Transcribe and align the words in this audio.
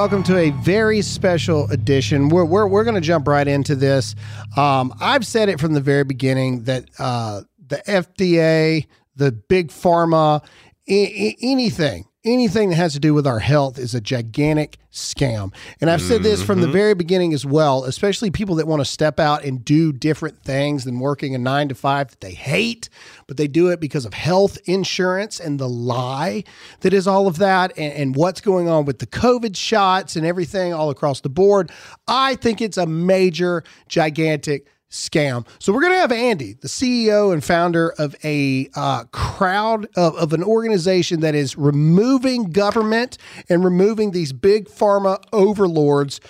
Welcome 0.00 0.22
to 0.24 0.38
a 0.38 0.48
very 0.48 1.02
special 1.02 1.70
edition. 1.70 2.30
We're, 2.30 2.46
we're, 2.46 2.66
we're 2.66 2.84
going 2.84 2.94
to 2.94 3.02
jump 3.02 3.28
right 3.28 3.46
into 3.46 3.76
this. 3.76 4.14
Um, 4.56 4.94
I've 4.98 5.26
said 5.26 5.50
it 5.50 5.60
from 5.60 5.74
the 5.74 5.82
very 5.82 6.04
beginning 6.04 6.62
that 6.64 6.86
uh, 6.98 7.42
the 7.68 7.82
FDA, 7.86 8.86
the 9.16 9.30
big 9.30 9.68
pharma, 9.68 10.42
I- 10.88 10.88
I- 10.88 11.36
anything, 11.42 12.06
anything 12.24 12.68
that 12.68 12.76
has 12.76 12.92
to 12.92 13.00
do 13.00 13.14
with 13.14 13.26
our 13.26 13.38
health 13.38 13.78
is 13.78 13.94
a 13.94 14.00
gigantic 14.00 14.78
scam. 14.92 15.54
And 15.80 15.88
I've 15.88 16.02
said 16.02 16.22
this 16.22 16.42
from 16.42 16.60
the 16.60 16.66
mm-hmm. 16.66 16.72
very 16.72 16.94
beginning 16.94 17.32
as 17.32 17.46
well, 17.46 17.84
especially 17.84 18.30
people 18.30 18.56
that 18.56 18.66
want 18.66 18.80
to 18.80 18.84
step 18.84 19.18
out 19.18 19.44
and 19.44 19.64
do 19.64 19.92
different 19.92 20.42
things 20.42 20.84
than 20.84 20.98
working 20.98 21.34
a 21.34 21.38
nine 21.38 21.68
to 21.68 21.74
five 21.74 22.08
that 22.10 22.20
they 22.20 22.32
hate, 22.32 22.90
but 23.26 23.36
they 23.36 23.48
do 23.48 23.68
it 23.68 23.80
because 23.80 24.04
of 24.04 24.12
health 24.12 24.58
insurance 24.66 25.40
and 25.40 25.58
the 25.58 25.68
lie 25.68 26.44
that 26.80 26.92
is 26.92 27.06
all 27.06 27.26
of 27.26 27.38
that 27.38 27.72
and, 27.78 27.92
and 27.94 28.16
what's 28.16 28.40
going 28.40 28.68
on 28.68 28.84
with 28.84 28.98
the 28.98 29.06
COVID 29.06 29.56
shots 29.56 30.16
and 30.16 30.26
everything 30.26 30.74
all 30.74 30.90
across 30.90 31.20
the 31.20 31.30
board. 31.30 31.70
I 32.06 32.34
think 32.34 32.60
it's 32.60 32.76
a 32.76 32.86
major, 32.86 33.64
gigantic 33.88 34.66
scam. 34.90 35.46
So 35.58 35.72
we're 35.72 35.82
going 35.82 35.92
to 35.92 36.00
have 36.00 36.12
Andy, 36.12 36.54
the 36.54 36.68
CEO 36.68 37.32
and 37.32 37.42
founder 37.42 37.90
of 37.96 38.16
a 38.24 38.68
uh, 38.74 39.04
crowd 39.12 39.86
of, 39.96 40.16
of 40.16 40.32
an 40.32 40.42
organization 40.42 41.20
that 41.20 41.34
is 41.34 41.56
removing 41.56 42.50
government 42.50 43.16
and 43.48 43.64
removing 43.64 44.10
these 44.10 44.32
big 44.32 44.68
pharma 44.68 45.22
overlords 45.32 46.20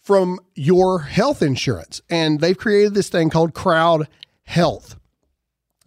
from 0.00 0.40
your 0.54 1.00
health 1.00 1.42
insurance. 1.42 2.00
And 2.08 2.40
they've 2.40 2.56
created 2.56 2.94
this 2.94 3.08
thing 3.08 3.28
called 3.28 3.54
Crowd 3.54 4.08
Health. 4.44 4.96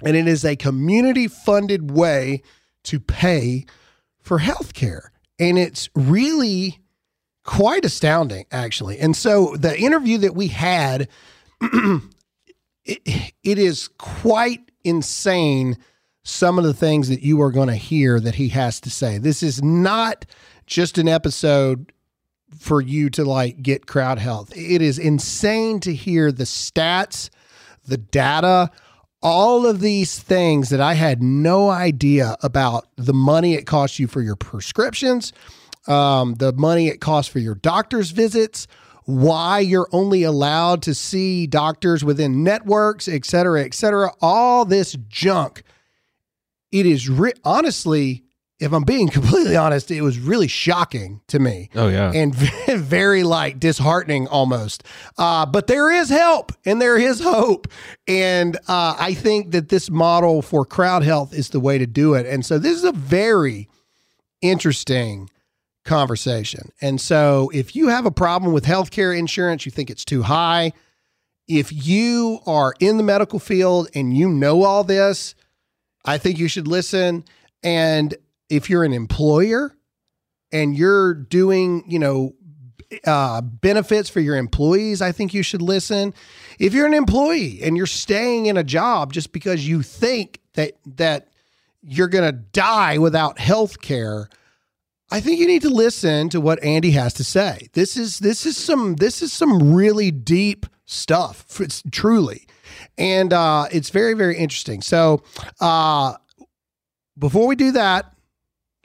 And 0.05 0.15
it 0.15 0.27
is 0.27 0.45
a 0.45 0.55
community 0.55 1.27
funded 1.27 1.91
way 1.91 2.43
to 2.83 2.99
pay 2.99 3.65
for 4.19 4.39
health 4.39 4.73
care. 4.73 5.11
And 5.39 5.57
it's 5.57 5.89
really 5.95 6.79
quite 7.43 7.85
astounding, 7.85 8.45
actually. 8.51 8.99
And 8.99 9.15
so 9.15 9.55
the 9.55 9.77
interview 9.77 10.19
that 10.19 10.35
we 10.35 10.47
had 10.47 11.07
it, 12.85 13.33
it 13.43 13.57
is 13.57 13.87
quite 13.97 14.71
insane 14.83 15.77
some 16.23 16.57
of 16.57 16.63
the 16.63 16.73
things 16.73 17.09
that 17.09 17.21
you 17.21 17.41
are 17.41 17.51
going 17.51 17.67
to 17.67 17.75
hear 17.75 18.19
that 18.19 18.35
he 18.35 18.49
has 18.49 18.79
to 18.81 18.89
say. 18.89 19.17
This 19.17 19.41
is 19.41 19.63
not 19.63 20.25
just 20.65 20.97
an 20.97 21.07
episode 21.07 21.91
for 22.57 22.81
you 22.81 23.09
to 23.11 23.23
like 23.23 23.61
get 23.61 23.87
crowd 23.87 24.19
health. 24.19 24.55
It 24.55 24.81
is 24.81 24.99
insane 24.99 25.79
to 25.81 25.93
hear 25.93 26.31
the 26.31 26.43
stats, 26.43 27.29
the 27.87 27.97
data, 27.97 28.71
all 29.21 29.65
of 29.65 29.81
these 29.81 30.19
things 30.19 30.69
that 30.69 30.79
I 30.79 30.93
had 30.93 31.21
no 31.21 31.69
idea 31.69 32.37
about 32.41 32.87
the 32.95 33.13
money 33.13 33.53
it 33.53 33.65
costs 33.65 33.99
you 33.99 34.07
for 34.07 34.21
your 34.21 34.35
prescriptions, 34.35 35.33
um, 35.87 36.35
the 36.35 36.53
money 36.53 36.87
it 36.87 37.01
costs 37.01 37.31
for 37.31 37.39
your 37.39 37.55
doctor's 37.55 38.11
visits, 38.11 38.67
why 39.09 39.59
you're 39.59 39.87
only 39.91 40.23
allowed 40.23 40.83
to 40.83 40.93
see 40.93 41.47
doctors 41.47 42.03
within 42.03 42.43
networks, 42.43 43.07
et 43.07 43.25
cetera, 43.25 43.63
et 43.63 43.73
cetera. 43.73 44.11
All 44.21 44.65
this 44.65 44.95
junk. 45.07 45.63
It 46.71 46.85
is 46.85 47.09
re- 47.09 47.33
honestly, 47.43 48.23
if 48.59 48.71
I'm 48.71 48.83
being 48.83 49.07
completely 49.17 49.55
honest, 49.55 49.89
it 49.89 50.01
was 50.01 50.19
really 50.19 50.47
shocking 50.47 51.21
to 51.29 51.39
me 51.39 51.69
Oh 51.73 51.87
yeah. 51.87 52.11
and 52.13 52.35
very 52.67 53.23
like 53.23 53.59
disheartening 53.59 54.27
almost. 54.27 54.83
Uh, 55.17 55.45
but 55.47 55.65
there 55.67 55.89
is 55.91 56.09
help 56.09 56.51
and 56.65 56.79
there 56.79 56.97
is 56.97 57.19
hope. 57.19 57.67
And 58.07 58.57
uh, 58.67 58.95
I 58.99 59.15
think 59.15 59.51
that 59.51 59.69
this 59.69 59.89
model 59.89 60.41
for 60.43 60.65
crowd 60.65 61.01
health 61.03 61.33
is 61.33 61.49
the 61.49 61.59
way 61.59 61.77
to 61.79 61.87
do 61.87 62.13
it. 62.13 62.27
And 62.27 62.45
so 62.45 62.59
this 62.59 62.77
is 62.77 62.83
a 62.83 62.91
very 62.91 63.67
interesting 64.41 65.29
conversation. 65.89 66.71
And 66.79 67.01
so 67.01 67.49
if 67.53 67.75
you 67.75 67.89
have 67.89 68.05
a 68.05 68.11
problem 68.11 68.53
with 68.53 68.63
healthcare 68.63 69.17
insurance, 69.17 69.65
you 69.65 69.71
think 69.71 69.89
it's 69.89 70.05
too 70.05 70.21
high, 70.21 70.71
if 71.47 71.73
you 71.73 72.39
are 72.45 72.75
in 72.79 72.97
the 72.97 73.03
medical 73.03 73.39
field 73.39 73.89
and 73.95 74.15
you 74.15 74.29
know 74.29 74.63
all 74.63 74.83
this, 74.83 75.33
I 76.05 76.19
think 76.19 76.37
you 76.37 76.47
should 76.47 76.67
listen. 76.67 77.25
And 77.63 78.15
if 78.49 78.69
you're 78.69 78.83
an 78.83 78.93
employer 78.93 79.75
and 80.51 80.77
you're 80.77 81.15
doing, 81.15 81.83
you 81.87 81.97
know, 81.97 82.35
uh, 83.05 83.41
benefits 83.41 84.09
for 84.09 84.19
your 84.19 84.37
employees, 84.37 85.01
I 85.01 85.11
think 85.11 85.33
you 85.33 85.41
should 85.41 85.61
listen. 85.61 86.13
If 86.59 86.73
you're 86.73 86.87
an 86.87 86.93
employee 86.93 87.61
and 87.63 87.75
you're 87.75 87.87
staying 87.87 88.45
in 88.45 88.57
a 88.57 88.63
job 88.63 89.11
just 89.11 89.31
because 89.31 89.67
you 89.67 89.81
think 89.81 90.39
that 90.53 90.73
that 90.97 91.29
you're 91.81 92.07
going 92.07 92.25
to 92.25 92.31
die 92.31 92.97
without 92.97 93.39
health 93.39 93.81
care, 93.81 94.29
I 95.11 95.21
think 95.21 95.39
you 95.39 95.47
need 95.47 95.63
to 95.63 95.69
listen 95.69 96.29
to 96.29 96.41
what 96.41 96.63
Andy 96.63 96.91
has 96.91 97.13
to 97.15 97.23
say. 97.23 97.69
This 97.73 97.97
is 97.97 98.19
this 98.19 98.45
is 98.45 98.57
some 98.57 98.95
this 98.95 99.21
is 99.21 99.33
some 99.33 99.73
really 99.73 100.11
deep 100.11 100.65
stuff. 100.85 101.59
It's 101.59 101.81
truly, 101.91 102.45
and 102.97 103.33
uh, 103.33 103.65
it's 103.71 103.89
very 103.89 104.13
very 104.13 104.37
interesting. 104.37 104.81
So, 104.81 105.23
uh, 105.59 106.15
before 107.17 107.47
we 107.47 107.55
do 107.55 107.71
that, 107.71 108.13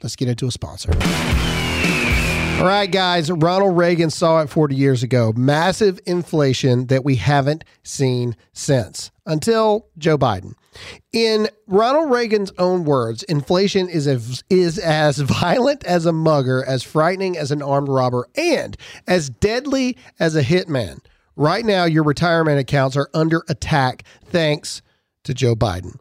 let's 0.01 0.15
get 0.15 0.27
into 0.27 0.47
a 0.47 0.51
sponsor. 0.51 0.91
All 2.57 2.71
right, 2.71 2.89
guys. 2.89 3.29
Ronald 3.29 3.77
Reagan 3.77 4.09
saw 4.09 4.41
it 4.41 4.49
40 4.49 4.75
years 4.75 5.03
ago. 5.03 5.33
Massive 5.35 5.99
inflation 6.05 6.87
that 6.87 7.03
we 7.03 7.15
haven't 7.17 7.65
seen 7.83 8.35
since 8.53 9.11
until 9.25 9.87
Joe 9.97 10.17
Biden. 10.17 10.53
In 11.11 11.49
Ronald 11.67 12.11
Reagan's 12.11 12.53
own 12.57 12.85
words, 12.85 13.23
inflation 13.23 13.89
is 13.89 14.07
as, 14.07 14.41
is 14.49 14.79
as 14.79 15.17
violent 15.19 15.83
as 15.83 16.05
a 16.05 16.13
mugger, 16.13 16.63
as 16.63 16.81
frightening 16.81 17.37
as 17.37 17.51
an 17.51 17.61
armed 17.61 17.89
robber, 17.89 18.25
and 18.35 18.77
as 19.05 19.29
deadly 19.29 19.97
as 20.17 20.37
a 20.37 20.41
hitman. 20.41 20.99
Right 21.35 21.65
now, 21.65 21.83
your 21.83 22.03
retirement 22.03 22.57
accounts 22.57 22.95
are 22.95 23.09
under 23.13 23.43
attack 23.49 24.03
thanks 24.23 24.81
to 25.25 25.33
Joe 25.33 25.55
Biden. 25.55 25.97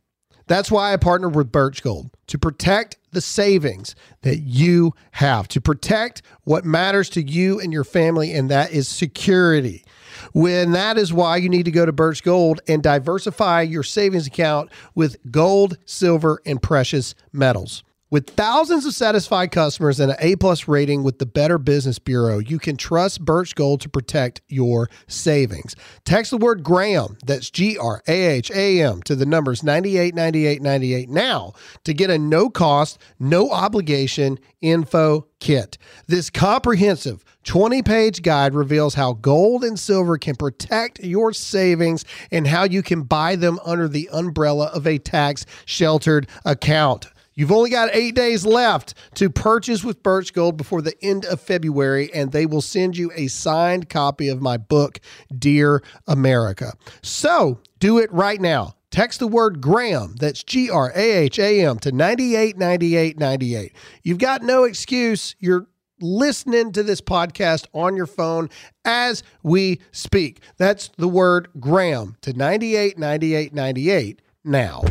That's 0.47 0.71
why 0.71 0.93
I 0.93 0.99
partnered 0.99 1.35
with 1.35 1.51
Birch 1.51 1.83
Gold 1.83 2.11
to 2.27 2.39
protect 2.39 2.97
the 3.13 3.21
savings 3.21 3.95
that 4.23 4.41
you 4.41 4.95
have, 5.13 5.49
to 5.49 5.61
protect 5.61 6.23
what 6.45 6.65
matters 6.65 7.09
to 7.11 7.23
you 7.23 7.61
and 7.61 7.73
your 7.73 7.85
family, 7.85 8.33
and 8.33 8.51
that 8.51 8.73
is 8.73 8.89
security. 8.89 9.85
When 10.33 10.73
that 10.73 10.99
is 10.99 11.13
why 11.13 11.37
you 11.37 11.49
need 11.49 11.65
to 11.65 11.71
go 11.71 11.87
to 11.87 11.93
Birch 11.93 12.23
Gold 12.23 12.61
and 12.69 12.83
diversify 12.83 13.63
your 13.63 13.83
savings 13.83 14.27
account 14.27 14.71
with 14.95 15.17
gold, 15.31 15.79
silver, 15.85 16.41
and 16.47 16.61
precious 16.63 17.15
metals. 17.33 17.83
With 18.15 18.31
thousands 18.31 18.87
of 18.87 18.95
satisfied 18.95 19.51
customers 19.51 19.99
and 19.99 20.13
an 20.13 20.17
A 20.21 20.37
plus 20.37 20.69
rating 20.69 21.03
with 21.03 21.19
the 21.19 21.27
Better 21.27 21.59
Business 21.59 21.99
Bureau, 21.99 22.39
you 22.39 22.61
can 22.61 22.77
trust 22.77 23.25
Birch 23.25 23.57
Gold 23.57 23.81
to 23.81 23.89
protect 23.89 24.41
your 24.47 24.89
savings. 25.09 25.75
Text 26.05 26.31
the 26.31 26.37
word 26.37 26.63
Graham, 26.63 27.19
that's 27.27 27.51
G 27.51 27.77
R 27.77 28.05
A 28.07 28.27
H 28.27 28.53
A 28.53 28.81
M, 28.83 29.03
to 29.03 29.17
the 29.17 29.27
numbers 29.27 29.65
989898 29.65 31.11
now 31.11 31.55
to 31.83 31.93
get 31.93 32.09
a 32.09 32.17
no 32.17 32.49
cost, 32.49 33.01
no 33.19 33.51
obligation 33.51 34.39
info 34.61 35.27
kit. 35.41 35.77
This 36.07 36.31
comprehensive 36.31 37.25
20 37.43 37.83
page 37.83 38.23
guide 38.23 38.55
reveals 38.55 38.95
how 38.95 39.15
gold 39.15 39.65
and 39.65 39.77
silver 39.77 40.19
can 40.19 40.37
protect 40.37 41.01
your 41.01 41.33
savings 41.33 42.05
and 42.31 42.47
how 42.47 42.63
you 42.63 42.81
can 42.81 43.03
buy 43.03 43.35
them 43.35 43.59
under 43.65 43.89
the 43.89 44.09
umbrella 44.13 44.67
of 44.67 44.87
a 44.87 44.99
tax 44.99 45.45
sheltered 45.65 46.29
account. 46.45 47.09
You've 47.35 47.53
only 47.53 47.71
got 47.71 47.91
eight 47.93 48.15
days 48.15 48.47
left 48.47 48.95
to 49.15 49.29
purchase 49.29 49.83
with 49.83 50.03
Birch 50.03 50.33
Gold 50.33 50.57
before 50.57 50.83
the 50.83 50.95
end 51.03 51.25
of 51.25 51.41
February, 51.41 52.13
and 52.15 52.33
they 52.33 52.47
will 52.47 52.63
send 52.63 52.97
you 52.97 53.11
a 53.15 53.27
signed 53.27 53.89
copy 53.89 54.29
of 54.29 54.41
my 54.41 54.57
book, 54.57 55.01
Dear 55.37 55.83
America. 56.07 56.75
So 57.03 57.61
do 57.81 57.99
it 57.99 58.13
right 58.13 58.41
now. 58.41 58.75
Text 58.91 59.19
the 59.19 59.27
word 59.27 59.61
Graham, 59.61 60.15
that's 60.21 60.45
G 60.45 60.71
R 60.71 60.93
A 60.95 61.13
H 61.25 61.41
A 61.41 61.67
M, 61.67 61.81
to 61.81 61.91
989898. 61.91 63.73
You've 64.05 64.19
got 64.19 64.43
no 64.43 64.63
excuse. 64.63 65.35
You're 65.41 65.67
listening 66.01 66.71
to 66.73 66.85
this 66.85 67.01
podcast 67.01 67.67
on 67.73 67.97
your 67.97 68.07
phone 68.07 68.51
as 68.85 69.25
we 69.43 69.81
speak. 69.91 70.43
That's 70.59 70.91
the 70.97 71.09
word 71.09 71.49
Graham 71.59 72.17
to 72.21 72.33
989898 72.33 74.23
now. 74.45 74.83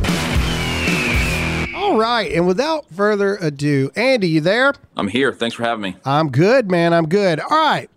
All 1.93 1.99
right. 1.99 2.31
And 2.31 2.47
without 2.47 2.89
further 2.89 3.35
ado, 3.35 3.91
Andy, 3.95 4.27
you 4.27 4.41
there? 4.41 4.73
I'm 4.97 5.07
here. 5.07 5.31
Thanks 5.31 5.55
for 5.55 5.61
having 5.61 5.83
me. 5.83 5.95
I'm 6.03 6.31
good, 6.31 6.71
man. 6.71 6.91
I'm 6.91 7.07
good. 7.07 7.39
All 7.39 7.49
right. 7.51 7.87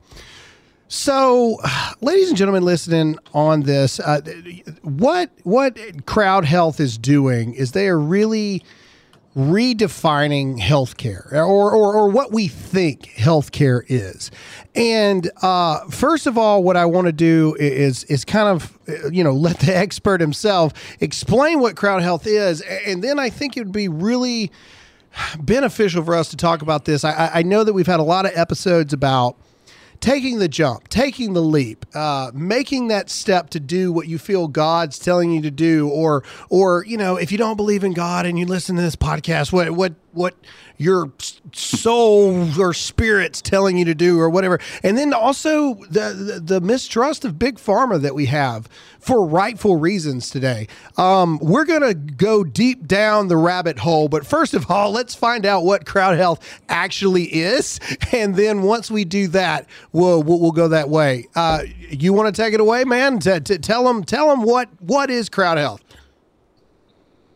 So, 0.89 1.57
ladies 2.03 2.29
and 2.29 2.37
gentlemen, 2.37 2.63
listening 2.63 3.17
on 3.33 3.63
this, 3.63 3.99
uh, 3.99 4.21
what 4.83 5.31
what 5.45 6.05
Crowd 6.05 6.45
Health 6.45 6.79
is 6.79 6.99
doing 6.99 7.55
is 7.55 7.73
they 7.73 7.89
are 7.89 7.99
really 7.99 8.63
redefining 9.37 10.59
healthcare 10.59 11.31
or, 11.33 11.71
or, 11.71 11.94
or 11.94 12.09
what 12.09 12.33
we 12.33 12.49
think 12.49 13.03
healthcare 13.17 13.83
is. 13.87 14.31
And 14.75 15.31
uh, 15.43 15.87
first 15.91 16.27
of 16.27 16.38
all, 16.38 16.62
what 16.62 16.77
I 16.77 16.87
want 16.87 17.06
to 17.06 17.12
do 17.12 17.55
is 17.59 18.05
is 18.05 18.25
kind 18.25 18.49
of 18.49 18.79
you 19.12 19.23
know 19.23 19.33
let 19.47 19.61
the 19.61 19.77
expert 19.77 20.21
himself 20.21 20.73
explain 21.00 21.61
what 21.61 21.77
crowd 21.77 22.03
health 22.03 22.27
is, 22.27 22.62
and 22.62 23.05
then 23.05 23.19
I 23.19 23.29
think 23.31 23.56
it 23.56 23.61
would 23.61 23.73
be 23.73 23.88
really 23.88 24.50
beneficial 25.38 26.05
for 26.05 26.15
us 26.15 26.31
to 26.31 26.37
talk 26.37 26.62
about 26.62 26.85
this. 26.85 27.05
I, 27.05 27.31
I 27.35 27.43
know 27.43 27.65
that 27.65 27.73
we've 27.73 27.87
had 27.87 28.00
a 28.00 28.05
lot 28.05 28.27
of 28.27 28.33
episodes 28.35 28.93
about 28.93 29.37
taking 30.06 30.38
the 30.38 30.49
jump, 30.49 30.87
taking 30.88 31.32
the 31.32 31.43
leap, 31.43 31.85
uh, 31.93 32.31
making 32.32 32.87
that 32.88 33.11
step 33.11 33.50
to 33.50 33.58
do 33.58 33.91
what 33.91 34.06
you 34.06 34.19
feel 34.19 34.47
God's 34.47 35.00
telling 35.00 35.32
you 35.32 35.43
to 35.43 35.50
do, 35.50 35.88
or 35.88 36.23
or 36.49 36.85
you 36.87 36.97
know, 36.97 37.17
if 37.17 37.32
you 37.32 37.38
don't 37.38 37.56
believe 37.56 37.82
in 37.82 37.93
God 37.93 38.25
and 38.25 38.38
you 38.38 38.47
listen 38.47 38.76
to 38.76 38.82
this 38.82 38.94
podcast, 38.94 39.53
what 39.53 39.73
what 39.73 39.94
what 40.17 40.35
your 40.79 41.13
soul 41.53 42.61
or 42.61 42.75
spirit's 42.75 43.41
telling 43.41 43.79
you 43.79 43.85
to 43.85 43.95
do 43.95 44.19
or 44.19 44.29
whatever. 44.29 44.59
And 44.83 44.97
then 44.97 45.13
also 45.13 45.75
the, 45.91 46.13
the, 46.13 46.41
the 46.41 46.61
mistrust 46.61 47.25
of 47.25 47.39
big 47.39 47.57
pharma 47.57 48.01
that 48.03 48.15
we 48.15 48.27
have 48.27 48.69
for 49.01 49.25
rightful 49.25 49.77
reasons 49.77 50.31
today. 50.31 50.67
Um, 50.97 51.39
we're 51.41 51.65
going 51.65 51.83
to 51.83 51.95
go 51.95 52.45
deep 52.45 52.87
down 52.87 53.29
the 53.29 53.37
rabbit 53.37 53.79
hole, 53.79 54.09
but 54.09 54.27
first 54.27 54.53
of 54.53 54.71
all, 54.71 54.91
let's 54.91 55.15
find 55.15 55.47
out 55.47 55.65
what 55.65 55.87
crowd 55.87 56.17
health 56.17 56.61
actually 56.69 57.25
is. 57.25 57.81
And 58.12 58.35
then 58.37 58.62
once 58.62 58.91
we 58.91 59.05
do 59.05 59.27
that, 59.29 59.67
we'll, 59.93 60.23
we'll, 60.23 60.41
we'll 60.41 60.53
go 60.53 60.69
that 60.69 60.89
way. 60.89 61.27
Uh, 61.35 61.62
you 61.91 62.12
want 62.12 62.35
to 62.35 62.43
take 62.43 62.55
it 62.55 62.61
away, 62.61 62.85
man? 62.85 63.19
Tell 63.19 63.85
them, 63.85 64.05
tell 64.05 64.31
them 64.31 64.43
what, 64.43 64.69
what 64.81 65.11
is 65.11 65.29
crowd 65.29 65.59
health? 65.59 65.83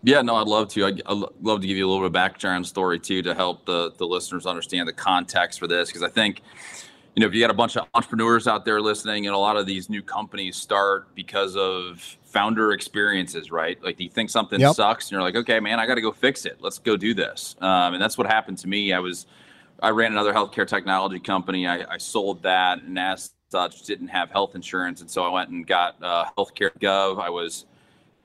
Yeah, 0.02 0.23
no, 0.23 0.37
I'd 0.37 0.47
love 0.47 0.69
to. 0.69 0.87
I'd, 0.87 1.02
I'd, 1.05 1.23
love 1.43 1.61
to 1.61 1.67
give 1.67 1.76
you 1.76 1.87
a 1.87 1.88
little 1.88 2.02
bit 2.02 2.06
of 2.06 2.12
background 2.12 2.67
story 2.67 2.99
too 2.99 3.23
to 3.23 3.35
help 3.35 3.67
the, 3.67 3.93
the 3.99 4.06
listeners 4.06 4.47
understand 4.47 4.88
the 4.88 4.93
context 4.93 5.58
for 5.58 5.67
this. 5.67 5.88
Because 5.88 6.02
I 6.02 6.08
think, 6.08 6.41
you 7.14 7.20
know, 7.20 7.26
if 7.26 7.35
you 7.35 7.41
got 7.41 7.50
a 7.50 7.55
bunch 7.55 7.76
of 7.76 7.87
entrepreneurs 7.94 8.47
out 8.47 8.64
there 8.64 8.81
listening, 8.81 9.26
and 9.26 9.35
a 9.35 9.38
lot 9.38 9.56
of 9.56 9.67
these 9.67 9.91
new 9.91 10.02
companies 10.02 10.56
start 10.56 11.14
because 11.14 11.55
of 11.56 12.00
founder 12.25 12.73
experiences, 12.73 13.50
right? 13.50 13.82
Like 13.82 13.99
do 13.99 14.05
you 14.05 14.11
think 14.11 14.31
something 14.31 14.61
yep. 14.61 14.75
sucks, 14.75 15.06
and 15.06 15.12
you're 15.12 15.23
like, 15.23 15.37
okay, 15.37 15.61
man, 15.61 15.79
I 15.79 15.87
got 15.87 15.97
to 15.97 16.00
go 16.00 16.12
fix 16.12 16.47
it. 16.47 16.58
Let's 16.61 16.79
go 16.79 16.97
do 16.97 17.12
this. 17.12 17.56
Um, 17.61 17.94
and 17.94 18.02
that's 18.02 18.17
what 18.17 18.26
happened 18.26 18.58
to 18.58 18.69
me. 18.69 18.94
I 18.94 19.00
was, 19.00 19.26
I 19.82 19.91
ran 19.91 20.12
another 20.12 20.32
healthcare 20.32 20.67
technology 20.67 21.20
company. 21.20 21.67
I, 21.67 21.94
I 21.94 21.99
sold 21.99 22.43
that, 22.44 22.82
and 22.82 22.99
as 22.99 23.32
such, 23.50 23.82
didn't 23.82 24.08
have 24.08 24.31
health 24.31 24.55
insurance, 24.55 25.02
and 25.02 25.11
so 25.11 25.25
I 25.25 25.29
went 25.29 25.50
and 25.50 25.67
got 25.67 26.02
uh, 26.02 26.25
healthcare 26.38 26.70
gov. 26.79 27.20
I 27.20 27.29
was 27.29 27.67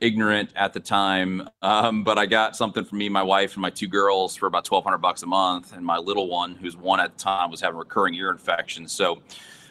ignorant 0.06 0.52
at 0.56 0.74
the 0.74 0.80
time, 0.80 1.50
um, 1.62 2.04
but 2.04 2.18
I 2.20 2.28
got 2.28 2.56
something 2.56 2.86
for 2.86 2.96
me, 2.96 3.10
my 3.10 3.24
wife, 3.24 3.54
and 3.54 3.62
my 3.62 3.72
two 3.72 3.88
girls 3.88 4.36
for 4.36 4.46
about 4.46 4.64
twelve 4.64 4.84
hundred 4.84 5.00
bucks 5.00 5.24
a 5.24 5.26
month, 5.26 5.74
and 5.74 5.84
my 5.84 5.98
little 5.98 6.28
one, 6.28 6.56
who's 6.56 6.78
one 6.78 7.00
at 7.00 7.18
the 7.18 7.24
time, 7.24 7.50
was 7.50 7.60
having 7.60 7.78
recurring 7.78 8.14
ear 8.14 8.30
infections. 8.30 8.92
So 8.92 9.22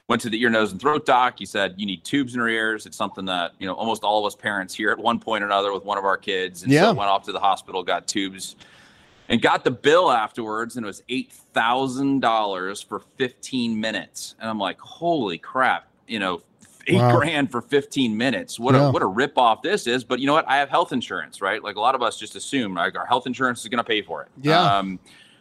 went 0.08 0.20
to 0.22 0.28
the 0.28 0.40
ear, 0.42 0.50
nose, 0.50 0.72
and 0.72 0.80
throat 0.80 1.06
doc. 1.06 1.38
He 1.38 1.46
said 1.46 1.74
you 1.78 1.86
need 1.86 2.04
tubes 2.04 2.34
in 2.34 2.40
your 2.40 2.48
ears. 2.48 2.86
It's 2.86 2.96
something 2.96 3.24
that 3.26 3.52
you 3.58 3.66
know 3.66 3.74
almost 3.74 4.02
all 4.02 4.18
of 4.18 4.26
us 4.26 4.34
parents 4.34 4.74
hear 4.74 4.90
at 4.90 4.98
one 4.98 5.20
point 5.20 5.44
or 5.44 5.46
another 5.46 5.72
with 5.72 5.84
one 5.84 5.98
of 5.98 6.04
our 6.04 6.16
kids, 6.16 6.64
and 6.64 6.72
yeah. 6.72 6.90
so 6.90 6.94
went 6.94 7.10
off 7.10 7.24
to 7.24 7.32
the 7.32 7.40
hospital, 7.40 7.82
got 7.82 8.06
tubes. 8.06 8.56
And 9.26 9.40
got 9.40 9.64
the 9.64 9.70
bill 9.70 10.12
afterwards, 10.12 10.76
and 10.76 10.84
it 10.84 10.86
was 10.86 11.02
eight 11.08 11.32
thousand 11.32 12.20
dollars 12.20 12.82
for 12.82 13.00
fifteen 13.16 13.80
minutes. 13.80 14.34
And 14.38 14.50
I'm 14.50 14.58
like, 14.58 14.78
"Holy 14.78 15.38
crap!" 15.38 15.88
You 16.06 16.18
know, 16.18 16.42
eight 16.86 16.96
wow. 16.96 17.16
grand 17.16 17.50
for 17.50 17.60
15 17.60 18.16
minutes. 18.16 18.58
What 18.58 18.74
yeah. 18.74 18.88
a 18.88 18.92
what 18.92 19.02
a 19.02 19.06
rip 19.06 19.36
off 19.38 19.62
this 19.62 19.86
is. 19.86 20.04
But 20.04 20.20
you 20.20 20.26
know 20.26 20.34
what? 20.34 20.48
I 20.48 20.56
have 20.56 20.68
health 20.68 20.92
insurance, 20.92 21.40
right? 21.40 21.62
Like 21.62 21.76
a 21.76 21.80
lot 21.80 21.94
of 21.94 22.02
us 22.02 22.18
just 22.18 22.36
assume 22.36 22.74
like 22.74 22.96
our 22.96 23.06
health 23.06 23.26
insurance 23.26 23.62
is 23.62 23.68
going 23.68 23.78
to 23.78 23.84
pay 23.84 24.02
for 24.02 24.22
it. 24.22 24.28
Yeah. 24.40 24.60
Um, 24.60 24.98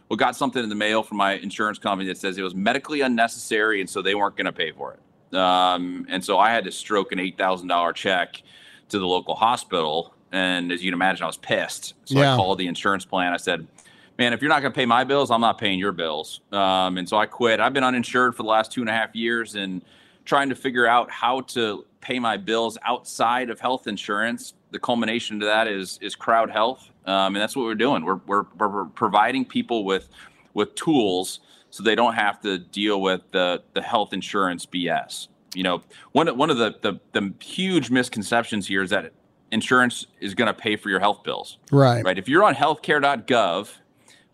we 0.10 0.18
got 0.18 0.36
something 0.36 0.62
in 0.62 0.70
the 0.70 0.76
mail 0.76 1.02
from 1.02 1.18
my 1.18 1.34
insurance 1.34 1.80
company 1.80 2.08
that 2.10 2.18
says 2.18 2.38
it 2.38 2.44
was 2.44 2.54
medically 2.54 3.02
unnecessary, 3.02 3.82
and 3.82 3.90
so 3.90 4.02
they 4.02 4.16
weren't 4.16 4.36
going 4.36 4.46
to 4.46 4.52
pay 4.54 4.72
for 4.72 4.94
it. 4.94 5.36
Um, 5.36 6.06
and 6.10 6.24
so 6.24 6.38
I 6.38 6.52
had 6.52 6.66
to 6.66 6.72
stroke 6.72 7.12
an 7.12 7.20
eight 7.20 7.38
thousand 7.38 7.68
dollar 7.68 7.94
check 7.94 8.42
to 8.90 9.00
the 9.00 9.08
local 9.08 9.36
hospital. 9.36 10.14
And 10.32 10.72
as 10.72 10.84
you 10.84 10.92
can 10.92 10.96
imagine, 10.96 11.24
I 11.24 11.28
was 11.28 11.38
pissed. 11.38 11.94
So 12.06 12.20
yeah. 12.20 12.34
I 12.34 12.36
called 12.36 12.58
the 12.58 12.68
insurance 12.68 13.06
plan. 13.06 13.34
I 13.34 13.38
said, 13.38 13.68
man, 14.18 14.34
if 14.34 14.42
you're 14.42 14.50
not 14.50 14.62
going 14.62 14.72
to 14.72 14.76
pay 14.76 14.86
my 14.86 15.04
bills, 15.04 15.32
I'm 15.32 15.42
not 15.42 15.58
paying 15.58 15.80
your 15.80 15.92
bills. 15.92 16.42
Um, 16.52 16.98
and 16.98 17.08
so 17.08 17.18
I 17.18 17.26
quit. 17.26 17.60
I've 17.60 17.74
been 17.74 17.84
uninsured 17.84 18.36
for 18.36 18.44
the 18.44 18.50
last 18.50 18.72
two 18.72 18.82
and 18.82 18.90
a 18.90 18.94
half 18.94 19.16
years, 19.16 19.56
and 19.56 19.84
trying 20.26 20.50
to 20.50 20.56
figure 20.56 20.86
out 20.86 21.12
how 21.12 21.42
to 21.42 21.86
pay 22.02 22.20
my 22.20 22.38
bills 22.38 22.78
outside 22.84 23.50
of 23.50 23.60
health 23.60 23.88
insurance. 23.88 24.54
The 24.72 24.80
culmination 24.80 25.40
to 25.40 25.46
that 25.46 25.68
is 25.68 26.00
is 26.02 26.16
crowd 26.16 26.50
health, 26.50 26.90
um, 27.06 27.36
and 27.36 27.38
that's 27.38 27.56
what 27.56 27.64
we're 27.64 27.76
doing. 27.76 28.04
We're, 28.04 28.20
we're 28.26 28.46
we're 28.58 28.86
providing 28.86 29.46
people 29.46 29.86
with 29.86 30.10
with 30.54 30.76
tools 30.76 31.40
so 31.70 31.84
they 31.84 31.96
don't 31.96 32.14
have 32.14 32.40
to 32.42 32.58
deal 32.58 33.02
with 33.02 33.22
the 33.32 33.64
the 33.74 33.82
health 33.82 34.14
insurance 34.14 34.66
BS. 34.66 35.28
You 35.54 35.64
know, 35.64 35.82
one 36.12 36.28
one 36.38 36.50
of 36.50 36.58
the 36.58 36.76
the, 36.82 37.00
the 37.12 37.34
huge 37.44 37.90
misconceptions 37.90 38.68
here 38.68 38.82
is 38.82 38.90
that 38.90 39.14
insurance 39.52 40.08
is 40.20 40.34
going 40.34 40.48
to 40.48 40.54
pay 40.54 40.76
for 40.76 40.90
your 40.90 41.00
health 41.00 41.24
bills. 41.24 41.60
Right. 41.72 42.04
Right. 42.04 42.18
If 42.18 42.28
you're 42.28 42.44
on 42.44 42.56
healthcare.gov 42.56 43.70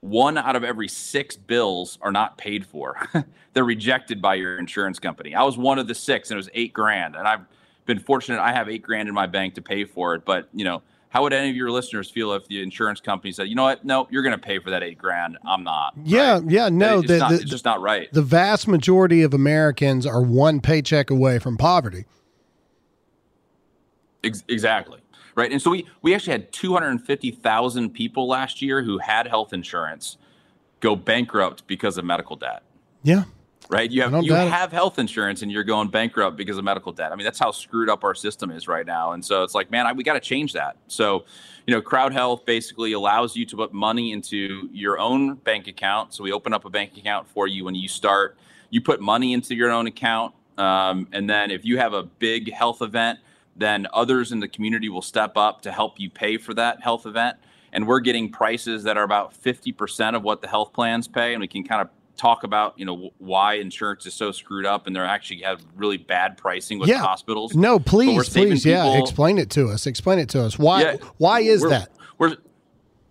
one 0.02 0.38
out 0.38 0.56
of 0.56 0.64
every 0.64 0.88
six 0.88 1.36
bills 1.36 1.98
are 2.02 2.12
not 2.12 2.38
paid 2.38 2.66
for. 2.66 2.96
They're 3.54 3.66
rejected 3.66 4.22
by 4.22 4.36
your 4.36 4.58
insurance 4.58 5.00
company. 5.00 5.36
I 5.36 5.44
was 5.44 5.58
one 5.58 5.80
of 5.80 5.88
the 5.88 5.96
six, 5.96 6.30
and 6.30 6.36
it 6.36 6.40
was 6.40 6.50
eight 6.54 6.74
grand. 6.74 7.16
And 7.16 7.28
I've 7.28 7.42
been 7.86 8.00
fortunate; 8.00 8.40
I 8.40 8.54
have 8.54 8.70
eight 8.70 8.82
grand 8.82 9.10
in 9.10 9.16
my 9.16 9.28
bank 9.28 9.56
to 9.56 9.62
pay 9.62 9.84
for 9.84 10.16
it. 10.16 10.24
But 10.26 10.48
you 10.54 10.64
know, 10.64 10.82
how 11.10 11.24
would 11.24 11.34
any 11.34 11.50
of 11.50 11.56
your 11.56 11.72
listeners 11.72 12.10
feel 12.10 12.34
if 12.34 12.48
the 12.48 12.62
insurance 12.62 13.02
company 13.02 13.32
said, 13.32 13.50
"You 13.50 13.56
know 13.56 13.64
what? 13.64 13.84
No, 13.84 14.08
you're 14.10 14.24
going 14.24 14.38
to 14.38 14.42
pay 14.42 14.60
for 14.60 14.70
that 14.70 14.84
eight 14.84 14.98
grand. 14.98 15.38
I'm 15.46 15.64
not." 15.64 15.94
Yeah, 16.04 16.34
right? 16.34 16.44
yeah, 16.50 16.70
no, 16.70 17.00
it's, 17.00 17.08
the, 17.08 17.18
not, 17.18 17.32
the, 17.32 17.36
it's 17.36 17.50
just 17.50 17.66
not 17.66 17.82
right. 17.82 18.12
The 18.14 18.22
vast 18.22 18.68
majority 18.68 19.24
of 19.24 19.34
Americans 19.34 20.06
are 20.06 20.22
one 20.22 20.62
paycheck 20.62 21.10
away 21.10 21.40
from 21.40 21.58
poverty. 21.58 22.06
Ex- 24.24 24.44
exactly 24.48 25.00
right? 25.40 25.52
And 25.52 25.62
so 25.62 25.72
we 25.72 25.88
we 26.02 26.14
actually 26.14 26.34
had 26.34 26.52
250,000 26.52 27.90
people 27.92 28.28
last 28.28 28.62
year 28.62 28.84
who 28.84 28.98
had 29.00 29.28
health 29.28 29.54
insurance 29.54 30.18
go 30.82 30.96
bankrupt 30.96 31.66
because 31.66 31.98
of 31.98 32.06
medical 32.06 32.36
debt. 32.36 32.62
Yeah. 33.04 33.24
Right? 33.70 33.90
You 33.92 34.02
have 34.02 34.24
you 34.24 34.34
have 34.34 34.72
health 34.72 34.98
insurance 34.98 35.44
and 35.44 35.52
you're 35.52 35.64
going 35.64 35.90
bankrupt 35.90 36.36
because 36.36 36.58
of 36.58 36.64
medical 36.64 36.92
debt. 36.92 37.12
I 37.12 37.16
mean, 37.16 37.24
that's 37.24 37.38
how 37.38 37.52
screwed 37.52 37.88
up 37.88 38.04
our 38.04 38.16
system 38.16 38.50
is 38.50 38.68
right 38.68 38.86
now. 38.86 39.12
And 39.12 39.24
so 39.24 39.44
it's 39.44 39.54
like, 39.54 39.70
man, 39.70 39.86
I, 39.86 39.94
we 39.94 40.04
got 40.04 40.14
to 40.14 40.20
change 40.20 40.54
that. 40.54 40.76
So, 40.88 41.26
you 41.68 41.76
know, 41.76 41.82
Crowd 41.82 42.12
Health 42.12 42.46
basically 42.46 42.94
allows 42.94 43.36
you 43.36 43.46
to 43.46 43.56
put 43.56 43.72
money 43.72 44.12
into 44.12 44.68
your 44.72 44.98
own 44.98 45.36
bank 45.36 45.68
account. 45.68 46.16
So 46.16 46.24
we 46.24 46.32
open 46.32 46.52
up 46.52 46.66
a 46.66 46.70
bank 46.72 46.98
account 46.98 47.28
for 47.28 47.48
you 47.48 47.64
when 47.64 47.76
you 47.76 47.88
start. 47.88 48.38
You 48.72 48.82
put 48.82 49.02
money 49.02 49.34
into 49.34 49.54
your 49.54 49.70
own 49.70 49.86
account. 49.86 50.34
Um, 50.58 51.08
and 51.12 51.30
then 51.30 51.52
if 51.52 51.64
you 51.64 51.78
have 51.78 51.94
a 51.94 52.04
big 52.04 52.52
health 52.52 52.82
event, 52.82 53.20
then 53.56 53.88
others 53.94 54.32
in 54.32 54.40
the 54.40 54.48
community 54.48 54.90
will 54.90 55.02
step 55.02 55.36
up 55.36 55.62
to 55.62 55.72
help 55.72 56.00
you 56.00 56.10
pay 56.10 56.38
for 56.38 56.54
that 56.54 56.82
health 56.82 57.06
event. 57.06 57.38
And 57.72 57.88
we're 57.88 58.00
getting 58.00 58.32
prices 58.32 58.84
that 58.84 58.98
are 58.98 59.04
about 59.04 59.34
50% 59.40 60.16
of 60.16 60.24
what 60.24 60.42
the 60.42 60.48
health 60.48 60.74
plans 60.74 61.08
pay. 61.08 61.34
And 61.34 61.42
we 61.42 61.48
can 61.48 61.64
kind 61.64 61.82
of 61.82 61.90
talk 62.20 62.44
about 62.44 62.78
you 62.78 62.84
know 62.84 63.12
why 63.18 63.54
insurance 63.54 64.06
is 64.06 64.14
so 64.14 64.32
screwed 64.32 64.66
up 64.66 64.86
and 64.86 64.96
they're 64.96 65.06
actually 65.06 65.42
have 65.42 65.64
really 65.78 65.96
bad 65.96 66.36
pricing 66.38 66.78
with 66.78 66.90
yeah. 66.90 66.98
hospitals. 66.98 67.56
No 67.56 67.80
please 67.80 68.28
please. 68.28 68.66
Yeah 68.66 69.00
explain 69.00 69.38
it 69.38 69.50
to 69.52 69.70
us. 69.70 69.88
Explain 69.88 70.20
it 70.20 70.28
to 70.30 70.44
us. 70.44 70.60
Why 70.60 70.82
yeah, 70.82 70.98
why 71.18 71.40
is 71.40 71.62
we're, 71.62 71.70
that? 71.70 71.90
we're 72.18 72.36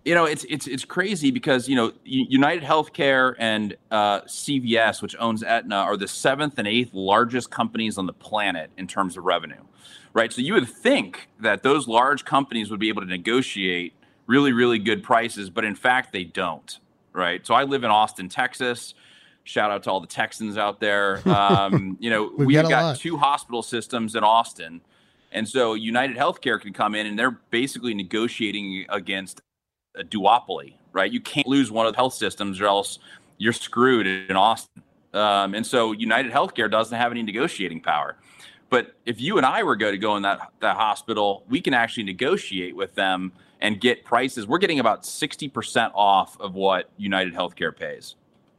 you 0.05 0.15
know 0.15 0.25
it's 0.25 0.45
it's 0.49 0.67
it's 0.67 0.85
crazy 0.85 1.31
because 1.31 1.69
you 1.69 1.75
know 1.75 1.93
united 2.05 2.63
healthcare 2.63 3.35
and 3.39 3.77
uh, 3.91 4.21
cvs 4.23 5.03
which 5.03 5.15
owns 5.19 5.43
aetna 5.43 5.77
are 5.77 5.97
the 5.97 6.09
seventh 6.09 6.59
and 6.59 6.67
eighth 6.67 6.95
largest 6.95 7.51
companies 7.51 7.99
on 7.99 8.07
the 8.07 8.13
planet 8.13 8.71
in 8.79 8.87
terms 8.87 9.17
of 9.19 9.25
revenue 9.25 9.63
right? 10.13 10.33
So 10.33 10.41
you 10.41 10.55
would 10.55 10.69
think 10.69 11.29
that 11.41 11.63
those 11.63 11.89
large 11.89 12.25
companies 12.25 12.71
would 12.71 12.81
be 12.81 12.89
able 12.89 13.03
to 13.03 13.09
negotiate 13.09 13.95
really, 14.27 14.53
really 14.53 14.79
good 14.79 15.03
prices, 15.03 15.51
but 15.51 15.65
in 15.65 15.75
fact, 15.75 16.13
they 16.13 16.25
don't, 16.25 16.79
right? 17.13 17.47
So 17.47 17.55
I 17.55 17.65
live 17.65 17.85
in 17.85 17.91
Austin, 17.91 18.29
Texas. 18.29 18.95
Shout 19.45 19.71
out 19.71 19.83
to 19.85 19.91
all 19.91 20.01
the 20.01 20.07
Texans 20.07 20.59
out 20.59 20.81
there. 20.81 21.23
Um, 21.27 21.97
you 22.01 22.11
know, 22.11 22.31
we've, 22.37 22.53
got, 22.53 22.69
got 22.69 22.99
two 22.99 23.17
hospital 23.17 23.63
systems 23.63 24.15
in 24.15 24.23
Austin. 24.23 24.81
And 25.33 25.49
so 25.49 25.75
United 25.75 26.17
Healthcare 26.17 26.61
can 26.61 26.73
come 26.73 26.95
in 26.95 27.07
and 27.07 27.19
they're 27.19 27.39
basically 27.51 27.95
negotiating 27.95 28.87
against 28.89 29.41
a 29.95 30.05
duopoly, 30.05 30.75
right? 30.93 31.11
You 31.11 31.21
can't 31.21 31.47
lose 31.47 31.71
one 31.71 31.87
of 31.87 31.93
the 31.93 31.97
health 31.97 32.15
systems 32.15 32.61
or 32.61 32.67
else 32.67 32.99
you're 33.37 33.53
screwed 33.53 34.07
in 34.07 34.37
Austin. 34.37 34.83
Um, 35.15 35.55
and 35.55 35.67
so 35.67 35.93
United 35.93 36.33
Healthcare 36.33 36.71
doesn't 36.71 36.97
have 36.97 37.13
any 37.13 37.23
negotiating 37.23 37.81
power. 37.81 38.17
But 38.71 38.95
if 39.07 39.21
you 39.21 39.39
and 39.39 39.47
I 39.47 39.63
were 39.63 39.77
going 39.77 39.93
to 39.93 39.99
go 39.99 40.17
in 40.17 40.23
that 40.23 40.53
that 40.61 40.77
hospital, 40.77 41.45
we 41.49 41.61
can 41.61 41.75
actually 41.75 42.05
negotiate 42.05 42.77
with 42.77 42.95
them 42.95 43.33
and 43.61 43.81
get 43.81 44.05
prices. 44.05 44.47
We're 44.47 44.59
getting 44.59 44.79
about 44.79 45.03
60% 45.03 45.91
off 45.95 46.41
of 46.41 46.55
what 46.55 46.91
United 46.97 47.35
Healthcare 47.35 47.77
pays. 47.77 48.15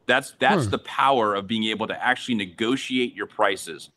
That's 0.06 0.34
that's 0.38 0.64
hmm. 0.64 0.70
the 0.70 0.78
power 0.78 1.34
of 1.34 1.46
being 1.46 1.64
able 1.64 1.86
to 1.86 2.04
actually 2.04 2.34
negotiate 2.34 3.14
your 3.14 3.26
prices. 3.26 3.90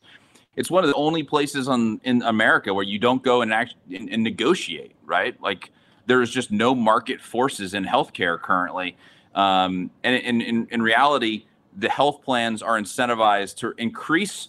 It's 0.56 0.70
one 0.70 0.84
of 0.84 0.88
the 0.88 0.96
only 0.96 1.24
places 1.24 1.66
on 1.68 2.00
in 2.04 2.22
America 2.22 2.72
where 2.72 2.84
you 2.84 2.98
don't 2.98 3.22
go 3.22 3.42
and 3.42 3.52
act 3.52 3.74
and, 3.92 4.08
and 4.08 4.22
negotiate, 4.22 4.94
right? 5.04 5.40
Like 5.40 5.70
there 6.06 6.22
is 6.22 6.30
just 6.30 6.52
no 6.52 6.74
market 6.74 7.20
forces 7.20 7.74
in 7.74 7.84
healthcare 7.84 8.40
currently. 8.40 8.96
Um, 9.34 9.90
and 10.04 10.14
in, 10.14 10.40
in, 10.40 10.68
in 10.70 10.82
reality, 10.82 11.46
the 11.76 11.88
health 11.88 12.22
plans 12.22 12.62
are 12.62 12.78
incentivized 12.78 13.56
to 13.56 13.74
increase 13.78 14.48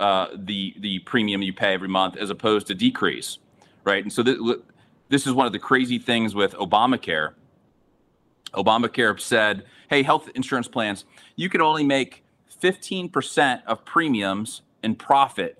uh, 0.00 0.28
the 0.34 0.74
the 0.78 0.98
premium 1.00 1.42
you 1.42 1.52
pay 1.52 1.74
every 1.74 1.88
month 1.88 2.16
as 2.16 2.30
opposed 2.30 2.66
to 2.68 2.74
decrease, 2.74 3.38
right? 3.84 4.02
And 4.02 4.12
so 4.12 4.22
th- 4.22 4.38
this 5.08 5.26
is 5.26 5.32
one 5.32 5.46
of 5.46 5.52
the 5.52 5.58
crazy 5.58 5.98
things 5.98 6.34
with 6.34 6.54
Obamacare. 6.54 7.34
Obamacare 8.54 9.18
said, 9.20 9.64
hey, 9.88 10.02
health 10.02 10.30
insurance 10.34 10.68
plans, 10.68 11.04
you 11.36 11.48
can 11.48 11.60
only 11.60 11.84
make 11.84 12.24
15% 12.62 13.62
of 13.66 13.84
premiums 13.84 14.62
in 14.82 14.94
profit. 14.94 15.58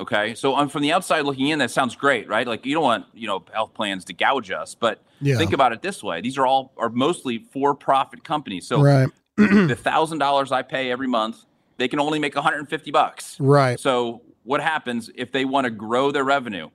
Okay. 0.00 0.34
So 0.34 0.56
um, 0.56 0.68
from 0.68 0.82
the 0.82 0.92
outside 0.92 1.24
looking 1.24 1.48
in, 1.48 1.60
that 1.60 1.70
sounds 1.70 1.94
great, 1.94 2.28
right? 2.28 2.46
Like 2.46 2.66
you 2.66 2.74
don't 2.74 2.82
want, 2.82 3.06
you 3.14 3.26
know, 3.26 3.44
health 3.52 3.74
plans 3.74 4.04
to 4.06 4.12
gouge 4.12 4.50
us, 4.50 4.74
but 4.74 5.02
yeah. 5.20 5.36
think 5.36 5.52
about 5.52 5.72
it 5.72 5.82
this 5.82 6.02
way. 6.02 6.20
These 6.20 6.38
are 6.38 6.46
all 6.46 6.72
are 6.76 6.88
mostly 6.88 7.38
for 7.38 7.74
profit 7.74 8.24
companies. 8.24 8.66
So 8.66 8.80
right. 8.80 9.08
the 9.36 9.76
thousand 9.78 10.18
dollars 10.18 10.50
I 10.50 10.62
pay 10.62 10.90
every 10.90 11.06
month, 11.06 11.44
they 11.76 11.88
can 11.88 12.00
only 12.00 12.18
make 12.18 12.34
150 12.34 12.90
bucks. 12.90 13.36
Right. 13.40 13.78
So 13.78 14.22
what 14.44 14.60
happens 14.60 15.10
if 15.14 15.32
they 15.32 15.44
want 15.44 15.64
to 15.64 15.70
grow 15.70 16.10
their 16.10 16.24
revenue? 16.24 16.70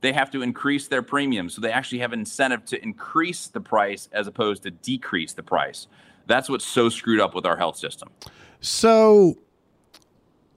They 0.00 0.12
have 0.12 0.30
to 0.32 0.42
increase 0.42 0.88
their 0.88 1.02
premium. 1.02 1.48
So 1.48 1.60
they 1.60 1.70
actually 1.70 2.00
have 2.00 2.12
an 2.12 2.20
incentive 2.20 2.64
to 2.66 2.82
increase 2.82 3.46
the 3.46 3.60
price 3.60 4.08
as 4.12 4.26
opposed 4.26 4.64
to 4.64 4.70
decrease 4.70 5.32
the 5.32 5.42
price. 5.42 5.86
That's 6.26 6.48
what's 6.48 6.64
so 6.64 6.88
screwed 6.88 7.20
up 7.20 7.34
with 7.34 7.46
our 7.46 7.56
health 7.56 7.76
system. 7.76 8.10
So, 8.60 9.38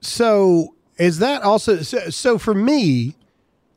so 0.00 0.74
is 0.98 1.18
that 1.18 1.42
also 1.42 1.82
so, 1.82 2.10
so 2.10 2.38
for 2.38 2.54
me? 2.54 3.16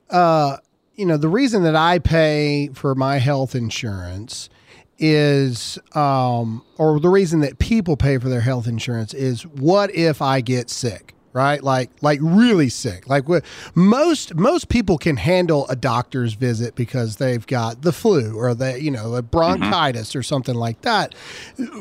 Uh, 0.10 0.58
you 0.96 1.06
know, 1.06 1.18
the 1.18 1.30
reason 1.30 1.64
that 1.64 1.76
I 1.76 2.00
pay 2.00 2.70
for 2.74 2.94
my 2.94 3.20
health 3.20 3.56
insurance 3.56 4.50
is, 5.00 5.80
um, 5.94 6.64
or 6.78 7.00
the 7.00 7.10
reason 7.10 7.40
that 7.42 7.60
people 7.60 7.98
pay 7.98 8.18
for 8.18 8.30
their 8.30 8.42
health 8.42 8.68
insurance 8.68 9.14
is, 9.14 9.46
what 9.46 9.94
if 9.96 10.22
I 10.22 10.42
get 10.42 10.70
sick? 10.70 11.16
right? 11.34 11.64
Like 11.64 11.92
like 12.02 12.20
really 12.22 12.70
sick. 12.70 13.08
Like 13.08 13.26
most 13.76 14.36
most 14.36 14.70
people 14.70 14.98
can 14.98 15.18
handle 15.18 15.68
a 15.70 15.76
doctor's 15.76 16.34
visit 16.34 16.76
because 16.76 17.18
they've 17.18 17.46
got 17.46 17.82
the 17.82 17.92
flu 17.92 18.36
or 18.36 18.54
the 18.54 18.82
you 18.82 18.92
know 18.92 19.16
a 19.16 19.22
bronchitis 19.22 20.10
mm-hmm. 20.10 20.20
or 20.20 20.24
something 20.24 20.56
like 20.56 20.82
that. 20.82 21.14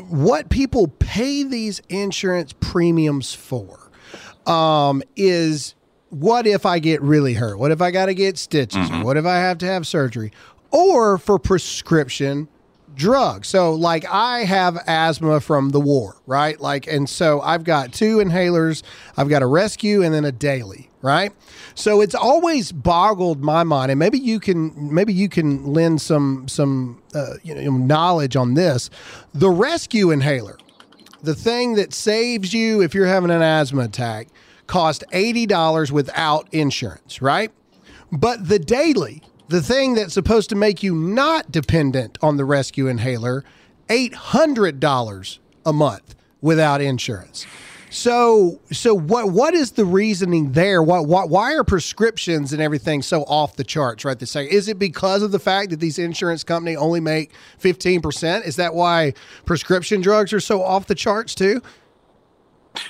What 0.09 0.51
people 0.51 0.89
pay 0.99 1.43
these 1.43 1.81
insurance 1.89 2.53
premiums 2.61 3.35
for 3.35 3.91
um, 4.47 5.03
is 5.17 5.75
what 6.11 6.47
if 6.47 6.65
I 6.65 6.79
get 6.79 7.03
really 7.03 7.35
hurt? 7.35 7.59
What 7.59 7.71
if 7.71 7.83
I 7.83 7.91
got 7.91 8.07
to 8.07 8.15
get 8.15 8.39
stitches? 8.39 8.89
Mm-hmm. 8.89 9.03
What 9.03 9.17
if 9.17 9.27
I 9.27 9.37
have 9.37 9.59
to 9.59 9.67
have 9.67 9.87
surgery? 9.87 10.33
Or 10.71 11.19
for 11.19 11.39
prescription 11.39 12.49
drug. 12.99 13.45
So 13.45 13.73
like 13.73 14.05
I 14.11 14.40
have 14.40 14.76
asthma 14.87 15.40
from 15.40 15.71
the 15.71 15.81
war, 15.81 16.17
right? 16.26 16.61
Like 16.61 16.87
and 16.87 17.09
so 17.09 17.40
I've 17.40 17.64
got 17.64 17.93
two 17.93 18.19
inhalers, 18.19 18.83
I've 19.17 19.28
got 19.28 19.43
a 19.43 19.47
rescue 19.47 20.02
and 20.02 20.12
then 20.12 20.25
a 20.25 20.33
daily, 20.33 20.90
right? 21.00 21.33
So 21.75 22.00
it's 22.00 22.14
always 22.14 22.73
boggled 22.73 23.43
my 23.43 23.62
mind 23.62 23.90
and 23.93 23.99
maybe 23.99 24.19
you 24.19 24.40
can 24.40 24.93
maybe 24.93 25.14
you 25.14 25.28
can 25.28 25.73
lend 25.73 26.02
some 26.02 26.49
some 26.49 27.00
uh, 27.14 27.35
you 27.43 27.55
know 27.55 27.71
knowledge 27.71 28.37
on 28.37 28.55
this. 28.55 28.90
The 29.33 29.49
rescue 29.49 30.11
inhaler, 30.11 30.59
the 31.23 31.37
thing 31.37 31.75
that 31.76 31.95
saves 31.95 32.52
you 32.52 32.83
if 32.83 32.95
you're 32.95 33.07
having 33.07 33.31
an 33.31 33.43
asthma 33.43 33.83
attack, 33.83 34.28
cost 34.67 35.05
$80 35.12 35.90
without 35.93 36.52
insurance, 36.52 37.23
right? 37.23 37.52
But 38.11 38.49
the 38.49 38.59
daily 38.59 39.23
the 39.49 39.62
thing 39.62 39.95
that's 39.95 40.14
supposed 40.14 40.50
to 40.50 40.57
make 40.57 40.83
you 40.83 40.95
not 40.95 41.50
dependent 41.50 42.19
on 42.23 42.37
the 42.37 42.45
rescue 42.45 42.87
inhaler, 42.87 43.45
$800 43.88 45.38
a 45.64 45.73
month 45.73 46.14
without 46.40 46.81
insurance. 46.81 47.47
So, 47.90 48.61
so 48.71 48.95
what 48.95 49.31
what 49.31 49.55
is 49.55 49.73
the 49.73 49.85
reasoning 49.87 50.52
there? 50.52 50.83
What, 50.83 51.07
what 51.07 51.31
why 51.31 51.55
are 51.55 51.64
prescriptions 51.64 52.52
and 52.52 52.61
everything 52.61 53.00
so 53.00 53.23
off 53.23 53.57
the 53.57 53.64
charts 53.64 54.05
right 54.05 54.19
this 54.19 54.31
second? 54.31 54.52
Is 54.52 54.69
it 54.69 54.78
because 54.78 55.23
of 55.23 55.33
the 55.33 55.38
fact 55.38 55.71
that 55.71 55.81
these 55.81 55.99
insurance 55.99 56.45
company 56.45 56.76
only 56.76 57.00
make 57.00 57.33
15%? 57.62 58.47
Is 58.47 58.57
that 58.57 58.75
why 58.75 59.14
prescription 59.47 60.02
drugs 60.02 60.35
are 60.35 60.40
so 60.40 60.62
off 60.62 60.87
the 60.87 60.95
charts 60.95 61.35
too? 61.35 61.62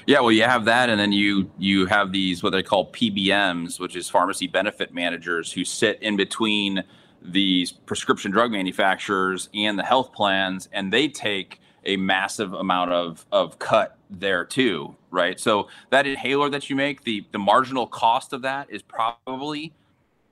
Yeah, 0.06 0.20
well, 0.20 0.32
you 0.32 0.42
have 0.44 0.64
that, 0.66 0.90
and 0.90 0.98
then 0.98 1.12
you 1.12 1.50
you 1.58 1.86
have 1.86 2.12
these 2.12 2.42
what 2.42 2.50
they 2.50 2.62
call 2.62 2.90
PBMs, 2.92 3.78
which 3.78 3.96
is 3.96 4.08
pharmacy 4.08 4.46
benefit 4.46 4.92
managers, 4.92 5.52
who 5.52 5.64
sit 5.64 6.00
in 6.02 6.16
between 6.16 6.84
these 7.22 7.72
prescription 7.72 8.30
drug 8.30 8.50
manufacturers 8.50 9.48
and 9.54 9.78
the 9.78 9.82
health 9.82 10.12
plans, 10.12 10.68
and 10.72 10.92
they 10.92 11.08
take 11.08 11.60
a 11.84 11.96
massive 11.96 12.52
amount 12.52 12.92
of 12.92 13.26
of 13.32 13.58
cut 13.58 13.96
there 14.10 14.44
too, 14.44 14.94
right? 15.10 15.38
So 15.38 15.68
that 15.90 16.06
inhaler 16.06 16.50
that 16.50 16.70
you 16.70 16.76
make, 16.76 17.04
the 17.04 17.24
the 17.32 17.38
marginal 17.38 17.86
cost 17.86 18.32
of 18.32 18.42
that 18.42 18.70
is 18.70 18.82
probably 18.82 19.72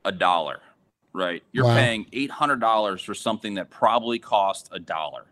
a 0.04 0.12
dollar, 0.12 0.60
right? 1.12 1.42
You're 1.52 1.64
wow. 1.64 1.75
paying 1.75 2.06
eight 2.12 2.30
hundred 2.30 2.60
dollars 2.60 3.02
for 3.02 3.14
something 3.14 3.54
that 3.54 3.70
probably 3.70 4.18
cost 4.18 4.68
a 4.72 4.78
dollar 4.78 5.26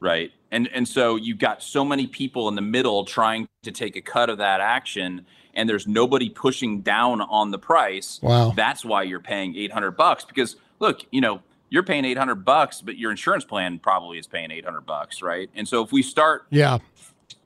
right? 0.00 0.32
And 0.50 0.68
and 0.72 0.86
so 0.86 1.16
you've 1.16 1.38
got 1.38 1.62
so 1.62 1.84
many 1.84 2.06
people 2.06 2.48
in 2.48 2.54
the 2.54 2.62
middle 2.62 3.04
trying 3.04 3.48
to 3.62 3.70
take 3.72 3.96
a 3.96 4.00
cut 4.00 4.30
of 4.30 4.38
that 4.38 4.60
action, 4.60 5.26
and 5.54 5.68
there's 5.68 5.86
nobody 5.86 6.30
pushing 6.30 6.80
down 6.80 7.20
on 7.20 7.50
the 7.50 7.58
price. 7.58 8.20
Wow, 8.22 8.52
that's 8.56 8.84
why 8.84 9.02
you're 9.02 9.20
paying 9.20 9.56
800 9.56 9.92
bucks. 9.92 10.24
Because 10.24 10.56
look, 10.78 11.00
you 11.10 11.20
know, 11.20 11.42
you're 11.70 11.82
paying 11.82 12.04
800 12.04 12.44
bucks, 12.44 12.80
but 12.80 12.96
your 12.96 13.10
insurance 13.10 13.44
plan 13.44 13.78
probably 13.78 14.18
is 14.18 14.26
paying 14.26 14.50
800 14.50 14.82
bucks, 14.82 15.22
right? 15.22 15.50
And 15.54 15.68
so 15.68 15.82
if 15.82 15.92
we 15.92 16.02
start, 16.02 16.46
yeah, 16.50 16.78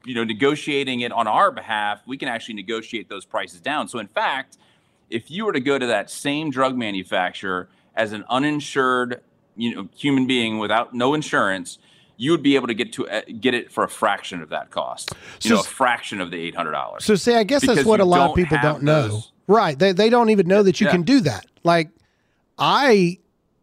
you 0.05 0.15
know, 0.15 0.25
negotiating 0.25 1.01
it 1.01 1.13
on 1.13 1.27
our 1.27 1.51
behalf, 1.51 2.03
we 2.07 2.17
can 2.17 2.29
actually 2.29 2.55
negotiate 2.55 3.09
those 3.09 3.25
prices 3.25 3.61
down. 3.61 3.89
So 3.89 3.99
in 3.99 4.09
fact, 4.09 4.59
if 5.11 5.31
you 5.31 5.45
were 5.45 5.53
to 5.53 5.61
go 5.61 5.79
to 5.79 5.87
that 5.87 6.11
same 6.11 6.51
drug 6.51 6.77
manufacturer 6.77 7.69
as 7.95 8.13
an 8.13 8.25
uninsured, 8.29 9.21
you 9.57 9.75
know, 9.75 9.89
human 9.95 10.27
being 10.27 10.59
without 10.59 10.95
no 10.95 11.15
insurance 11.15 11.79
you 12.23 12.31
would 12.31 12.43
be 12.43 12.55
able 12.55 12.69
to 12.69 12.75
get 12.75 12.93
to 12.93 13.09
uh, 13.09 13.23
get 13.41 13.53
it 13.53 13.73
for 13.73 13.83
a 13.83 13.89
fraction 13.89 14.43
of 14.43 14.51
that 14.51 14.71
cost. 14.71 15.11
You 15.43 15.49
so, 15.49 15.55
know, 15.57 15.61
a 15.61 15.65
fraction 15.65 16.21
of 16.21 16.31
the 16.31 16.39
eight 16.39 16.55
hundred 16.55 16.71
dollars. 16.71 17.05
So, 17.05 17.17
see, 17.17 17.35
I 17.35 17.43
guess 17.43 17.67
that's 17.67 17.85
what 17.85 17.99
a 17.99 18.05
lot 18.05 18.31
of 18.31 18.37
people 18.37 18.59
don't 18.63 18.85
know. 18.85 19.09
Those. 19.09 19.33
Right? 19.49 19.77
They 19.77 19.91
they 19.91 20.09
don't 20.09 20.31
even 20.31 20.47
know 20.47 20.63
that 20.63 20.81
you 20.81 20.87
yeah. 20.87 20.93
can 20.93 21.03
do 21.03 21.21
that. 21.23 21.47
Like, 21.65 21.91
I 22.57 23.19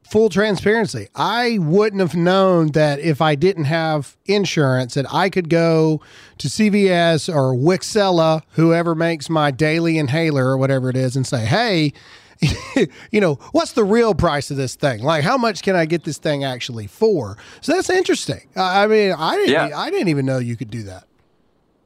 full 0.09 0.27
transparency, 0.27 1.07
I 1.15 1.59
wouldn't 1.61 2.01
have 2.01 2.15
known 2.15 2.71
that 2.71 2.99
if 2.99 3.21
I 3.21 3.35
didn't 3.35 3.65
have 3.65 4.17
insurance 4.25 4.95
that 4.95 5.05
I 5.13 5.29
could 5.29 5.49
go 5.49 6.01
to 6.39 6.47
CVS 6.49 7.33
or 7.33 7.53
Wixela, 7.53 8.41
whoever 8.53 8.93
makes 8.93 9.29
my 9.29 9.51
daily 9.51 9.97
inhaler 9.97 10.47
or 10.47 10.57
whatever 10.57 10.89
it 10.89 10.97
is, 10.97 11.15
and 11.15 11.25
say, 11.25 11.45
"Hey." 11.45 11.93
you 13.11 13.19
know, 13.19 13.35
what's 13.51 13.73
the 13.73 13.83
real 13.83 14.13
price 14.13 14.49
of 14.51 14.57
this 14.57 14.75
thing? 14.75 15.03
Like, 15.03 15.23
how 15.23 15.37
much 15.37 15.61
can 15.61 15.75
I 15.75 15.85
get 15.85 16.03
this 16.03 16.17
thing 16.17 16.43
actually 16.43 16.87
for? 16.87 17.37
So 17.61 17.73
that's 17.73 17.89
interesting. 17.89 18.47
I 18.55 18.87
mean, 18.87 19.11
I 19.11 19.35
didn't, 19.35 19.51
yeah. 19.51 19.77
I 19.77 19.89
didn't 19.89 20.07
even 20.07 20.25
know 20.25 20.37
you 20.37 20.55
could 20.55 20.69
do 20.69 20.83
that. 20.83 21.05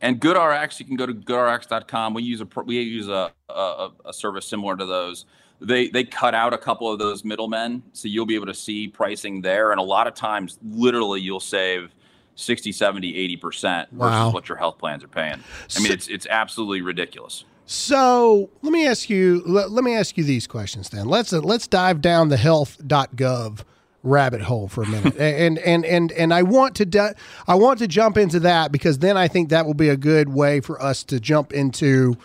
And 0.02 0.20
GoodRx, 0.20 0.80
you 0.80 0.86
can 0.86 0.98
go 0.98 1.06
to 1.06 1.14
goodrx.com. 1.14 2.14
We 2.14 2.24
use 2.24 2.42
a 2.42 2.48
we 2.66 2.82
use 2.82 3.08
a, 3.08 3.32
a, 3.50 3.90
a 4.06 4.14
service 4.14 4.46
similar 4.46 4.76
to 4.76 4.86
those. 4.86 5.26
They 5.62 5.88
they 5.88 6.04
cut 6.04 6.36
out 6.36 6.54
a 6.54 6.58
couple 6.58 6.92
of 6.92 7.00
those 7.00 7.24
middlemen, 7.24 7.82
so 7.94 8.10
you'll 8.10 8.26
be 8.26 8.36
able 8.36 8.48
to 8.48 8.54
see 8.54 8.90
pricing 8.90 9.42
there. 9.42 9.72
And 9.72 9.80
a 9.80 9.84
lot 9.84 10.08
of 10.08 10.14
times, 10.14 10.60
literally, 10.62 11.22
you'll 11.22 11.40
save 11.40 11.94
60, 12.36 12.74
70, 12.74 13.38
80% 13.38 13.38
versus 13.42 13.92
wow. 13.94 14.32
what 14.32 14.50
your 14.50 14.58
health 14.58 14.78
plans 14.78 15.04
are 15.06 15.08
paying. 15.08 15.42
I 15.76 15.80
mean, 15.80 15.94
it's 15.94 16.10
it's 16.10 16.28
absolutely 16.30 16.82
ridiculous. 16.82 17.46
So 17.66 18.50
let 18.62 18.72
me 18.72 18.88
ask 18.88 19.10
you. 19.10 19.42
Let, 19.46 19.72
let 19.72 19.84
me 19.84 19.96
ask 19.96 20.18
you 20.18 20.24
these 20.24 20.48
questions 20.48 20.90
then. 20.90 21.08
Let's 21.08 21.32
uh, 21.32 21.40
let's 21.40 21.68
dive 21.68 22.02
down 22.02 22.30
the 22.30 22.38
health.gov 22.38 23.62
rabbit 24.04 24.42
hole 24.42 24.68
for 24.68 24.84
a 24.84 24.88
minute, 24.88 25.16
and 25.20 25.58
and 25.60 25.86
and 25.86 26.12
and 26.12 26.34
I 26.34 26.44
want 26.44 26.76
to 26.76 26.86
di- 26.86 27.14
I 27.48 27.56
want 27.56 27.80
to 27.80 27.88
jump 27.88 28.18
into 28.18 28.40
that 28.42 28.72
because 28.72 29.00
then 29.00 29.18
I 29.18 29.28
think 29.28 29.50
that 29.50 29.66
will 29.66 29.74
be 29.74 29.90
a 29.90 29.98
good 29.98 30.30
way 30.30 30.60
for 30.60 30.82
us 30.82 31.04
to 31.06 31.20
jump 31.20 31.54
into, 31.54 32.18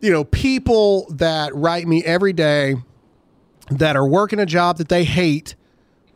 you 0.00 0.10
know, 0.10 0.24
people 0.24 1.06
that 1.10 1.54
write 1.54 1.86
me 1.86 2.02
every 2.04 2.32
day 2.32 2.76
that 3.70 3.96
are 3.96 4.08
working 4.08 4.38
a 4.38 4.46
job 4.46 4.78
that 4.78 4.88
they 4.88 5.04
hate 5.04 5.54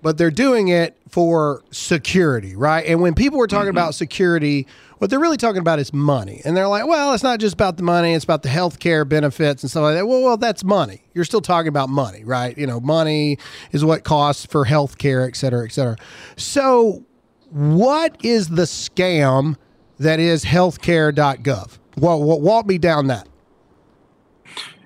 but 0.02 0.18
they're 0.18 0.30
doing 0.30 0.68
it 0.68 0.96
for 1.08 1.62
security, 1.70 2.54
right? 2.54 2.84
And 2.86 3.00
when 3.00 3.14
people 3.14 3.38
were 3.38 3.46
talking 3.46 3.68
mm-hmm. 3.68 3.78
about 3.78 3.94
security, 3.94 4.66
what 4.98 5.10
they're 5.10 5.20
really 5.20 5.36
talking 5.36 5.60
about 5.60 5.78
is 5.78 5.92
money. 5.92 6.42
And 6.44 6.56
they're 6.56 6.68
like, 6.68 6.86
well, 6.86 7.14
it's 7.14 7.22
not 7.22 7.40
just 7.40 7.54
about 7.54 7.76
the 7.76 7.82
money, 7.82 8.14
it's 8.14 8.24
about 8.24 8.42
the 8.42 8.48
health 8.48 8.78
care 8.78 9.04
benefits 9.04 9.62
and 9.62 9.70
stuff 9.70 9.82
like 9.82 9.94
that. 9.94 10.06
Well, 10.06 10.22
well, 10.22 10.36
that's 10.36 10.64
money. 10.64 11.02
You're 11.14 11.24
still 11.24 11.40
talking 11.40 11.68
about 11.68 11.88
money, 11.88 12.24
right? 12.24 12.56
You 12.56 12.66
know, 12.66 12.80
money 12.80 13.38
is 13.72 13.84
what 13.84 14.04
costs 14.04 14.46
for 14.46 14.64
health 14.64 14.98
care, 14.98 15.26
et 15.26 15.36
cetera, 15.36 15.64
et 15.64 15.72
cetera. 15.72 15.96
So, 16.36 17.04
what 17.50 18.16
is 18.22 18.48
the 18.48 18.64
scam 18.64 19.56
that 19.98 20.20
is 20.20 20.44
healthcare.gov? 20.44 21.78
Well, 21.96 22.22
walk 22.22 22.66
me 22.66 22.78
down 22.78 23.06
that. 23.08 23.26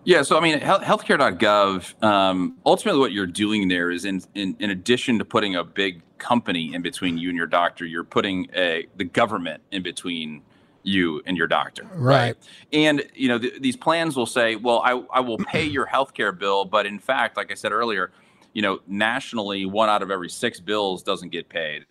Yeah, 0.04 0.22
so 0.22 0.36
I 0.36 0.40
mean, 0.40 0.58
healthcare.gov. 0.58 2.02
Um, 2.02 2.58
ultimately, 2.66 3.00
what 3.00 3.12
you're 3.12 3.26
doing 3.26 3.68
there 3.68 3.90
is, 3.90 4.04
in, 4.04 4.22
in 4.34 4.56
in 4.58 4.70
addition 4.70 5.18
to 5.18 5.24
putting 5.24 5.54
a 5.56 5.64
big 5.64 6.02
company 6.18 6.74
in 6.74 6.82
between 6.82 7.18
you 7.18 7.28
and 7.28 7.36
your 7.36 7.46
doctor, 7.46 7.84
you're 7.84 8.04
putting 8.04 8.48
a 8.54 8.86
the 8.96 9.04
government 9.04 9.62
in 9.70 9.82
between 9.82 10.42
you 10.82 11.22
and 11.26 11.36
your 11.36 11.46
doctor. 11.46 11.84
Right. 11.94 12.34
right? 12.34 12.36
And 12.72 13.04
you 13.14 13.28
know, 13.28 13.38
th- 13.38 13.60
these 13.60 13.76
plans 13.76 14.16
will 14.16 14.26
say, 14.26 14.56
"Well, 14.56 14.80
I 14.84 14.92
I 15.12 15.20
will 15.20 15.38
pay 15.38 15.64
your 15.64 15.86
healthcare 15.86 16.36
bill," 16.36 16.64
but 16.64 16.86
in 16.86 16.98
fact, 16.98 17.36
like 17.36 17.52
I 17.52 17.54
said 17.54 17.70
earlier, 17.70 18.10
you 18.54 18.62
know, 18.62 18.80
nationally, 18.88 19.66
one 19.66 19.88
out 19.88 20.02
of 20.02 20.10
every 20.10 20.30
six 20.30 20.58
bills 20.60 21.02
doesn't 21.04 21.30
get 21.30 21.48
paid. 21.48 21.86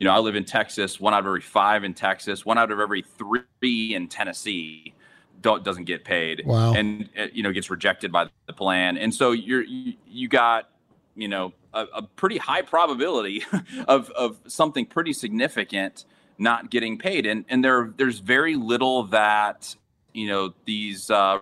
you 0.00 0.06
know, 0.06 0.12
I 0.12 0.18
live 0.18 0.34
in 0.34 0.44
Texas. 0.44 0.98
One 0.98 1.14
out 1.14 1.20
of 1.20 1.26
every 1.26 1.42
five 1.42 1.84
in 1.84 1.94
Texas. 1.94 2.44
One 2.44 2.58
out 2.58 2.72
of 2.72 2.80
every 2.80 3.02
three 3.02 3.94
in 3.94 4.08
Tennessee 4.08 4.94
doesn't 5.42 5.84
get 5.84 6.04
paid. 6.04 6.42
Wow. 6.44 6.72
And 6.72 7.08
uh, 7.18 7.26
you 7.32 7.42
know 7.42 7.52
gets 7.52 7.70
rejected 7.70 8.12
by 8.12 8.28
the 8.46 8.52
plan. 8.52 8.96
And 8.96 9.14
so 9.14 9.32
you're 9.32 9.62
you, 9.62 9.94
you 10.06 10.28
got 10.28 10.70
you 11.14 11.28
know 11.28 11.52
a, 11.72 11.86
a 11.94 12.02
pretty 12.02 12.38
high 12.38 12.62
probability 12.62 13.44
of 13.88 14.10
of 14.10 14.38
something 14.46 14.86
pretty 14.86 15.12
significant 15.12 16.04
not 16.38 16.70
getting 16.70 16.98
paid. 16.98 17.26
And 17.26 17.44
and 17.48 17.64
there 17.64 17.92
there's 17.96 18.18
very 18.18 18.56
little 18.56 19.04
that 19.04 19.74
you 20.12 20.28
know 20.28 20.54
these 20.64 21.10
uh, 21.10 21.38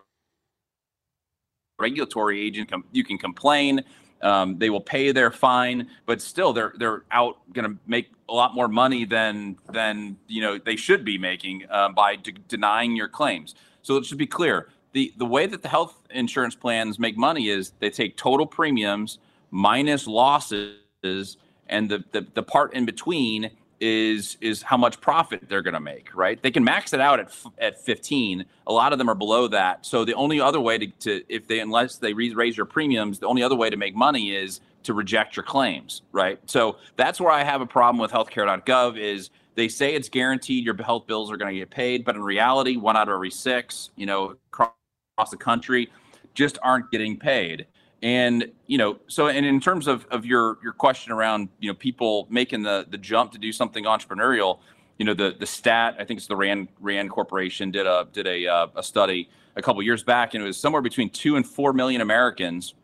regulatory 1.79 2.41
agent 2.41 2.71
com- 2.71 2.85
you 2.93 3.05
can 3.05 3.19
complain. 3.19 3.85
Um, 4.21 4.59
they 4.59 4.69
will 4.69 4.81
pay 4.81 5.13
their 5.13 5.31
fine, 5.31 5.89
but 6.05 6.21
still 6.21 6.53
they're 6.53 6.75
they're 6.77 7.05
out 7.13 7.39
going 7.53 7.71
to 7.71 7.79
make 7.87 8.11
a 8.29 8.35
lot 8.35 8.55
more 8.55 8.67
money 8.69 9.05
than 9.05 9.57
than 9.73 10.17
you 10.27 10.43
know 10.43 10.59
they 10.59 10.75
should 10.75 11.05
be 11.05 11.19
making 11.19 11.67
uh, 11.71 11.91
by 11.91 12.17
de- 12.17 12.33
denying 12.33 12.97
your 12.97 13.09
claims. 13.09 13.55
So 13.83 13.97
it 13.97 14.05
should 14.05 14.19
be 14.19 14.27
clear. 14.27 14.69
The 14.93 15.13
the 15.17 15.27
way 15.27 15.47
that 15.47 15.63
the 15.63 15.69
health 15.69 15.97
insurance 16.11 16.55
plans 16.55 16.99
make 16.99 17.17
money 17.17 17.49
is 17.49 17.73
they 17.79 17.91
take 17.91 18.17
total 18.17 18.47
premiums 18.47 19.19
minus 19.51 20.07
losses 20.07 21.37
and 21.69 21.91
the 21.91 22.05
the, 22.13 22.27
the 22.35 22.43
part 22.43 22.75
in 22.75 22.85
between 22.85 23.51
is 23.81 24.37
is 24.41 24.63
how 24.63 24.77
much 24.77 25.01
profit 25.01 25.49
they're 25.49 25.63
going 25.63 25.75
to 25.75 25.81
make, 25.81 26.15
right? 26.15 26.43
They 26.43 26.51
can 26.51 26.65
max 26.65 26.93
it 26.93 27.01
out 27.01 27.21
at 27.21 27.33
at 27.59 27.81
15. 27.81 28.45
A 28.67 28.73
lot 28.73 28.93
of 28.93 28.99
them 28.99 29.09
are 29.09 29.15
below 29.15 29.49
that. 29.49 29.87
So 29.87 30.05
the 30.05 30.15
only 30.15 30.41
other 30.41 30.61
way 30.61 30.79
to, 30.79 30.87
to 30.87 31.23
if 31.29 31.47
they 31.47 31.61
unless 31.61 31.97
they 31.97 32.13
raise 32.13 32.57
your 32.57 32.67
premiums, 32.67 33.19
the 33.19 33.27
only 33.27 33.43
other 33.43 33.57
way 33.57 33.71
to 33.71 33.77
make 33.77 33.95
money 33.95 34.35
is 34.35 34.61
to 34.85 34.95
reject 34.95 35.37
your 35.37 35.45
claims, 35.45 36.03
right? 36.13 36.41
So 36.47 36.77
that's 36.97 37.21
where 37.21 37.33
I 37.33 37.45
have 37.45 37.61
a 37.61 37.67
problem 37.67 38.01
with 38.01 38.11
healthcare.gov 38.11 38.99
is 38.99 39.31
they 39.59 39.69
say 39.69 39.95
it's 39.95 40.09
guaranteed 40.09 40.65
your 40.65 40.77
health 40.77 41.09
bills 41.09 41.33
are 41.33 41.37
going 41.37 41.53
to 41.53 41.59
get 41.59 41.69
paid, 41.69 42.05
but 42.05 42.15
in 42.15 42.23
reality, 42.23 42.77
one 42.77 42.97
out 42.97 43.09
of 43.09 43.15
every 43.15 43.31
six, 43.31 43.91
you 43.97 44.07
know, 44.07 44.37
across 44.53 45.31
the 45.33 45.37
country, 45.37 45.91
just 46.33 46.59
aren't 46.63 46.93
getting 46.93 47.19
paid. 47.19 47.67
And 48.01 48.53
you 48.69 48.79
know, 48.79 49.01
so 49.09 49.27
and 49.27 49.45
in 49.45 49.61
terms 49.61 49.89
of 49.89 50.07
of 50.13 50.25
your 50.25 50.59
your 50.63 50.73
question 50.73 51.13
around 51.13 51.49
you 51.59 51.69
know 51.69 51.75
people 51.75 52.29
making 52.31 52.63
the 52.63 52.87
the 52.89 52.99
jump 52.99 53.33
to 53.33 53.39
do 53.39 53.53
something 53.53 53.85
entrepreneurial, 53.85 54.61
you 54.97 55.05
know 55.05 55.15
the 55.15 55.35
the 55.37 55.47
stat 55.47 55.97
I 55.99 56.05
think 56.05 56.19
it's 56.19 56.29
the 56.29 56.37
Rand 56.37 56.69
Rand 56.79 57.11
Corporation 57.11 57.73
did 57.73 57.87
a 57.87 58.07
did 58.13 58.29
a 58.29 58.47
uh, 58.47 58.67
a 58.77 58.83
study 58.85 59.29
a 59.57 59.63
couple 59.63 59.83
years 59.83 60.05
back, 60.05 60.35
and 60.35 60.45
it 60.45 60.47
was 60.47 60.57
somewhere 60.57 60.83
between 60.83 61.11
two 61.11 61.35
and 61.35 61.45
four 61.45 61.73
million 61.73 62.01
Americans 62.01 62.75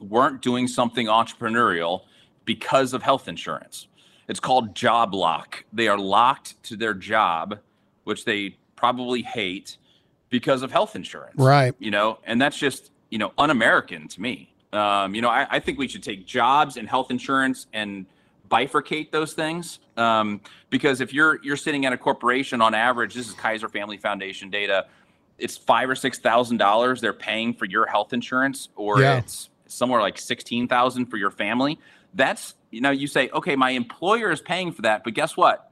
weren't 0.00 0.42
doing 0.42 0.66
something 0.66 1.06
entrepreneurial 1.06 2.02
because 2.44 2.92
of 2.92 3.02
health 3.02 3.28
insurance. 3.28 3.87
It's 4.28 4.40
called 4.40 4.74
job 4.74 5.14
lock. 5.14 5.64
They 5.72 5.88
are 5.88 5.98
locked 5.98 6.62
to 6.64 6.76
their 6.76 6.94
job, 6.94 7.58
which 8.04 8.24
they 8.24 8.56
probably 8.76 9.22
hate 9.22 9.78
because 10.28 10.62
of 10.62 10.70
health 10.70 10.94
insurance. 10.94 11.34
Right. 11.36 11.74
You 11.78 11.90
know, 11.90 12.18
and 12.24 12.40
that's 12.40 12.58
just 12.58 12.90
you 13.10 13.18
know, 13.18 13.32
un-American 13.38 14.08
to 14.08 14.20
me. 14.20 14.52
Um, 14.72 15.14
you 15.14 15.22
know, 15.22 15.30
I, 15.30 15.46
I, 15.50 15.60
think 15.60 15.78
we 15.78 15.88
should 15.88 16.02
take 16.02 16.26
jobs 16.26 16.76
and 16.76 16.86
health 16.86 17.10
insurance 17.10 17.66
and 17.72 18.04
bifurcate 18.50 19.10
those 19.10 19.32
things 19.32 19.78
um, 19.96 20.42
because 20.68 21.00
if 21.00 21.12
you're 21.12 21.42
you're 21.42 21.56
sitting 21.56 21.86
at 21.86 21.94
a 21.94 21.96
corporation 21.96 22.60
on 22.60 22.74
average, 22.74 23.14
this 23.14 23.28
is 23.28 23.34
Kaiser 23.34 23.68
Family 23.68 23.96
Foundation 23.96 24.50
data, 24.50 24.86
it's 25.38 25.56
five 25.56 25.88
or 25.88 25.94
six 25.94 26.18
thousand 26.18 26.58
dollars 26.58 27.00
they're 27.00 27.14
paying 27.14 27.54
for 27.54 27.64
your 27.64 27.86
health 27.86 28.12
insurance, 28.12 28.68
or 28.76 29.00
yeah. 29.00 29.18
it's 29.18 29.48
somewhere 29.68 30.02
like 30.02 30.18
sixteen 30.18 30.68
thousand 30.68 31.06
for 31.06 31.16
your 31.16 31.30
family. 31.30 31.78
That's 32.14 32.54
you 32.70 32.80
know, 32.80 32.90
you 32.90 33.06
say, 33.06 33.30
okay, 33.30 33.56
my 33.56 33.70
employer 33.70 34.30
is 34.30 34.40
paying 34.40 34.72
for 34.72 34.82
that, 34.82 35.04
but 35.04 35.14
guess 35.14 35.36
what? 35.36 35.70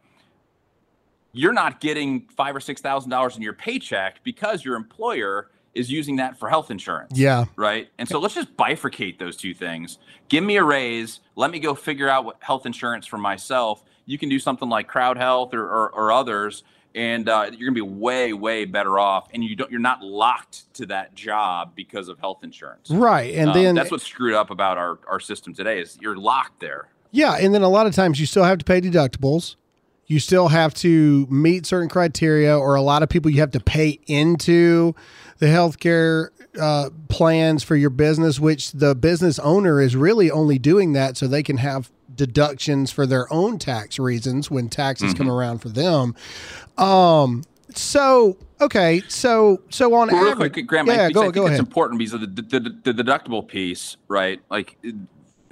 You're 1.33 1.53
not 1.53 1.81
getting 1.81 2.29
five 2.37 2.57
or 2.57 2.61
six 2.61 2.81
thousand 2.81 3.11
dollars 3.11 3.37
in 3.37 3.43
your 3.43 3.53
paycheck 3.53 4.25
because 4.25 4.65
your 4.65 4.77
employer 4.77 5.51
is 5.75 5.91
using 5.91 6.17
that 6.17 6.39
for 6.39 6.49
health 6.49 6.71
insurance. 6.71 7.19
Yeah. 7.19 7.45
Right. 7.55 7.89
And 7.99 8.09
so 8.09 8.19
let's 8.19 8.35
just 8.35 8.57
bifurcate 8.57 9.19
those 9.19 9.37
two 9.37 9.53
things. 9.53 9.99
Give 10.29 10.43
me 10.43 10.57
a 10.57 10.65
raise. 10.65 11.21
Let 11.37 11.51
me 11.51 11.61
go 11.61 11.75
figure 11.75 12.09
out 12.09 12.25
what 12.25 12.39
health 12.41 12.65
insurance 12.65 13.07
for 13.07 13.19
myself. 13.19 13.85
You 14.07 14.17
can 14.19 14.31
do 14.31 14.39
something 14.39 14.69
like 14.69 14.89
Crowd 14.89 15.19
Health 15.19 15.53
or, 15.53 15.63
or, 15.63 15.91
or 15.91 16.13
others, 16.13 16.65
and 16.97 17.29
uh, 17.29 17.51
you're 17.53 17.71
gonna 17.71 17.75
be 17.75 17.81
way, 17.83 18.33
way 18.33 18.65
better 18.65 18.99
off. 18.99 19.29
And 19.33 19.45
you 19.45 19.55
don't, 19.55 19.71
you're 19.71 19.79
not 19.79 20.03
locked 20.03 20.73
to 20.75 20.87
that 20.87 21.15
job 21.15 21.73
because 21.77 22.09
of 22.09 22.19
health 22.19 22.43
insurance. 22.43 22.91
Right. 22.91 23.35
And 23.35 23.51
um, 23.51 23.55
then 23.55 23.75
that's 23.77 23.91
what's 23.91 24.07
screwed 24.07 24.35
up 24.35 24.51
about 24.51 24.79
our, 24.79 24.99
our 25.07 25.21
system 25.21 25.55
today 25.55 25.81
is 25.81 25.99
you're 26.01 26.17
locked 26.17 26.61
there. 26.61 26.89
Yeah. 27.13 27.37
And 27.37 27.55
then 27.55 27.63
a 27.63 27.69
lot 27.69 27.87
of 27.87 27.95
times 27.95 28.19
you 28.19 28.27
still 28.27 28.45
have 28.45 28.59
to 28.59 28.65
pay 28.65 28.81
deductibles 28.81 29.55
you 30.07 30.21
still 30.21 30.49
have 30.49 30.73
to 30.75 31.27
meet 31.29 31.67
certain 31.67 31.89
criteria, 31.89 32.57
or 32.57 32.75
a 32.75 32.83
lot 32.83 33.03
of 33.03 33.09
people 33.09 33.31
you 33.31 33.41
have 33.41 33.51
to 33.53 33.61
pay 33.61 33.99
into 34.07 34.95
the 35.39 35.47
healthcare 35.47 36.29
uh, 36.61 36.91
plans 37.09 37.63
for 37.63 37.77
your 37.77 37.91
business, 37.91 38.39
which 38.39 38.73
the 38.73 38.95
business 38.95 39.39
owner 39.41 39.81
is 39.81 39.97
really 39.97 40.31
only 40.31 40.59
doing 40.59 40.93
that 40.93 41.17
so 41.17 41.27
they 41.27 41.43
can 41.43 41.59
have 41.59 41.91
deductions 42.17 42.91
for 42.91 43.07
their 43.07 43.33
own 43.33 43.59
tax 43.59 43.99
reasons 43.99 44.51
when 44.51 44.69
taxes 44.69 45.13
mm-hmm. 45.13 45.19
come 45.19 45.31
around 45.31 45.59
for 45.59 45.69
them. 45.69 46.15
Um, 46.79 47.45
so 47.75 48.37
okay, 48.61 49.03
so 49.09 49.63
so 49.71 49.95
on 49.95 50.09
well, 50.09 50.29
average, 50.29 50.53
quick, 50.53 50.67
Graham, 50.67 50.87
yeah, 50.87 51.07
I, 51.07 51.11
go, 51.11 51.21
I 51.21 51.25
think 51.25 51.35
go 51.35 51.43
it's 51.43 51.51
ahead. 51.51 51.61
important 51.61 51.99
because 51.99 52.15
of 52.15 52.21
the, 52.21 52.43
the, 52.43 52.61
the, 52.61 52.93
the 52.93 53.05
deductible 53.05 53.47
piece, 53.47 53.97
right? 54.09 54.41
Like 54.51 54.79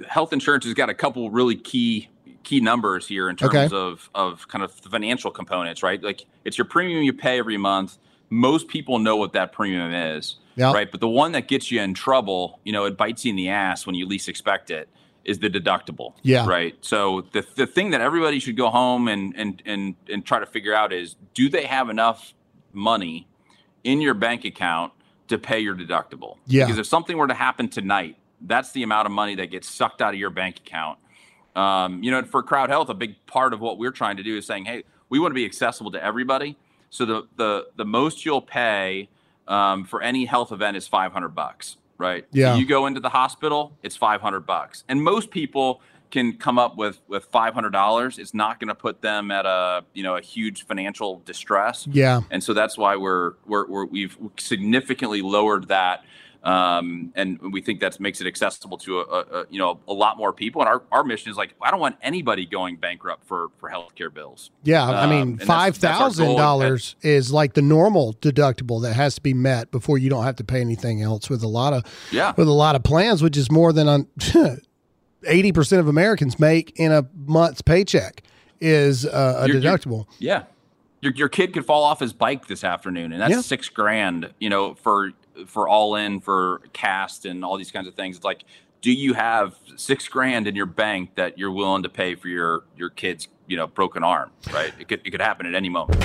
health 0.07 0.33
insurance 0.33 0.65
has 0.65 0.73
got 0.73 0.89
a 0.89 0.93
couple 0.93 1.29
really 1.29 1.55
key 1.55 2.09
key 2.43 2.59
numbers 2.61 3.07
here 3.07 3.29
in 3.29 3.35
terms 3.35 3.55
okay. 3.55 3.75
of 3.75 4.09
of 4.15 4.47
kind 4.47 4.63
of 4.63 4.81
the 4.81 4.89
financial 4.89 5.31
components, 5.31 5.83
right? 5.83 6.01
Like 6.01 6.25
it's 6.45 6.57
your 6.57 6.65
premium 6.65 7.03
you 7.03 7.13
pay 7.13 7.39
every 7.39 7.57
month. 7.57 7.97
Most 8.29 8.67
people 8.67 8.99
know 8.99 9.15
what 9.15 9.33
that 9.33 9.51
premium 9.51 9.93
is, 9.93 10.37
yep. 10.55 10.73
right? 10.73 10.89
But 10.89 10.99
the 10.99 11.09
one 11.09 11.33
that 11.33 11.47
gets 11.47 11.69
you 11.69 11.81
in 11.81 11.93
trouble, 11.93 12.59
you 12.63 12.71
know, 12.71 12.85
it 12.85 12.97
bites 12.97 13.23
you 13.25 13.29
in 13.29 13.35
the 13.35 13.49
ass 13.49 13.85
when 13.85 13.95
you 13.95 14.07
least 14.07 14.27
expect 14.27 14.71
it, 14.71 14.89
is 15.25 15.39
the 15.39 15.49
deductible. 15.49 16.13
Yeah. 16.21 16.47
Right. 16.47 16.75
So 16.81 17.25
the 17.31 17.45
the 17.55 17.67
thing 17.67 17.91
that 17.91 18.01
everybody 18.01 18.39
should 18.39 18.57
go 18.57 18.69
home 18.69 19.07
and 19.07 19.33
and 19.35 19.61
and 19.65 19.95
and 20.09 20.25
try 20.25 20.39
to 20.39 20.45
figure 20.45 20.73
out 20.73 20.93
is 20.93 21.15
do 21.33 21.49
they 21.49 21.65
have 21.65 21.89
enough 21.89 22.33
money 22.73 23.27
in 23.83 24.01
your 24.01 24.13
bank 24.13 24.45
account 24.45 24.93
to 25.27 25.37
pay 25.37 25.59
your 25.59 25.75
deductible? 25.75 26.37
Yeah. 26.45 26.65
Because 26.65 26.79
if 26.79 26.85
something 26.85 27.17
were 27.17 27.27
to 27.27 27.33
happen 27.33 27.69
tonight, 27.69 28.17
that's 28.41 28.71
the 28.71 28.83
amount 28.83 29.07
of 29.07 29.11
money 29.11 29.35
that 29.35 29.47
gets 29.51 29.69
sucked 29.69 30.01
out 30.01 30.13
of 30.13 30.19
your 30.19 30.29
bank 30.29 30.57
account 30.57 30.99
um, 31.55 32.03
you 32.03 32.11
know, 32.11 32.21
for 32.23 32.43
crowd 32.43 32.69
health, 32.69 32.89
a 32.89 32.93
big 32.93 33.25
part 33.25 33.53
of 33.53 33.61
what 33.61 33.77
we're 33.77 33.91
trying 33.91 34.17
to 34.17 34.23
do 34.23 34.37
is 34.37 34.45
saying, 34.45 34.65
hey, 34.65 34.83
we 35.09 35.19
want 35.19 35.31
to 35.31 35.35
be 35.35 35.45
accessible 35.45 35.91
to 35.91 36.03
everybody. 36.03 36.57
So 36.89 37.05
the 37.05 37.27
the 37.35 37.67
the 37.75 37.85
most 37.85 38.25
you'll 38.25 38.41
pay 38.41 39.09
um, 39.47 39.85
for 39.85 40.01
any 40.01 40.25
health 40.25 40.51
event 40.51 40.77
is 40.77 40.87
500 40.87 41.29
bucks, 41.29 41.77
right? 41.97 42.25
Yeah. 42.31 42.55
You 42.55 42.65
go 42.65 42.85
into 42.85 42.99
the 42.99 43.09
hospital, 43.09 43.77
it's 43.83 43.95
500 43.95 44.41
bucks, 44.41 44.83
and 44.87 45.01
most 45.01 45.31
people 45.31 45.81
can 46.11 46.37
come 46.37 46.57
up 46.57 46.77
with 46.77 47.01
with 47.07 47.29
$500 47.31 48.19
it's 48.19 48.33
not 48.33 48.59
going 48.59 48.67
to 48.67 48.75
put 48.75 49.01
them 49.01 49.31
at 49.31 49.45
a 49.45 49.83
you 49.93 50.03
know 50.03 50.15
a 50.15 50.21
huge 50.21 50.65
financial 50.65 51.21
distress 51.25 51.87
yeah 51.91 52.21
and 52.29 52.43
so 52.43 52.53
that's 52.53 52.77
why 52.77 52.95
we're 52.95 53.33
we're, 53.45 53.67
we're 53.67 53.85
we've 53.85 54.17
significantly 54.37 55.21
lowered 55.21 55.67
that 55.67 56.05
um, 56.45 57.11
and 57.15 57.39
we 57.51 57.59
think 57.59 57.79
that 57.79 57.99
makes 57.99 58.21
it 58.21 58.27
accessible 58.27 58.77
to 58.77 58.99
a, 58.99 59.03
a, 59.03 59.45
you 59.49 59.57
know 59.57 59.79
a 59.87 59.93
lot 59.93 60.15
more 60.15 60.31
people. 60.31 60.61
And 60.61 60.69
our, 60.69 60.83
our 60.91 61.03
mission 61.03 61.31
is 61.31 61.37
like 61.37 61.55
I 61.59 61.71
don't 61.71 61.79
want 61.79 61.97
anybody 62.03 62.45
going 62.45 62.77
bankrupt 62.77 63.25
for 63.25 63.47
for 63.57 63.69
healthcare 63.69 64.13
bills. 64.13 64.51
Yeah, 64.63 64.83
um, 64.83 64.95
I 64.95 65.07
mean 65.07 65.39
five 65.39 65.75
thousand 65.75 66.35
dollars 66.35 66.95
is 67.01 67.33
like 67.33 67.53
the 67.53 67.63
normal 67.63 68.13
deductible 68.21 68.79
that 68.83 68.93
has 68.93 69.15
to 69.15 69.21
be 69.21 69.33
met 69.33 69.71
before 69.71 69.97
you 69.97 70.07
don't 70.07 70.23
have 70.23 70.35
to 70.35 70.43
pay 70.43 70.61
anything 70.61 71.01
else. 71.01 71.31
With 71.31 71.41
a 71.41 71.47
lot 71.47 71.73
of 71.73 71.83
yeah, 72.11 72.33
with 72.37 72.47
a 72.47 72.53
lot 72.53 72.75
of 72.75 72.83
plans, 72.83 73.23
which 73.23 73.37
is 73.37 73.49
more 73.49 73.73
than 73.73 74.07
eighty 75.25 75.51
percent 75.51 75.79
of 75.79 75.87
Americans 75.87 76.39
make 76.39 76.79
in 76.79 76.91
a 76.91 77.07
month's 77.25 77.63
paycheck 77.63 78.21
is 78.61 79.03
uh, 79.03 79.39
a 79.39 79.47
you're, 79.47 79.59
deductible. 79.59 80.05
You're, 80.19 80.33
yeah. 80.33 80.43
Your, 81.01 81.13
your 81.13 81.29
kid 81.29 81.53
could 81.53 81.65
fall 81.65 81.83
off 81.83 81.99
his 81.99 82.13
bike 82.13 82.47
this 82.47 82.63
afternoon, 82.63 83.13
and 83.13 83.21
that's 83.21 83.31
yeah. 83.31 83.41
six 83.41 83.69
grand. 83.69 84.31
You 84.39 84.49
know, 84.49 84.75
for 84.75 85.11
for 85.47 85.67
all 85.67 85.95
in 85.95 86.19
for 86.19 86.61
cast 86.73 87.25
and 87.25 87.43
all 87.43 87.57
these 87.57 87.71
kinds 87.71 87.87
of 87.87 87.95
things. 87.95 88.15
It's 88.15 88.25
like, 88.25 88.43
do 88.81 88.91
you 88.91 89.13
have 89.13 89.55
six 89.75 90.07
grand 90.07 90.47
in 90.47 90.55
your 90.55 90.65
bank 90.65 91.15
that 91.15 91.37
you're 91.37 91.51
willing 91.51 91.83
to 91.83 91.89
pay 91.89 92.15
for 92.15 92.27
your 92.27 92.63
your 92.75 92.89
kid's 92.89 93.27
you 93.47 93.57
know 93.57 93.67
broken 93.67 94.03
arm? 94.03 94.31
Right? 94.53 94.73
It 94.79 94.87
could 94.87 95.01
it 95.03 95.11
could 95.11 95.21
happen 95.21 95.45
at 95.45 95.55
any 95.55 95.69
moment. 95.69 96.03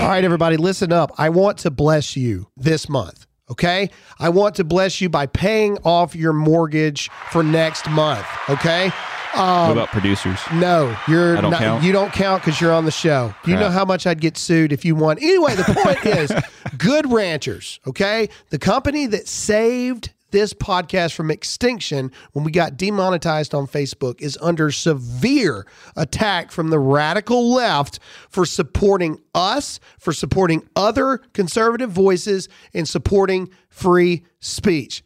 All 0.00 0.08
right, 0.08 0.24
everybody, 0.24 0.56
listen 0.56 0.92
up. 0.92 1.12
I 1.18 1.28
want 1.28 1.58
to 1.58 1.70
bless 1.70 2.16
you 2.16 2.48
this 2.56 2.88
month. 2.88 3.26
Okay. 3.50 3.90
I 4.18 4.28
want 4.28 4.54
to 4.54 4.64
bless 4.64 5.00
you 5.00 5.08
by 5.08 5.26
paying 5.26 5.76
off 5.84 6.14
your 6.14 6.32
mortgage 6.32 7.10
for 7.30 7.42
next 7.42 7.88
month. 7.90 8.26
Okay. 8.48 8.90
Um, 9.36 9.68
what 9.68 9.72
about 9.72 9.88
producers? 9.88 10.38
No, 10.52 10.96
you're 11.06 11.36
don't 11.36 11.50
not, 11.50 11.60
count? 11.60 11.84
you 11.84 11.92
don't 11.92 12.12
count 12.12 12.42
because 12.42 12.60
you're 12.60 12.72
on 12.72 12.84
the 12.84 12.90
show. 12.90 13.34
You 13.46 13.56
know 13.56 13.70
how 13.70 13.84
much 13.84 14.06
I'd 14.06 14.20
get 14.20 14.36
sued 14.36 14.72
if 14.72 14.84
you 14.84 14.94
won? 14.94 15.18
Anyway, 15.18 15.54
the 15.54 15.64
point 15.64 16.04
is, 16.04 16.32
good 16.76 17.10
ranchers. 17.10 17.80
Okay, 17.86 18.28
the 18.50 18.58
company 18.58 19.06
that 19.06 19.28
saved 19.28 20.12
this 20.30 20.54
podcast 20.54 21.14
from 21.14 21.30
extinction 21.30 22.12
when 22.32 22.44
we 22.44 22.50
got 22.52 22.76
demonetized 22.76 23.54
on 23.54 23.66
Facebook 23.66 24.20
is 24.20 24.38
under 24.40 24.70
severe 24.70 25.66
attack 25.96 26.50
from 26.50 26.70
the 26.70 26.78
radical 26.78 27.52
left 27.52 27.98
for 28.28 28.46
supporting 28.46 29.20
us, 29.34 29.80
for 29.98 30.12
supporting 30.12 30.66
other 30.76 31.18
conservative 31.32 31.90
voices, 31.90 32.48
and 32.74 32.88
supporting 32.88 33.50
free 33.68 34.24
speech. 34.40 35.02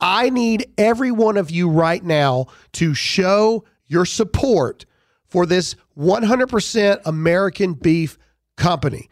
I 0.00 0.30
need 0.30 0.72
every 0.78 1.10
one 1.10 1.36
of 1.36 1.50
you 1.50 1.68
right 1.68 2.02
now 2.02 2.46
to 2.74 2.94
show 2.94 3.64
your 3.86 4.04
support 4.04 4.84
for 5.26 5.44
this 5.44 5.74
100% 5.98 7.00
American 7.04 7.74
beef 7.74 8.18
company. 8.56 9.08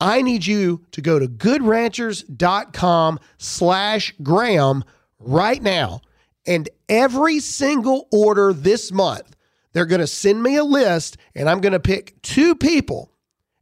I 0.00 0.22
need 0.22 0.46
you 0.46 0.84
to 0.92 1.00
go 1.00 1.18
to 1.18 1.26
goodranchers.com 1.26 3.20
slash 3.38 4.14
Graham 4.22 4.84
right 5.18 5.62
now. 5.62 6.00
And 6.46 6.68
every 6.88 7.40
single 7.40 8.08
order 8.12 8.52
this 8.52 8.92
month, 8.92 9.36
they're 9.72 9.86
going 9.86 10.00
to 10.00 10.06
send 10.06 10.42
me 10.42 10.56
a 10.56 10.64
list 10.64 11.16
and 11.34 11.48
I'm 11.48 11.60
going 11.60 11.72
to 11.72 11.80
pick 11.80 12.20
two 12.22 12.54
people 12.54 13.10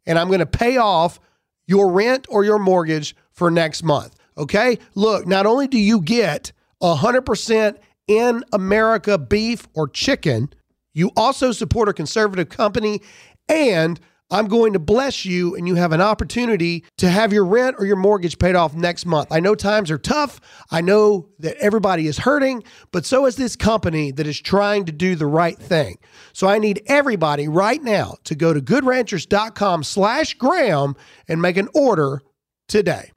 and 0.06 0.18
I'm 0.18 0.28
going 0.28 0.40
to 0.40 0.46
pay 0.46 0.78
off 0.78 1.20
your 1.66 1.90
rent 1.92 2.26
or 2.28 2.44
your 2.44 2.58
mortgage 2.58 3.14
for 3.30 3.50
next 3.50 3.82
month. 3.82 4.16
Okay. 4.36 4.78
Look, 4.94 5.26
not 5.26 5.46
only 5.46 5.66
do 5.66 5.78
you 5.78 6.00
get 6.00 6.52
100% 6.82 7.76
in 8.08 8.44
America 8.52 9.18
beef 9.18 9.68
or 9.74 9.88
chicken, 9.88 10.52
you 10.94 11.10
also 11.16 11.52
support 11.52 11.88
a 11.88 11.92
conservative 11.92 12.48
company 12.48 13.00
and 13.48 14.00
I'm 14.32 14.48
going 14.48 14.72
to 14.72 14.78
bless 14.78 15.26
you 15.26 15.54
and 15.54 15.68
you 15.68 15.74
have 15.74 15.92
an 15.92 16.00
opportunity 16.00 16.86
to 16.96 17.10
have 17.10 17.34
your 17.34 17.44
rent 17.44 17.76
or 17.78 17.84
your 17.84 17.96
mortgage 17.96 18.38
paid 18.38 18.56
off 18.56 18.74
next 18.74 19.04
month. 19.04 19.28
I 19.30 19.40
know 19.40 19.54
times 19.54 19.90
are 19.90 19.98
tough. 19.98 20.40
I 20.70 20.80
know 20.80 21.28
that 21.40 21.56
everybody 21.58 22.06
is 22.06 22.16
hurting, 22.16 22.64
but 22.92 23.04
so 23.04 23.26
is 23.26 23.36
this 23.36 23.56
company 23.56 24.10
that 24.12 24.26
is 24.26 24.40
trying 24.40 24.86
to 24.86 24.92
do 24.92 25.16
the 25.16 25.26
right 25.26 25.58
thing. 25.58 25.98
So 26.32 26.48
I 26.48 26.58
need 26.58 26.82
everybody 26.86 27.46
right 27.46 27.82
now 27.82 28.16
to 28.24 28.34
go 28.34 28.54
to 28.54 28.60
goodranchers.com 28.60 29.82
slash 29.84 30.32
Graham 30.34 30.96
and 31.28 31.42
make 31.42 31.58
an 31.58 31.68
order 31.74 32.22
today. 32.68 33.10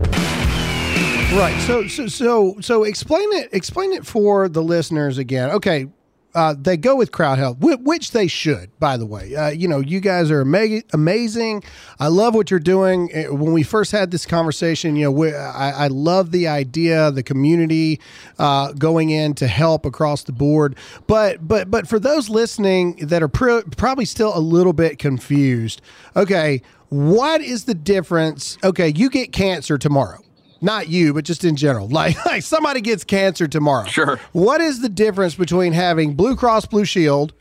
Right. 1.34 1.60
So 1.62 1.88
so 1.88 2.08
so 2.08 2.56
so 2.62 2.84
explain 2.84 3.32
it 3.34 3.50
explain 3.52 3.92
it 3.92 4.06
for 4.06 4.48
the 4.48 4.62
listeners 4.62 5.18
again. 5.18 5.50
Okay, 5.52 5.88
uh, 6.36 6.54
they 6.58 6.76
go 6.76 6.98
with 6.98 7.12
crowd 7.14 7.40
health, 7.40 7.58
which 7.60 8.12
they 8.12 8.28
should, 8.28 8.70
by 8.78 8.98
the 8.98 9.06
way. 9.06 9.36
Uh, 9.36 9.50
you 9.50 9.68
know, 9.68 9.80
you 9.80 10.02
guys 10.02 10.30
are 10.30 10.42
ama- 10.42 10.82
amazing. 10.92 11.64
I 11.98 12.08
love 12.08 12.36
what 12.36 12.52
you're 12.52 12.60
doing. 12.60 13.10
Uh, 13.16 13.34
when 13.34 13.54
we 13.54 13.64
first 13.64 13.94
had 13.94 14.12
this 14.12 14.26
conversation, 14.26 14.98
you 14.98 15.06
know, 15.06 15.12
we, 15.12 15.34
I, 15.34 15.86
I, 15.86 15.88
love 15.88 16.32
the 16.32 16.50
idea, 16.50 17.10
the 17.12 17.24
community 17.24 18.02
uh, 18.38 18.74
going 18.74 19.12
in 19.12 19.34
to 19.36 19.48
help 19.48 19.86
across 19.86 20.24
the 20.24 20.34
board. 20.34 20.76
But 21.08 21.48
but 21.48 21.72
but 21.72 21.88
for 21.88 22.00
those 22.00 22.30
listening 22.30 22.98
that 22.98 23.24
are 23.24 23.30
pr- 23.30 23.62
probably 23.78 24.06
still 24.06 24.38
a 24.38 24.40
little 24.40 24.74
bit 24.74 25.00
confused, 25.00 25.82
okay, 26.18 26.62
what 26.90 27.42
is 27.42 27.64
the 27.64 27.74
difference? 27.74 28.58
Okay, 28.62 28.92
you 28.94 29.10
get 29.10 29.32
cancer 29.32 29.78
tomorrow 29.78 30.25
not 30.62 30.88
you, 30.90 31.14
but 31.14 31.26
just 31.26 31.44
in 31.44 31.56
general. 31.56 31.90
Like, 31.96 32.26
like 32.26 32.44
somebody 32.44 32.82
gets 32.82 33.06
cancer 33.06 33.48
tomorrow. 33.48 33.86
Sure. 33.86 34.20
What 34.34 34.60
is 34.60 34.82
the 34.82 34.90
difference 34.90 35.36
between 35.36 35.72
having 35.72 36.14
Blue 36.14 36.36
Cross 36.36 36.66
Blue 36.66 36.84
Shield 36.84 37.34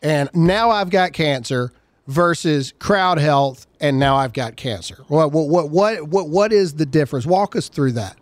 and 0.00 0.30
now 0.32 0.70
I've 0.70 0.88
got 0.88 1.12
cancer 1.12 1.72
versus 2.06 2.72
Crowd 2.78 3.18
Health 3.18 3.66
and 3.80 3.98
now 3.98 4.16
I've 4.16 4.32
got 4.32 4.56
cancer? 4.56 5.04
What 5.08 5.32
what 5.32 5.48
what 5.48 5.70
what 5.70 6.08
what, 6.08 6.28
what 6.30 6.52
is 6.54 6.74
the 6.74 6.86
difference? 6.86 7.26
Walk 7.26 7.54
us 7.54 7.68
through 7.68 7.92
that. 7.92 8.16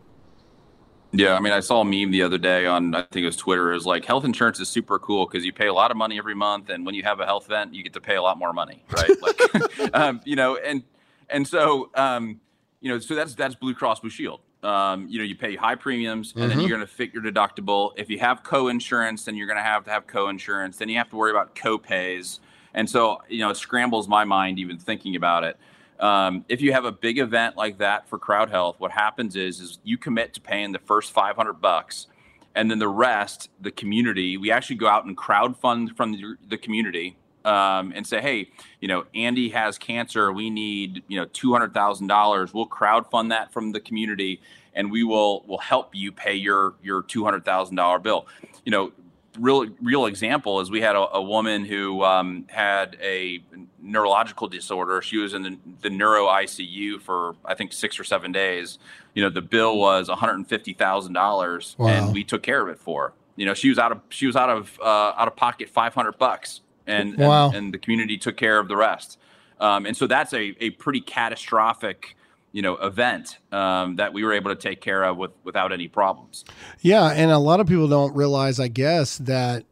Yeah, 1.13 1.35
I 1.35 1.41
mean, 1.41 1.53
I 1.53 1.61
saw 1.61 1.81
a 1.81 1.85
meme 1.85 2.11
the 2.11 2.23
other 2.23 2.37
day 2.37 2.67
on 2.67 2.95
I 2.95 3.03
think 3.03 3.23
it 3.23 3.27
was 3.27 3.37
Twitter. 3.37 3.73
Is 3.73 3.87
like 3.87 4.05
health 4.05 4.25
insurance 4.25 4.59
is 4.61 4.69
super 4.69 4.99
cool 4.99 5.27
because 5.27 5.45
you 5.45 5.53
pay 5.53 5.69
a 5.69 5.73
lot 5.73 5.91
of 5.91 5.97
money 5.97 6.19
every 6.19 6.35
month, 6.35 6.69
and 6.69 6.85
when 6.85 6.95
you 6.95 7.05
have 7.05 7.21
a 7.21 7.27
health 7.27 7.47
event, 7.47 7.75
you 7.75 7.83
get 7.83 7.93
to 7.95 8.01
pay 8.01 8.17
a 8.17 8.23
lot 8.23 8.39
more 8.39 8.53
money, 8.53 8.83
right? 8.91 9.11
like, 9.23 9.95
um, 9.95 10.21
you 10.25 10.37
know, 10.37 10.57
and 10.57 10.83
and 11.31 11.47
so 11.47 11.91
um, 11.95 12.41
you 12.87 12.93
know, 12.93 13.01
so 13.01 13.17
that's 13.17 13.35
that's 13.35 13.57
Blue 13.57 13.75
Cross 13.75 13.99
Blue 13.99 14.11
Shield. 14.11 14.39
Um, 14.63 15.09
you 15.09 15.19
know, 15.19 15.25
you 15.25 15.35
pay 15.35 15.57
high 15.57 15.75
premiums, 15.75 16.33
and 16.33 16.43
mm-hmm. 16.43 16.51
then 16.51 16.61
you're 16.61 16.69
going 16.69 16.81
to 16.81 16.87
fit 16.87 17.13
your 17.13 17.21
deductible. 17.21 17.91
If 17.97 18.09
you 18.09 18.21
have 18.21 18.45
co-insurance, 18.45 19.25
then 19.25 19.35
you're 19.35 19.49
going 19.49 19.57
to 19.57 19.63
have 19.65 19.83
to 19.87 19.91
have 19.91 20.07
co-insurance. 20.07 20.77
Then 20.77 20.89
you 20.89 20.97
have 20.99 21.11
to 21.11 21.17
worry 21.17 21.33
about 21.33 21.57
co-pays, 21.57 22.39
and 22.75 22.89
so 22.89 23.21
you 23.29 23.41
know, 23.41 23.51
it 23.51 23.57
scrambles 23.57 24.07
my 24.07 24.23
mind 24.23 24.61
even 24.61 24.79
thinking 24.79 25.17
about 25.17 25.43
it. 25.43 25.57
Um, 25.99 26.45
if 26.49 26.61
you 26.61 26.73
have 26.75 26.85
a 26.85 26.93
big 26.93 27.19
event 27.19 27.57
like 27.57 27.79
that 27.79 28.09
for 28.09 28.21
Crowd 28.21 28.51
Health, 28.51 28.77
what 28.79 28.93
happens 28.93 29.35
is 29.35 29.59
is 29.59 29.81
you 29.83 29.99
commit 29.99 30.33
to 30.35 30.41
paying 30.41 30.71
the 30.71 30.79
first 30.79 31.11
500 31.11 31.55
bucks, 31.55 32.07
and 32.55 32.71
then 32.71 32.79
the 32.79 32.87
rest, 32.87 33.51
the 33.61 33.73
community, 33.73 34.37
we 34.37 34.53
actually 34.53 34.77
go 34.77 34.87
out 34.87 35.07
and 35.07 35.17
crowd 35.17 35.57
fund 35.57 35.97
from 35.97 36.13
the, 36.13 36.37
the 36.49 36.57
community 36.57 37.17
um, 37.47 37.93
and 37.95 38.07
say, 38.07 38.21
hey, 38.21 38.51
you 38.81 38.89
know, 38.89 39.05
Andy 39.15 39.49
has 39.51 39.79
cancer. 39.79 40.33
We 40.33 40.51
need, 40.51 41.05
you 41.09 41.19
know, 41.19 41.27
two 41.27 41.53
hundred 41.53 41.73
thousand 41.73 42.09
dollars. 42.09 42.53
We'll 42.53 42.67
crowd 42.67 43.09
fund 43.09 43.31
that 43.31 43.53
from 43.53 43.73
the 43.73 43.81
community, 43.81 44.41
and 44.75 44.91
we 44.91 45.05
will 45.05 45.45
will 45.47 45.59
help 45.59 45.95
you 45.95 46.13
pay 46.13 46.35
your 46.35 46.75
your 46.83 47.03
two 47.03 47.25
hundred 47.25 47.45
thousand 47.45 47.77
dollar 47.77 47.99
bill. 48.01 48.27
You 48.65 48.73
know, 48.73 48.93
real 49.39 49.67
real 49.81 50.07
example 50.07 50.61
is 50.61 50.71
we 50.71 50.81
had 50.81 50.97
a, 50.97 51.15
a 51.15 51.23
woman 51.23 51.65
who 51.65 52.03
um, 52.03 52.47
had 52.49 52.97
a 53.01 53.43
neurological 53.81 54.49
disorder. 54.49 55.01
She 55.01 55.17
was 55.19 55.33
in 55.33 55.43
the, 55.43 55.59
the 55.83 55.91
neuro 55.91 56.27
ICU 56.27 57.01
for 57.01 57.37
I 57.45 57.55
think 57.55 57.73
six 57.73 58.01
or 58.01 58.05
seven 58.05 58.33
days. 58.33 58.79
You 59.15 59.23
know, 59.23 59.31
the 59.31 59.43
bill 59.43 59.79
was 59.79 60.09
one 60.09 60.19
hundred 60.19 60.35
and 60.35 60.49
fifty 60.49 60.75
thousand 60.75 61.15
wow. 61.15 61.23
dollars, 61.23 61.77
and 61.79 62.13
we 62.13 62.25
took 62.25 62.43
care 62.43 62.61
of 62.61 62.69
it 62.69 62.81
for. 62.81 63.09
Her. 63.09 63.13
You 63.37 63.47
know, 63.47 63.55
she 63.55 63.69
was 63.69 63.79
out 63.79 63.93
of 63.93 64.01
she 64.09 64.27
was 64.27 64.35
out 64.35 64.51
of 64.51 64.81
uh, 64.83 65.13
out 65.17 65.29
of 65.29 65.37
pocket 65.37 65.69
five 65.71 65.95
hundred 65.95 66.19
bucks 66.19 66.63
and, 66.87 67.17
wow. 67.17 67.47
and, 67.49 67.57
and 67.57 67.75
the 67.75 67.79
community 67.79 68.19
took 68.19 68.37
care 68.37 68.59
of 68.59 68.69
the 68.69 68.77
rest. 68.77 69.19
Um, 69.61 69.87
and 69.87 69.97
so 69.97 70.07
that's 70.07 70.33
a, 70.33 70.55
a 70.61 70.71
pretty 70.71 71.01
catastrophic 71.01 72.17
you 72.57 72.63
know 72.63 72.77
event 72.79 73.37
um, 73.53 73.97
that 73.97 74.15
we 74.15 74.25
were 74.25 74.33
able 74.33 74.49
to 74.51 74.57
take 74.57 74.81
care 74.81 75.05
of 75.05 75.19
with 75.19 75.31
without 75.45 75.73
any 75.73 75.89
problems. 75.89 76.43
Yeah, 76.81 77.11
and 77.11 77.31
a 77.31 77.39
lot 77.39 77.61
of 77.61 77.67
people 77.67 77.87
don't 77.87 78.17
realize, 78.17 78.59
I 78.59 78.69
guess, 78.69 79.19
that 79.19 79.67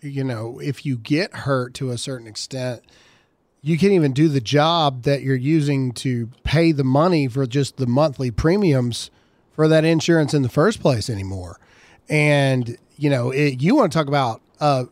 you 0.00 0.24
know 0.24 0.58
if 0.58 0.84
you 0.84 0.96
get 0.96 1.32
hurt 1.32 1.74
to 1.74 1.90
a 1.90 1.96
certain 1.96 2.26
extent, 2.26 2.82
you 3.62 3.78
can't 3.78 3.92
even 3.92 4.12
do 4.12 4.26
the 4.26 4.40
job 4.40 5.04
that 5.04 5.22
you're 5.22 5.36
using 5.36 5.92
to 5.92 6.28
pay 6.42 6.72
the 6.72 6.82
money 6.82 7.28
for 7.28 7.46
just 7.46 7.76
the 7.76 7.86
monthly 7.86 8.32
premiums 8.32 9.12
for 9.52 9.68
that 9.68 9.84
insurance 9.84 10.34
in 10.34 10.42
the 10.42 10.48
first 10.48 10.80
place 10.80 11.08
anymore. 11.08 11.60
And 12.08 12.76
you 12.96 13.10
know, 13.10 13.30
it, 13.30 13.62
you 13.62 13.76
want 13.76 13.92
to 13.92 13.96
talk 13.96 14.08
about 14.08 14.42
a, 14.60 14.86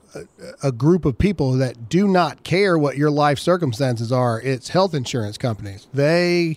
a 0.62 0.72
group 0.72 1.04
of 1.04 1.18
people 1.18 1.52
that 1.52 1.88
do 1.88 2.08
not 2.08 2.44
care 2.44 2.78
what 2.78 2.96
your 2.96 3.10
life 3.10 3.38
circumstances 3.38 4.12
are. 4.12 4.40
It's 4.40 4.68
health 4.68 4.94
insurance 4.94 5.38
companies. 5.38 5.86
They 5.92 6.56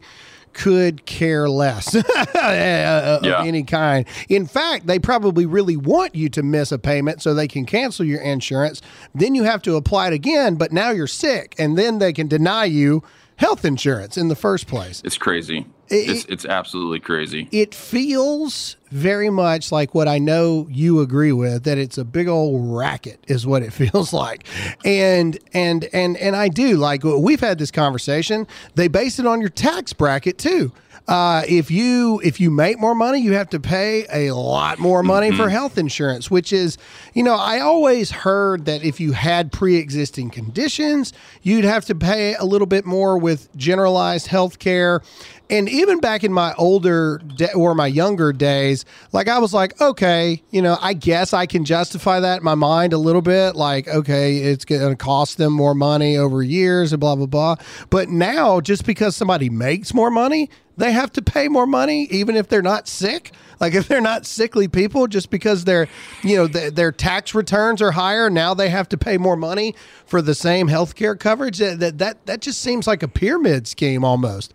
could 0.54 1.06
care 1.06 1.50
less 1.50 1.95
of 1.95 2.06
yeah. 2.06 3.43
any 3.43 3.63
kind. 3.63 4.06
In 4.28 4.45
fact, 4.45 4.88
they 4.88 5.00
probably 5.00 5.45
really 5.45 5.78
want 5.78 6.15
you 6.15 6.30
to 6.30 6.43
miss 6.43 6.72
a 6.72 6.80
payment 6.80 7.22
so 7.22 7.34
they 7.34 7.48
can 7.48 7.65
cancel 7.65 8.06
your 8.06 8.22
insurance. 8.22 8.82
Then 9.13 9.36
you 9.36 9.43
have 9.43 9.62
to 9.63 9.76
apply 9.76 10.08
it 10.08 10.13
again, 10.13 10.56
but 10.56 10.72
now 10.72 10.91
you're 10.91 11.08
sick, 11.08 11.56
and 11.58 11.78
then 11.78 12.00
they 12.00 12.13
can 12.13 12.28
deny 12.28 12.65
you 12.65 13.04
health 13.38 13.63
insurance 13.63 14.17
in 14.17 14.28
the 14.28 14.36
first 14.36 14.67
place. 14.67 15.02
It's 15.06 15.17
crazy. 15.17 15.65
It, 15.89 16.10
it's, 16.10 16.25
it's 16.25 16.45
absolutely 16.45 16.99
crazy. 16.99 17.47
It 17.52 17.73
feels 17.73 18.75
very 18.91 19.30
much 19.30 19.71
like 19.71 19.93
what 19.93 20.08
I 20.08 20.19
know 20.19 20.67
you 20.69 20.99
agree 20.99 21.32
with 21.32 21.63
that 21.63 21.78
it's 21.78 21.97
a 21.97 22.06
big 22.06 22.28
old 22.28 22.75
racket 22.75 23.23
is 23.28 23.45
what 23.45 23.63
it 23.63 23.73
feels 23.73 24.13
like. 24.13 24.45
And 24.86 25.38
and 25.54 25.86
and 25.93 26.17
and 26.17 26.36
I 26.36 26.49
do 26.49 26.78
like 26.78 27.04
we've 27.04 27.39
had 27.39 27.58
this 27.58 27.71
conversation. 27.71 28.47
They 28.75 28.88
base 28.88 29.19
it 29.19 29.25
on 29.25 29.41
your 29.41 29.49
tax 29.49 29.93
bracket 29.93 30.38
too. 30.38 30.71
Uh, 31.10 31.41
if 31.47 31.71
you 31.71 32.21
if 32.23 32.39
you 32.39 32.52
make 32.52 32.78
more 32.78 32.93
money, 32.93 33.19
you 33.19 33.34
have 33.34 33.49
to 33.49 33.60
pay 33.60 34.06
a 34.12 34.32
lot 34.32 34.78
more 34.78 35.02
money 35.02 35.30
mm-hmm. 35.30 35.38
for 35.38 35.49
health 35.49 35.80
insurance, 35.80 36.30
which 36.30 36.54
is, 36.54 36.78
you 37.15 37.23
know, 37.23 37.34
I 37.34 37.62
always 37.62 38.12
heard 38.12 38.65
that 38.65 38.84
if 38.84 38.99
you 38.99 39.13
had 39.13 39.52
pre-existing 39.52 40.30
conditions, 40.30 41.12
you'd 41.41 41.65
have 41.65 41.84
to 41.86 41.95
pay 41.95 42.36
a 42.36 42.45
little 42.45 42.67
bit 42.67 42.86
more 42.86 43.17
with 43.17 43.49
generalized 43.58 44.28
health 44.28 44.60
care. 44.60 45.02
And 45.49 45.67
even 45.67 45.99
back 45.99 46.23
in 46.23 46.31
my 46.31 46.53
older 46.59 47.19
de- 47.35 47.53
or 47.53 47.73
my 47.73 47.88
younger 47.88 48.31
days, 48.31 48.85
like 49.12 49.27
I 49.27 49.39
was 49.39 49.51
like, 49.51 49.79
okay, 49.81 50.43
you 50.51 50.62
know, 50.62 50.77
I 50.79 50.93
guess 50.93 51.33
I 51.33 51.47
can 51.47 51.65
justify 51.65 52.19
that 52.19 52.39
in 52.39 52.43
my 52.43 52.53
mind 52.53 52.93
a 52.93 52.99
little 52.99 53.23
bit. 53.23 53.55
Like, 53.55 53.88
okay, 53.88 54.38
it's 54.38 54.63
going 54.63 54.89
to 54.89 54.95
cost 54.95 55.38
them 55.38 55.53
more 55.53 55.73
money 55.73 56.17
over 56.17 56.43
years 56.43 56.93
and 56.93 56.99
blah, 56.99 57.15
blah, 57.15 57.25
blah. 57.25 57.55
But 57.89 58.09
now, 58.09 58.62
just 58.62 58.85
because 58.85 59.15
somebody 59.15 59.49
makes 59.49 59.91
more 59.91 60.12
money, 60.12 60.51
they 60.77 60.91
have 60.91 61.12
to 61.13 61.21
pay 61.21 61.47
more 61.47 61.65
money, 61.65 62.07
even 62.12 62.35
if 62.35 62.47
they're 62.47 62.62
not 62.62 62.88
sick. 62.88 63.31
Like 63.59 63.73
if 63.75 63.88
they're 63.88 64.01
not 64.01 64.27
sickly 64.27 64.67
people, 64.67 65.07
just 65.07 65.31
because 65.31 65.65
their, 65.65 65.88
you 66.23 66.35
know, 66.35 66.45
the, 66.45 66.69
their 66.69 66.91
tax 66.91 67.33
returns 67.33 67.81
are 67.81 67.91
higher, 67.91 68.29
now 68.29 68.53
they 68.53 68.69
have 68.69 68.88
to 68.89 68.97
pay 68.97 69.17
more 69.17 69.35
money 69.35 69.73
for 70.05 70.21
the 70.21 70.35
same 70.35 70.67
health 70.67 70.93
care 70.93 71.15
coverage. 71.15 71.57
That, 71.57 71.97
that 71.97 72.25
that 72.27 72.41
just 72.41 72.62
seems 72.62 72.85
like 72.85 73.01
a 73.01 73.07
pyramid 73.07 73.67
scheme 73.67 74.05
almost. 74.05 74.53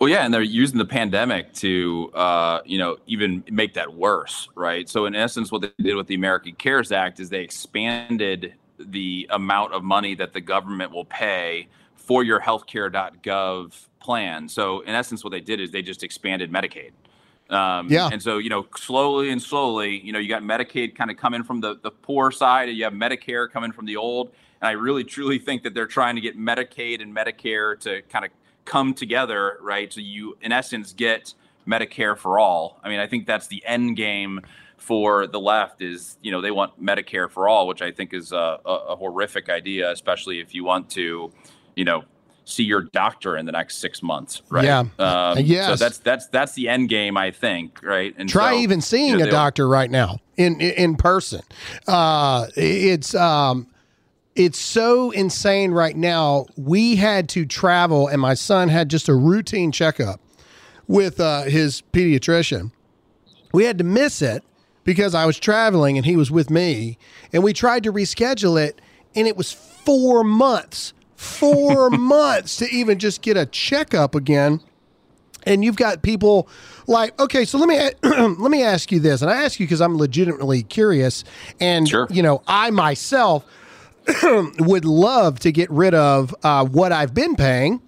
Well, 0.00 0.08
yeah, 0.08 0.24
and 0.24 0.32
they're 0.32 0.40
using 0.40 0.78
the 0.78 0.86
pandemic 0.86 1.52
to, 1.54 2.10
uh, 2.14 2.60
you 2.64 2.78
know, 2.78 2.96
even 3.06 3.44
make 3.50 3.74
that 3.74 3.92
worse, 3.92 4.48
right? 4.54 4.88
So, 4.88 5.04
in 5.04 5.14
essence, 5.14 5.52
what 5.52 5.60
they 5.60 5.72
did 5.78 5.94
with 5.94 6.06
the 6.06 6.14
American 6.14 6.54
CARES 6.54 6.90
Act 6.90 7.20
is 7.20 7.28
they 7.28 7.42
expanded 7.42 8.54
the 8.78 9.26
amount 9.28 9.74
of 9.74 9.84
money 9.84 10.14
that 10.14 10.32
the 10.32 10.40
government 10.40 10.90
will 10.90 11.04
pay 11.04 11.68
for 11.96 12.24
your 12.24 12.40
healthcare.gov 12.40 13.86
plan. 14.00 14.48
So, 14.48 14.80
in 14.80 14.94
essence, 14.94 15.22
what 15.22 15.32
they 15.32 15.40
did 15.42 15.60
is 15.60 15.70
they 15.70 15.82
just 15.82 16.02
expanded 16.02 16.50
Medicaid. 16.50 16.92
Um, 17.50 17.90
Yeah. 17.90 18.08
And 18.10 18.22
so, 18.22 18.38
you 18.38 18.48
know, 18.48 18.66
slowly 18.78 19.28
and 19.28 19.42
slowly, 19.42 20.00
you 20.00 20.14
know, 20.14 20.18
you 20.18 20.30
got 20.30 20.42
Medicaid 20.42 20.94
kind 20.94 21.10
of 21.10 21.18
coming 21.18 21.42
from 21.42 21.60
the, 21.60 21.78
the 21.82 21.90
poor 21.90 22.30
side, 22.30 22.70
and 22.70 22.78
you 22.78 22.84
have 22.84 22.94
Medicare 22.94 23.50
coming 23.50 23.70
from 23.70 23.84
the 23.84 23.96
old. 23.96 24.32
And 24.62 24.68
I 24.68 24.72
really, 24.72 25.04
truly 25.04 25.38
think 25.38 25.62
that 25.64 25.74
they're 25.74 25.86
trying 25.86 26.14
to 26.14 26.22
get 26.22 26.38
Medicaid 26.38 27.02
and 27.02 27.14
Medicare 27.14 27.78
to 27.80 28.00
kind 28.02 28.24
of 28.24 28.30
come 28.64 28.94
together, 28.94 29.58
right? 29.60 29.92
So 29.92 30.00
you, 30.00 30.36
in 30.42 30.52
essence, 30.52 30.92
get 30.92 31.34
Medicare 31.66 32.16
for 32.16 32.38
all. 32.38 32.80
I 32.82 32.88
mean, 32.88 33.00
I 33.00 33.06
think 33.06 33.26
that's 33.26 33.46
the 33.46 33.64
end 33.66 33.96
game 33.96 34.40
for 34.76 35.26
the 35.26 35.40
left 35.40 35.82
is, 35.82 36.18
you 36.22 36.32
know, 36.32 36.40
they 36.40 36.50
want 36.50 36.82
Medicare 36.82 37.30
for 37.30 37.48
all, 37.48 37.66
which 37.66 37.82
I 37.82 37.90
think 37.90 38.14
is 38.14 38.32
a, 38.32 38.58
a, 38.64 38.70
a 38.70 38.96
horrific 38.96 39.48
idea, 39.48 39.90
especially 39.90 40.40
if 40.40 40.54
you 40.54 40.64
want 40.64 40.90
to, 40.90 41.32
you 41.76 41.84
know, 41.84 42.04
see 42.44 42.64
your 42.64 42.82
doctor 42.82 43.36
in 43.36 43.46
the 43.46 43.52
next 43.52 43.78
six 43.78 44.02
months, 44.02 44.42
right? 44.50 44.64
Yeah. 44.64 44.84
Um, 44.98 45.38
Yes. 45.38 45.68
So 45.68 45.76
that's 45.76 45.98
that's 45.98 46.26
that's 46.28 46.52
the 46.54 46.68
end 46.68 46.88
game, 46.88 47.16
I 47.16 47.30
think, 47.30 47.80
right? 47.82 48.14
And 48.18 48.28
Try 48.28 48.52
so, 48.52 48.58
even 48.58 48.80
seeing 48.80 49.12
you 49.12 49.18
know, 49.18 49.26
a 49.26 49.30
doctor 49.30 49.68
right 49.68 49.90
now 49.90 50.18
in 50.36 50.60
in, 50.60 50.72
in 50.72 50.96
person. 50.96 51.42
Uh, 51.86 52.46
it's 52.56 53.14
um, 53.14 53.68
it's 54.36 54.58
so 54.58 55.10
insane 55.10 55.72
right 55.72 55.96
now. 55.96 56.46
We 56.56 56.96
had 56.96 57.28
to 57.30 57.44
travel, 57.44 58.08
and 58.08 58.20
my 58.20 58.34
son 58.34 58.68
had 58.68 58.88
just 58.88 59.08
a 59.08 59.14
routine 59.14 59.72
checkup 59.72 60.20
with 60.86 61.20
uh, 61.20 61.42
his 61.42 61.82
pediatrician. 61.92 62.72
We 63.52 63.64
had 63.64 63.78
to 63.78 63.84
miss 63.84 64.22
it 64.22 64.44
because 64.84 65.14
I 65.14 65.26
was 65.26 65.38
traveling 65.38 65.96
and 65.96 66.06
he 66.06 66.16
was 66.16 66.30
with 66.30 66.50
me, 66.50 66.98
and 67.32 67.42
we 67.42 67.52
tried 67.52 67.82
to 67.84 67.92
reschedule 67.92 68.60
it, 68.62 68.80
and 69.14 69.26
it 69.26 69.36
was 69.36 69.52
four 69.52 70.22
months, 70.24 70.92
four 71.16 71.90
months 71.90 72.56
to 72.56 72.68
even 72.70 72.98
just 72.98 73.22
get 73.22 73.36
a 73.36 73.46
checkup 73.46 74.14
again 74.14 74.60
and 75.46 75.64
you've 75.64 75.76
got 75.76 76.02
people 76.02 76.46
like 76.86 77.18
okay 77.18 77.46
so 77.46 77.56
let 77.56 77.66
me 77.66 77.78
let 78.02 78.50
me 78.50 78.62
ask 78.62 78.92
you 78.92 79.00
this 79.00 79.22
and 79.22 79.30
i 79.30 79.42
ask 79.42 79.58
you 79.58 79.64
because 79.64 79.80
i'm 79.80 79.96
legitimately 79.96 80.62
curious 80.62 81.24
and 81.58 81.88
Sure. 81.88 82.06
you 82.10 82.22
know 82.22 82.42
i 82.46 82.70
myself 82.70 83.46
would 84.58 84.84
love 84.84 85.38
to 85.40 85.52
get 85.52 85.70
rid 85.70 85.94
of 85.94 86.34
uh, 86.42 86.64
what 86.64 86.92
i've 86.92 87.14
been 87.14 87.36
paying 87.36 87.80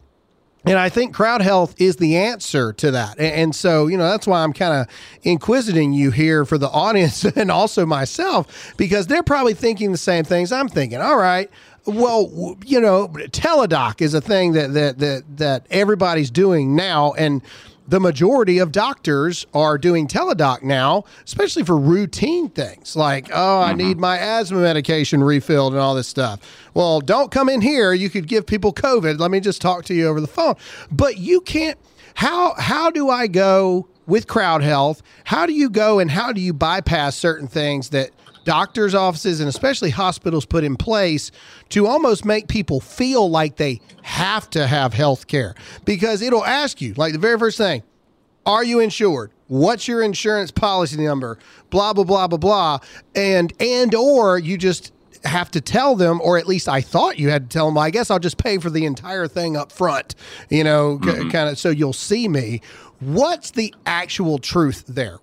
and 0.65 0.79
I 0.79 0.89
think 0.89 1.15
crowd 1.15 1.43
health 1.43 1.75
is 1.79 1.97
the 1.97 2.17
answer 2.17 2.73
to 2.75 2.93
that. 2.93 3.19
And, 3.19 3.35
and 3.35 3.57
so, 3.57 3.89
you 3.89 3.97
know, 3.97 4.09
that's 4.09 4.27
why 4.27 4.43
I'm 4.43 4.53
kind 4.53 4.81
of 4.81 4.95
inquisiting 5.23 5.93
you 5.93 6.11
here 6.11 6.45
for 6.45 6.57
the 6.57 6.69
audience 6.69 7.25
and 7.37 7.51
also 7.51 7.85
myself, 7.85 8.75
because 8.77 9.07
they're 9.09 9.23
probably 9.23 9.55
thinking 9.55 9.93
the 9.93 9.99
same 9.99 10.25
things 10.25 10.53
I'm 10.53 10.69
thinking. 10.69 11.01
All 11.01 11.17
right. 11.17 11.51
Well, 11.85 12.57
you 12.65 12.81
know, 12.81 13.09
teledoc 13.09 14.01
is 14.01 14.15
a 14.15 14.21
thing 14.21 14.53
that, 14.53 14.73
that, 14.75 14.99
that, 15.01 15.37
that 15.39 15.67
everybody's 15.69 16.31
doing 16.31 16.77
now. 16.77 17.13
And 17.15 17.43
the 17.87 18.01
majority 18.01 18.59
of 18.59 18.73
doctors 18.73 19.47
are 19.53 19.77
doing 19.77 20.07
teledoc 20.07 20.63
now, 20.63 21.05
especially 21.25 21.65
for 21.65 21.77
routine 21.77 22.49
things 22.49 22.97
like, 22.97 23.29
oh, 23.33 23.61
I 23.61 23.75
need 23.75 23.99
my 23.99 24.19
asthma 24.19 24.61
medication 24.61 25.23
refilled 25.23 25.73
and 25.73 25.81
all 25.81 25.95
this 25.95 26.09
stuff. 26.09 26.41
Well, 26.75 27.01
don't 27.01 27.31
come 27.31 27.49
in 27.49 27.61
here. 27.61 27.93
You 27.93 28.11
could 28.11 28.29
give 28.29 28.47
people 28.47 28.73
COVID. 28.73 29.19
Let 29.19 29.31
me 29.31 29.41
just 29.41 29.61
talk 29.61 29.85
to 29.87 29.95
you 29.95 30.07
over 30.07 30.21
the 30.21 30.27
phone. 30.27 30.55
But 30.91 31.19
you 31.19 31.41
can't. 31.41 31.79
How 32.15 32.55
how 32.59 32.91
do 32.91 33.09
I 33.09 33.27
go 33.27 33.89
with 34.07 34.27
crowd 34.27 34.63
health? 34.63 35.03
How 35.25 35.47
do 35.47 35.53
you 35.53 35.71
go 35.71 35.99
and 35.99 36.11
how 36.11 36.33
do 36.33 36.41
you 36.41 36.53
bypass 36.53 37.17
certain 37.17 37.49
things 37.49 37.91
that 37.91 38.11
doctors' 38.45 38.95
offices 38.95 39.41
and 39.41 39.49
especially 39.49 39.91
hospitals 39.91 40.45
put 40.45 40.65
in 40.65 40.77
place 40.77 41.31
to 41.71 41.87
almost 41.87 42.25
make 42.25 42.49
people 42.49 42.81
feel 42.81 43.31
like 43.31 43.57
they 43.57 43.81
have 44.03 44.49
to 44.51 44.67
have 44.67 44.93
health 44.93 45.27
care? 45.27 45.55
Because 45.85 46.23
it'll 46.23 46.45
ask 46.45 46.81
you, 46.81 46.95
like 46.95 47.13
the 47.13 47.19
very 47.19 47.39
first 47.39 47.59
thing, 47.59 47.83
are 48.45 48.65
you 48.65 48.81
insured? 48.81 49.33
What's 49.49 49.87
your 49.87 50.03
insurance 50.03 50.51
policy 50.51 50.97
number? 50.97 51.39
Blah 51.71 51.93
blah 51.93 52.05
blah 52.05 52.27
blah 52.27 52.39
blah. 52.39 52.79
And 53.15 53.53
and 53.61 53.95
or 53.95 54.39
you 54.39 54.57
just 54.57 54.93
have 55.25 55.51
to 55.53 55.61
tell 55.61 55.95
them, 55.95 56.21
or 56.23 56.39
at 56.39 56.47
least 56.47 56.69
I 56.69 56.81
thought 56.81 57.19
you 57.19 57.29
had 57.29 57.51
to 57.51 57.53
tell 57.53 57.67
them. 57.67 57.79
I 57.79 57.91
guess 57.91 58.11
I'll 58.11 58.19
just 58.19 58.39
pay 58.39 58.59
for 58.59 58.71
the 58.71 58.85
entire 58.85 59.29
thing 59.29 59.57
up 59.57 59.71
front. 59.71 60.15
You 60.51 60.65
know, 60.65 60.99
mm-hmm. 60.99 61.31
kind 61.31 61.49
of 61.49 61.59
so 61.59 61.71
you'll 61.71 61.93
see 61.93 62.29
me. 62.29 62.61
What's 63.01 63.51
the 63.51 63.75
actual 63.85 64.39
truth 64.39 64.85
there? 64.87 65.19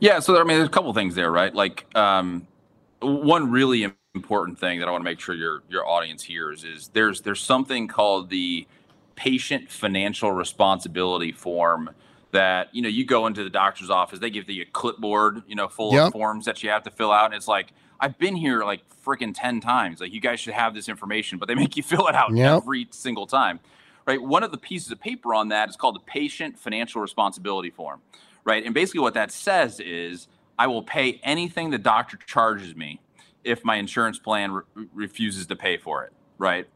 Yeah, 0.00 0.20
so 0.20 0.36
I 0.40 0.44
mean, 0.44 0.58
there's 0.58 0.68
a 0.68 0.72
couple 0.72 0.94
things 0.94 1.16
there, 1.16 1.32
right? 1.32 1.54
Like, 1.54 1.86
um, 1.96 2.48
one 3.00 3.50
really 3.50 3.92
important 4.14 4.58
thing 4.60 4.80
that 4.80 4.88
I 4.88 4.92
want 4.92 5.02
to 5.02 5.06
make 5.06 5.20
sure 5.20 5.34
your 5.36 5.62
your 5.70 5.88
audience 5.88 6.24
hears 6.24 6.64
is 6.64 6.90
there's 6.94 7.22
there's 7.22 7.42
something 7.42 7.88
called 7.88 8.30
the 8.30 8.66
patient 9.16 9.70
financial 9.70 10.32
responsibility 10.32 11.32
form 11.32 11.90
that 12.32 12.74
you 12.74 12.82
know 12.82 12.90
you 12.90 13.04
go 13.06 13.26
into 13.26 13.44
the 13.44 13.50
doctor's 13.50 13.90
office, 13.90 14.20
they 14.20 14.30
give 14.30 14.50
you 14.50 14.62
a 14.62 14.66
clipboard, 14.66 15.42
you 15.48 15.56
know, 15.56 15.68
full 15.68 15.96
Yep. 15.96 15.98
of 15.98 16.06
forms 16.08 16.46
that 16.46 16.62
you 16.62 16.70
have 16.70 16.84
to 16.84 16.92
fill 16.92 17.12
out, 17.12 17.26
and 17.26 17.34
it's 17.34 17.48
like 17.48 17.72
I've 18.00 18.18
been 18.18 18.36
here 18.36 18.64
like 18.64 18.82
freaking 19.04 19.32
ten 19.34 19.60
times. 19.60 20.00
Like 20.00 20.12
you 20.12 20.20
guys 20.20 20.40
should 20.40 20.54
have 20.54 20.74
this 20.74 20.88
information, 20.88 21.38
but 21.38 21.48
they 21.48 21.56
make 21.56 21.76
you 21.76 21.82
fill 21.84 22.08
it 22.08 22.14
out 22.16 22.34
Yep. 22.34 22.44
every 22.44 22.88
single 22.92 23.26
time 23.26 23.60
right? 24.06 24.22
One 24.22 24.42
of 24.42 24.52
the 24.52 24.58
pieces 24.58 24.90
of 24.92 25.00
paper 25.00 25.34
on 25.34 25.48
that 25.50 25.68
is 25.68 25.76
called 25.76 25.96
the 25.96 26.00
patient 26.00 26.58
financial 26.58 27.02
responsibility 27.02 27.70
form, 27.70 28.00
right? 28.44 28.64
And 28.64 28.74
basically 28.74 29.00
what 29.00 29.14
that 29.14 29.30
says 29.32 29.80
is 29.80 30.28
I 30.58 30.66
will 30.66 30.82
pay 30.82 31.20
anything 31.22 31.70
the 31.70 31.78
doctor 31.78 32.16
charges 32.26 32.74
me 32.76 33.00
if 33.44 33.64
my 33.64 33.76
insurance 33.76 34.18
plan 34.18 34.52
re- 34.52 34.62
refuses 34.92 35.46
to 35.46 35.56
pay 35.56 35.76
for 35.78 36.04
it, 36.04 36.12
right? 36.38 36.66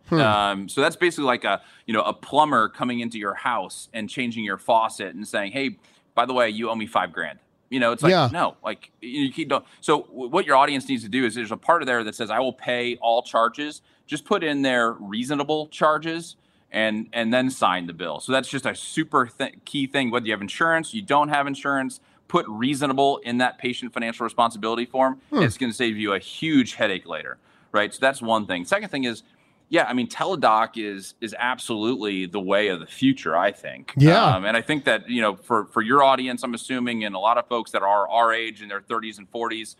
Um, 0.50 0.68
so 0.68 0.80
that's 0.80 0.96
basically 0.96 1.26
like 1.26 1.44
a 1.44 1.60
you 1.86 1.92
know 1.92 2.02
a 2.02 2.12
plumber 2.14 2.68
coming 2.68 3.00
into 3.00 3.18
your 3.18 3.34
house 3.34 3.88
and 3.92 4.08
changing 4.08 4.44
your 4.44 4.56
faucet 4.58 5.14
and 5.14 5.26
saying, 5.28 5.52
hey, 5.52 5.76
by 6.14 6.24
the 6.26 6.32
way, 6.32 6.48
you 6.48 6.70
owe 6.70 6.74
me 6.74 6.86
five 6.86 7.12
grand. 7.12 7.38
You 7.70 7.80
know, 7.80 7.92
it's 7.92 8.02
like 8.02 8.10
Yeah. 8.10 8.28
no, 8.32 8.56
like 8.64 8.90
you 9.00 9.32
keep 9.32 9.48
don't. 9.48 9.64
So 9.80 10.02
w- 10.02 10.30
what 10.30 10.46
your 10.46 10.56
audience 10.56 10.88
needs 10.88 11.02
to 11.02 11.08
do 11.08 11.24
is 11.26 11.34
there's 11.34 11.50
a 11.52 11.56
part 11.56 11.82
of 11.82 11.86
there 11.86 12.04
that 12.04 12.14
says 12.14 12.30
I 12.30 12.38
will 12.38 12.52
pay 12.52 12.96
all 12.96 13.22
charges. 13.22 13.82
Just 14.06 14.24
put 14.24 14.44
in 14.44 14.62
there 14.62 14.92
reasonable 14.92 15.66
charges 15.68 16.36
and 16.74 17.08
and 17.12 17.32
then 17.32 17.50
sign 17.50 17.86
the 17.86 17.92
bill. 17.94 18.20
So 18.20 18.32
that's 18.32 18.48
just 18.48 18.66
a 18.66 18.74
super 18.74 19.26
th- 19.26 19.54
key 19.64 19.86
thing. 19.86 20.10
Whether 20.10 20.26
you 20.26 20.32
have 20.32 20.42
insurance, 20.42 20.92
you 20.92 21.00
don't 21.00 21.28
have 21.28 21.46
insurance, 21.46 22.00
put 22.26 22.44
reasonable 22.48 23.18
in 23.18 23.38
that 23.38 23.58
patient 23.58 23.94
financial 23.94 24.24
responsibility 24.24 24.84
form. 24.84 25.20
It's 25.44 25.56
going 25.56 25.70
to 25.70 25.76
save 25.76 25.96
you 25.96 26.12
a 26.12 26.18
huge 26.18 26.74
headache 26.74 27.06
later, 27.06 27.38
right? 27.70 27.94
So 27.94 28.00
that's 28.00 28.20
one 28.20 28.46
thing. 28.46 28.64
Second 28.64 28.88
thing 28.88 29.04
is, 29.04 29.22
yeah, 29.68 29.84
I 29.84 29.92
mean, 29.92 30.08
teledoc 30.08 30.70
is 30.76 31.14
is 31.20 31.34
absolutely 31.38 32.26
the 32.26 32.40
way 32.40 32.68
of 32.68 32.80
the 32.80 32.86
future. 32.86 33.36
I 33.36 33.52
think. 33.52 33.94
Yeah. 33.96 34.34
Um, 34.34 34.44
and 34.44 34.56
I 34.56 34.60
think 34.60 34.84
that 34.84 35.08
you 35.08 35.22
know, 35.22 35.36
for 35.36 35.66
for 35.66 35.80
your 35.80 36.02
audience, 36.02 36.42
I'm 36.42 36.54
assuming, 36.54 37.04
and 37.04 37.14
a 37.14 37.20
lot 37.20 37.38
of 37.38 37.46
folks 37.46 37.70
that 37.70 37.82
are 37.82 38.08
our 38.10 38.34
age 38.34 38.62
in 38.62 38.68
their 38.68 38.80
30s 38.80 39.18
and 39.18 39.30
40s 39.30 39.76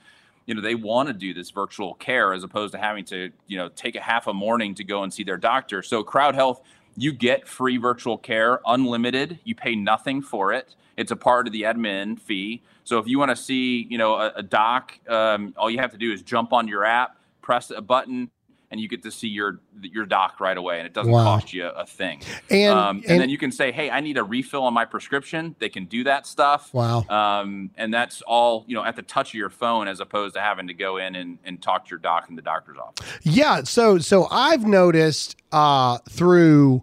you 0.47 0.55
know 0.55 0.61
they 0.61 0.75
want 0.75 1.09
to 1.09 1.15
do 1.15 1.33
this 1.33 1.51
virtual 1.51 1.95
care 1.95 2.35
as 2.35 2.45
opposed 2.45 2.73
to 2.73 2.79
having 2.79 3.03
to 3.03 3.31
you 3.47 3.57
know 3.57 3.71
take 3.71 3.97
a 3.97 4.01
half 4.01 4.27
a 4.27 4.35
morning 4.35 4.75
to 4.75 4.85
go 4.85 5.03
and 5.03 5.11
see 5.11 5.25
their 5.25 5.39
doctor 5.39 5.83
so 5.83 6.03
crowd 6.03 6.35
health 6.35 6.61
you 6.97 7.13
get 7.13 7.47
free 7.49 7.77
virtual 7.77 8.19
care 8.19 8.61
unlimited. 8.67 9.39
You 9.45 9.55
pay 9.55 9.75
nothing 9.75 10.23
for 10.23 10.53
it. 10.53 10.75
It's 10.97 11.11
a 11.11 11.17
part 11.17 11.47
of 11.47 11.53
the 11.53 11.63
admin 11.63 12.19
fee. 12.19 12.63
So 12.85 12.99
if 12.99 13.07
you 13.07 13.19
want 13.19 13.31
to 13.31 13.37
see 13.37 13.87
you 13.91 13.99
know 13.99 14.15
a, 14.15 14.33
a 14.37 14.43
doc 14.43 14.99
um, 15.09 15.55
all 15.57 15.71
you 15.71 15.79
have 15.79 15.93
to 15.93 15.99
do 15.99 16.13
is 16.13 16.23
jump 16.23 16.53
on 16.53 16.69
your 16.69 16.85
app 16.85 17.17
press 17.45 17.71
a 17.71 17.83
button 17.83 18.31
and 18.75 18.81
you 18.81 18.89
get 18.89 19.05
to 19.05 19.11
see 19.13 19.29
your 19.29 19.61
your 19.83 20.05
doc 20.05 20.41
right 20.41 20.57
away 20.57 20.79
and 20.79 20.87
it 20.87 20.93
doesn't 20.93 21.13
Wow. 21.13 21.23
cost 21.23 21.53
you 21.53 21.65
a 21.69 21.87
thing 21.87 22.21
And- 22.51 22.77
um, 22.77 22.97
and, 22.97 23.05
and- 23.07 23.21
then 23.21 23.29
you 23.31 23.39
can 23.39 23.53
say 23.53 23.71
hey 23.71 23.89
i 23.89 24.01
need 24.01 24.19
a 24.19 24.25
refill 24.25 24.65
on 24.65 24.75
my 24.75 24.85
prescription 24.85 25.55
they 25.61 25.69
can 25.69 25.85
do 25.85 26.03
that 26.05 26.27
stuff 26.27 26.75
Wow. 26.75 27.05
um, 27.09 27.71
and 27.77 27.95
that's 27.95 28.21
all 28.23 28.65
you 28.67 28.75
know 28.75 28.85
at 28.85 28.97
the 28.97 29.03
touch 29.03 29.29
of 29.31 29.35
your 29.35 29.49
phone 29.51 29.87
as 29.87 30.01
opposed 30.01 30.35
to 30.35 30.41
having 30.41 30.67
to 30.67 30.75
go 30.75 30.97
in 30.97 31.15
and, 31.15 31.39
and 31.45 31.63
talk 31.63 31.85
to 31.85 31.91
your 31.91 32.01
doc 32.01 32.27
in 32.29 32.35
the 32.35 32.43
doctor's 32.43 32.79
office 32.79 33.07
Yeah, 33.23 33.63
so 33.63 33.99
so 33.99 34.27
I've 34.29 34.67
noticed 34.67 35.37
uh 35.53 35.99
through 36.11 36.83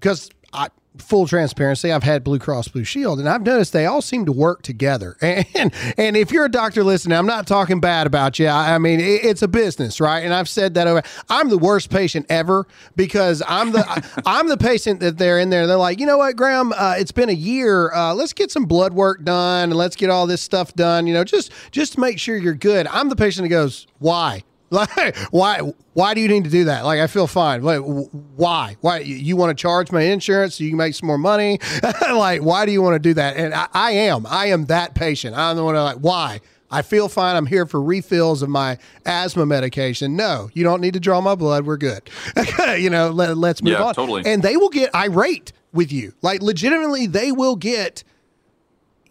because 0.00 0.28
I 0.52 0.68
full 0.98 1.26
transparency, 1.26 1.90
I've 1.90 2.02
had 2.02 2.22
Blue 2.22 2.38
Cross 2.38 2.68
Blue 2.68 2.84
Shield, 2.84 3.18
and 3.18 3.28
I've 3.28 3.42
noticed 3.42 3.72
they 3.72 3.86
all 3.86 4.02
seem 4.02 4.26
to 4.26 4.32
work 4.32 4.62
together. 4.62 5.16
And 5.54 5.72
and 5.98 6.16
if 6.16 6.30
you're 6.30 6.44
a 6.44 6.50
doctor 6.50 6.82
listening, 6.84 7.16
I'm 7.16 7.26
not 7.26 7.46
talking 7.46 7.80
bad 7.80 8.06
about 8.06 8.38
you. 8.38 8.46
I, 8.46 8.74
I 8.74 8.78
mean, 8.78 9.00
it, 9.00 9.24
it's 9.24 9.42
a 9.42 9.48
business, 9.48 10.00
right? 10.00 10.20
And 10.20 10.32
I've 10.32 10.48
said 10.48 10.74
that 10.74 10.86
over. 10.86 11.02
I'm 11.28 11.48
the 11.48 11.58
worst 11.58 11.90
patient 11.90 12.26
ever 12.28 12.66
because 12.96 13.42
I'm 13.46 13.72
the 13.72 14.22
I'm 14.26 14.48
the 14.48 14.56
patient 14.56 15.00
that 15.00 15.18
they're 15.18 15.38
in 15.38 15.50
there. 15.50 15.66
They're 15.66 15.76
like, 15.76 16.00
you 16.00 16.06
know 16.06 16.18
what, 16.18 16.36
Graham? 16.36 16.72
Uh, 16.72 16.94
it's 16.98 17.12
been 17.12 17.28
a 17.28 17.34
year. 17.34 17.92
Uh, 17.92 18.14
let's 18.14 18.32
get 18.32 18.50
some 18.50 18.64
blood 18.64 18.92
work 18.92 19.24
done 19.24 19.70
and 19.70 19.74
let's 19.74 19.96
get 19.96 20.10
all 20.10 20.26
this 20.26 20.42
stuff 20.42 20.74
done. 20.74 21.06
You 21.06 21.14
know, 21.14 21.24
just 21.24 21.52
just 21.70 21.94
to 21.94 22.00
make 22.00 22.18
sure 22.18 22.36
you're 22.36 22.54
good. 22.54 22.86
I'm 22.86 23.08
the 23.08 23.16
patient 23.16 23.44
that 23.44 23.50
goes, 23.50 23.86
why? 23.98 24.42
Like, 24.72 25.16
why? 25.30 25.60
Why 25.92 26.14
do 26.14 26.20
you 26.20 26.28
need 26.28 26.44
to 26.44 26.50
do 26.50 26.64
that? 26.64 26.84
Like, 26.84 27.00
I 27.00 27.06
feel 27.06 27.26
fine. 27.26 27.62
Like, 27.62 27.80
why? 27.80 28.76
Why 28.80 29.00
you 29.00 29.36
want 29.36 29.56
to 29.56 29.60
charge 29.60 29.92
my 29.92 30.02
insurance 30.02 30.56
so 30.56 30.64
you 30.64 30.70
can 30.70 30.78
make 30.78 30.94
some 30.94 31.06
more 31.06 31.18
money? 31.18 31.60
like, 32.00 32.42
why 32.42 32.64
do 32.64 32.72
you 32.72 32.80
want 32.80 32.94
to 32.94 32.98
do 32.98 33.14
that? 33.14 33.36
And 33.36 33.54
I, 33.54 33.68
I 33.72 33.90
am. 33.92 34.26
I 34.26 34.46
am 34.46 34.66
that 34.66 34.94
patient. 34.94 35.36
I'm 35.36 35.56
the 35.56 35.64
one 35.64 35.74
like, 35.74 35.98
why? 35.98 36.40
I 36.70 36.80
feel 36.80 37.10
fine. 37.10 37.36
I'm 37.36 37.44
here 37.44 37.66
for 37.66 37.82
refills 37.82 38.40
of 38.40 38.48
my 38.48 38.78
asthma 39.04 39.44
medication. 39.44 40.16
No, 40.16 40.48
you 40.54 40.64
don't 40.64 40.80
need 40.80 40.94
to 40.94 41.00
draw 41.00 41.20
my 41.20 41.34
blood. 41.34 41.66
We're 41.66 41.76
good. 41.76 42.08
you 42.78 42.88
know, 42.88 43.10
let, 43.10 43.36
us 43.36 43.62
move 43.62 43.74
yeah, 43.74 43.82
on. 43.82 43.94
Totally. 43.94 44.22
And 44.24 44.42
they 44.42 44.56
will 44.56 44.70
get 44.70 44.94
irate 44.94 45.52
with 45.74 45.92
you. 45.92 46.14
Like, 46.22 46.40
legitimately, 46.40 47.06
they 47.06 47.30
will 47.30 47.56
get 47.56 48.04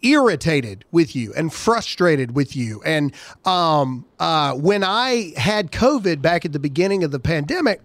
irritated 0.02 0.84
with 0.90 1.14
you 1.14 1.32
and 1.34 1.52
frustrated 1.52 2.34
with 2.34 2.56
you. 2.56 2.82
And 2.84 3.12
um, 3.44 4.04
uh, 4.18 4.54
when 4.54 4.84
I 4.84 5.32
had 5.36 5.72
COVID 5.72 6.20
back 6.22 6.44
at 6.44 6.52
the 6.52 6.58
beginning 6.58 7.04
of 7.04 7.10
the 7.10 7.20
pandemic, 7.20 7.80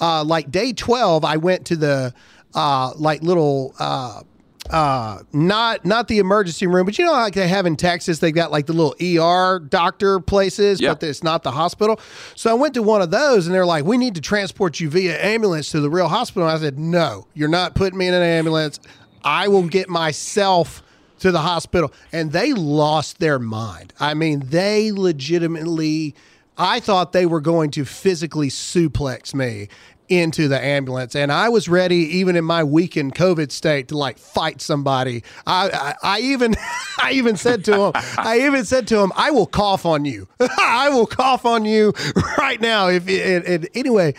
uh, 0.00 0.24
like 0.24 0.50
day 0.50 0.72
12, 0.72 1.24
I 1.24 1.36
went 1.36 1.66
to 1.66 1.76
the 1.76 2.14
uh, 2.54 2.92
like 2.96 3.22
little 3.22 3.74
uh, 3.78 4.22
uh, 4.70 5.18
not 5.32 5.84
not 5.84 6.08
the 6.08 6.18
emergency 6.18 6.66
room, 6.66 6.86
but 6.86 6.98
you 6.98 7.04
know, 7.04 7.12
like 7.12 7.34
they 7.34 7.48
have 7.48 7.66
in 7.66 7.76
Texas, 7.76 8.20
they've 8.20 8.34
got 8.34 8.50
like 8.50 8.66
the 8.66 8.72
little 8.72 8.94
ER 9.00 9.58
doctor 9.58 10.20
places, 10.20 10.80
but 10.80 11.02
it's 11.02 11.22
not 11.22 11.42
the 11.42 11.50
hospital. 11.50 11.98
So 12.36 12.50
I 12.50 12.54
went 12.54 12.74
to 12.74 12.82
one 12.82 13.02
of 13.02 13.10
those, 13.10 13.46
and 13.46 13.54
they're 13.54 13.66
like, 13.66 13.84
"We 13.84 13.98
need 13.98 14.14
to 14.14 14.20
transport 14.20 14.78
you 14.80 14.88
via 14.88 15.20
ambulance 15.22 15.70
to 15.70 15.80
the 15.80 15.90
real 15.90 16.08
hospital." 16.08 16.48
And 16.48 16.56
I 16.56 16.60
said, 16.60 16.78
"No, 16.78 17.26
you're 17.34 17.48
not 17.48 17.74
putting 17.74 17.98
me 17.98 18.06
in 18.06 18.14
an 18.14 18.22
ambulance. 18.22 18.78
I 19.24 19.48
will 19.48 19.66
get 19.66 19.88
myself." 19.88 20.82
To 21.22 21.32
the 21.32 21.40
hospital 21.40 21.92
and 22.12 22.32
they 22.32 22.52
lost 22.52 23.18
their 23.18 23.38
mind. 23.38 23.92
I 23.98 24.14
mean, 24.14 24.40
they 24.46 24.92
legitimately 24.92 26.14
I 26.58 26.80
thought 26.80 27.12
they 27.12 27.26
were 27.26 27.40
going 27.40 27.70
to 27.72 27.84
physically 27.84 28.48
suplex 28.48 29.32
me 29.34 29.68
into 30.08 30.46
the 30.48 30.62
ambulance 30.62 31.16
and 31.16 31.32
I 31.32 31.48
was 31.48 31.68
ready 31.68 32.18
even 32.18 32.36
in 32.36 32.44
my 32.44 32.62
weakened 32.64 33.14
COVID 33.14 33.50
state 33.50 33.88
to 33.88 33.96
like 33.96 34.18
fight 34.18 34.60
somebody. 34.60 35.22
I 35.46 35.70
I, 36.02 36.16
I 36.16 36.20
even 36.20 36.54
I 37.02 37.12
even 37.12 37.36
said 37.36 37.64
to 37.66 37.80
him 37.80 37.92
I 38.18 38.40
even 38.40 38.64
said 38.64 38.88
to 38.88 38.98
him 38.98 39.12
I 39.16 39.30
will 39.30 39.46
cough 39.46 39.86
on 39.86 40.04
you. 40.04 40.28
I 40.58 40.90
will 40.90 41.06
cough 41.06 41.46
on 41.46 41.64
you 41.64 41.92
right 42.36 42.60
now 42.60 42.88
if 42.88 43.08
it, 43.08 43.48
it, 43.48 43.70
anyway 43.74 44.14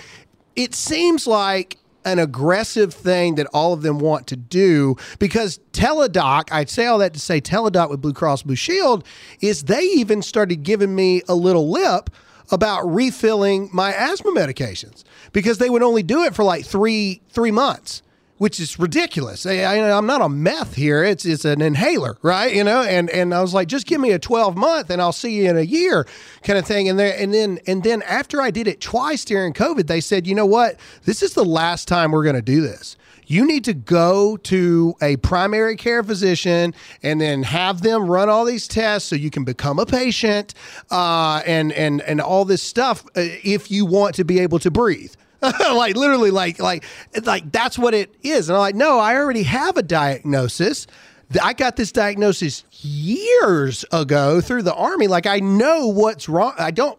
it 0.55 0.73
seems 0.73 1.27
like 1.27 1.77
an 2.05 2.19
aggressive 2.19 2.93
thing 2.93 3.35
that 3.35 3.47
all 3.53 3.73
of 3.73 3.81
them 3.81 3.99
want 3.99 4.27
to 4.27 4.35
do 4.35 4.95
because 5.19 5.59
Teladoc, 5.71 6.49
I'd 6.51 6.69
say 6.69 6.85
all 6.85 6.99
that 6.99 7.13
to 7.13 7.19
say 7.19 7.41
Teladoc 7.41 7.89
with 7.89 8.01
Blue 8.01 8.13
Cross 8.13 8.43
Blue 8.43 8.55
Shield 8.55 9.05
is 9.41 9.63
they 9.63 9.81
even 9.81 10.21
started 10.21 10.63
giving 10.63 10.95
me 10.95 11.21
a 11.27 11.35
little 11.35 11.69
lip 11.69 12.09
about 12.51 12.83
refilling 12.83 13.69
my 13.73 13.93
asthma 13.93 14.31
medications 14.31 15.03
because 15.31 15.57
they 15.57 15.69
would 15.69 15.83
only 15.83 16.03
do 16.03 16.23
it 16.23 16.35
for 16.35 16.43
like 16.43 16.65
three 16.65 17.21
three 17.29 17.51
months 17.51 18.01
which 18.38 18.60
is 18.60 18.80
ridiculous. 18.80 19.46
I, 19.46 19.54
am 19.54 20.06
not 20.06 20.22
a 20.22 20.30
meth 20.30 20.76
here. 20.76 21.04
It's 21.04 21.26
it's 21.26 21.46
an 21.46 21.62
inhaler, 21.62 22.17
right? 22.22 22.54
You 22.54 22.63
know, 22.63 22.82
and 22.82 23.10
and 23.10 23.34
I 23.34 23.41
was 23.41 23.54
like, 23.54 23.67
just 23.67 23.86
give 23.86 24.02
me 24.02 24.12
a 24.12 24.19
12 24.19 24.58
month, 24.58 24.89
and 24.89 25.02
I'll 25.02 25.12
see 25.12 25.38
you 25.38 25.50
in 25.50 25.58
a 25.58 25.62
year, 25.62 26.06
kind 26.43 26.58
of 26.60 26.65
thing. 26.65 26.89
And 26.89 26.98
there, 27.00 27.15
and 27.17 27.34
then 27.34 27.60
and 27.67 27.84
then 27.84 28.02
after 28.04 28.41
I 28.41 28.52
did 28.52 28.67
it 28.67 28.82
twice 28.82 29.24
during 29.26 29.54
COVID, 29.54 29.88
they 29.88 30.02
said, 30.02 30.28
you 30.28 30.36
know 30.36 30.46
what? 30.46 30.80
This 31.06 31.22
is 31.22 31.34
the 31.34 31.46
last 31.46 31.88
time 31.88 32.12
we're 32.12 32.24
going 32.24 32.36
to 32.36 32.41
do 32.41 32.62
this. 32.62 32.98
You 33.26 33.46
need 33.46 33.63
to 33.65 33.74
go 33.74 34.38
to 34.38 34.96
a 35.02 35.15
primary 35.17 35.76
care 35.76 36.04
physician 36.04 36.74
and 37.02 37.22
then 37.22 37.43
have 37.43 37.82
them 37.82 38.10
run 38.10 38.30
all 38.30 38.46
these 38.46 38.67
tests 38.67 39.10
so 39.10 39.15
you 39.15 39.30
can 39.30 39.43
become 39.43 39.80
a 39.80 39.86
patient 39.86 40.54
uh, 40.91 41.41
and 41.46 41.72
and 41.74 42.02
and 42.02 42.19
all 42.19 42.46
this 42.46 42.62
stuff 42.62 43.06
uh, 43.15 43.22
if 43.43 43.72
you 43.72 43.86
want 43.86 44.15
to 44.15 44.26
be 44.26 44.39
able 44.39 44.60
to 44.60 44.72
breathe. 44.72 45.13
like 45.73 45.95
literally 45.95 46.32
like 46.32 46.60
like 46.60 46.86
like 47.23 47.51
that's 47.51 47.77
what 47.77 47.93
it 47.93 48.13
is. 48.23 48.49
And 48.49 48.56
i'm 48.56 48.62
like 48.62 48.75
no 48.75 48.99
i 48.99 49.15
already 49.15 49.43
have 49.43 49.77
a 49.77 49.84
diagnosis. 49.84 50.88
I 51.41 51.53
got 51.53 51.75
this 51.77 51.91
diagnosis 51.91 52.63
years 52.82 53.86
ago 53.91 54.39
through 54.39 54.63
the 54.63 54.73
army. 54.73 55.08
Like 55.08 55.25
i 55.25 55.39
know 55.39 55.88
what's 55.88 56.29
wrong. 56.29 56.53
I 56.58 56.71
don't 56.71 56.97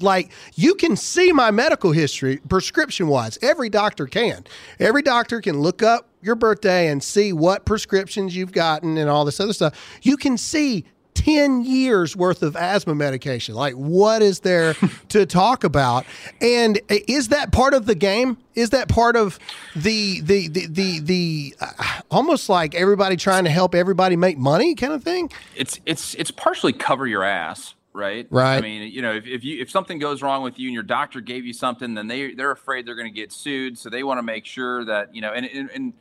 like 0.00 0.30
you 0.54 0.74
can 0.74 0.96
see 0.96 1.32
my 1.32 1.50
medical 1.50 1.92
history 1.92 2.38
prescription 2.48 3.08
wise 3.08 3.38
every 3.42 3.68
doctor 3.68 4.06
can. 4.06 4.44
Every 4.78 5.02
doctor 5.02 5.40
can 5.40 5.60
look 5.60 5.82
up 5.82 6.08
your 6.22 6.36
birthday 6.36 6.88
and 6.88 7.02
see 7.02 7.32
what 7.32 7.64
prescriptions 7.64 8.36
you've 8.36 8.52
gotten 8.52 8.98
and 8.98 9.10
all 9.10 9.24
this 9.24 9.40
other 9.40 9.52
stuff. 9.52 10.00
You 10.02 10.16
can 10.16 10.36
see 10.36 10.84
10 11.20 11.64
years 11.64 12.16
worth 12.16 12.42
of 12.42 12.56
asthma 12.56 12.94
medication. 12.94 13.54
Like, 13.54 13.74
what 13.74 14.22
is 14.22 14.40
there 14.40 14.74
to 15.10 15.26
talk 15.26 15.64
about? 15.64 16.06
And 16.40 16.80
is 16.88 17.28
that 17.28 17.52
part 17.52 17.74
of 17.74 17.84
the 17.84 17.94
game? 17.94 18.38
Is 18.54 18.70
that 18.70 18.88
part 18.88 19.16
of 19.16 19.38
the, 19.76 20.22
the, 20.22 20.48
the, 20.48 20.66
the, 20.66 21.00
the 21.00 21.54
uh, 21.60 22.00
almost 22.10 22.48
like 22.48 22.74
everybody 22.74 23.16
trying 23.16 23.44
to 23.44 23.50
help 23.50 23.74
everybody 23.74 24.16
make 24.16 24.38
money 24.38 24.74
kind 24.74 24.94
of 24.94 25.04
thing? 25.04 25.30
It's, 25.54 25.78
it's, 25.84 26.14
it's 26.14 26.30
partially 26.30 26.72
cover 26.72 27.06
your 27.06 27.22
ass 27.22 27.74
right? 27.92 28.28
Right. 28.30 28.56
I 28.56 28.60
mean, 28.60 28.90
you 28.92 29.02
know, 29.02 29.12
if, 29.12 29.26
if 29.26 29.42
you 29.42 29.60
if 29.60 29.68
something 29.68 29.98
goes 29.98 30.22
wrong 30.22 30.44
with 30.44 30.60
you 30.60 30.68
and 30.68 30.74
your 30.74 30.84
doctor 30.84 31.20
gave 31.20 31.44
you 31.44 31.52
something, 31.52 31.94
then 31.94 32.06
they 32.06 32.34
they're 32.34 32.52
afraid 32.52 32.86
they're 32.86 32.94
going 32.94 33.12
to 33.12 33.20
get 33.20 33.32
sued, 33.32 33.76
so 33.76 33.90
they 33.90 34.04
want 34.04 34.18
to 34.18 34.22
make 34.22 34.46
sure 34.46 34.84
that 34.84 35.12
you 35.12 35.20
know, 35.20 35.32
and, 35.32 35.44
and 35.46 35.70
and 35.70 35.92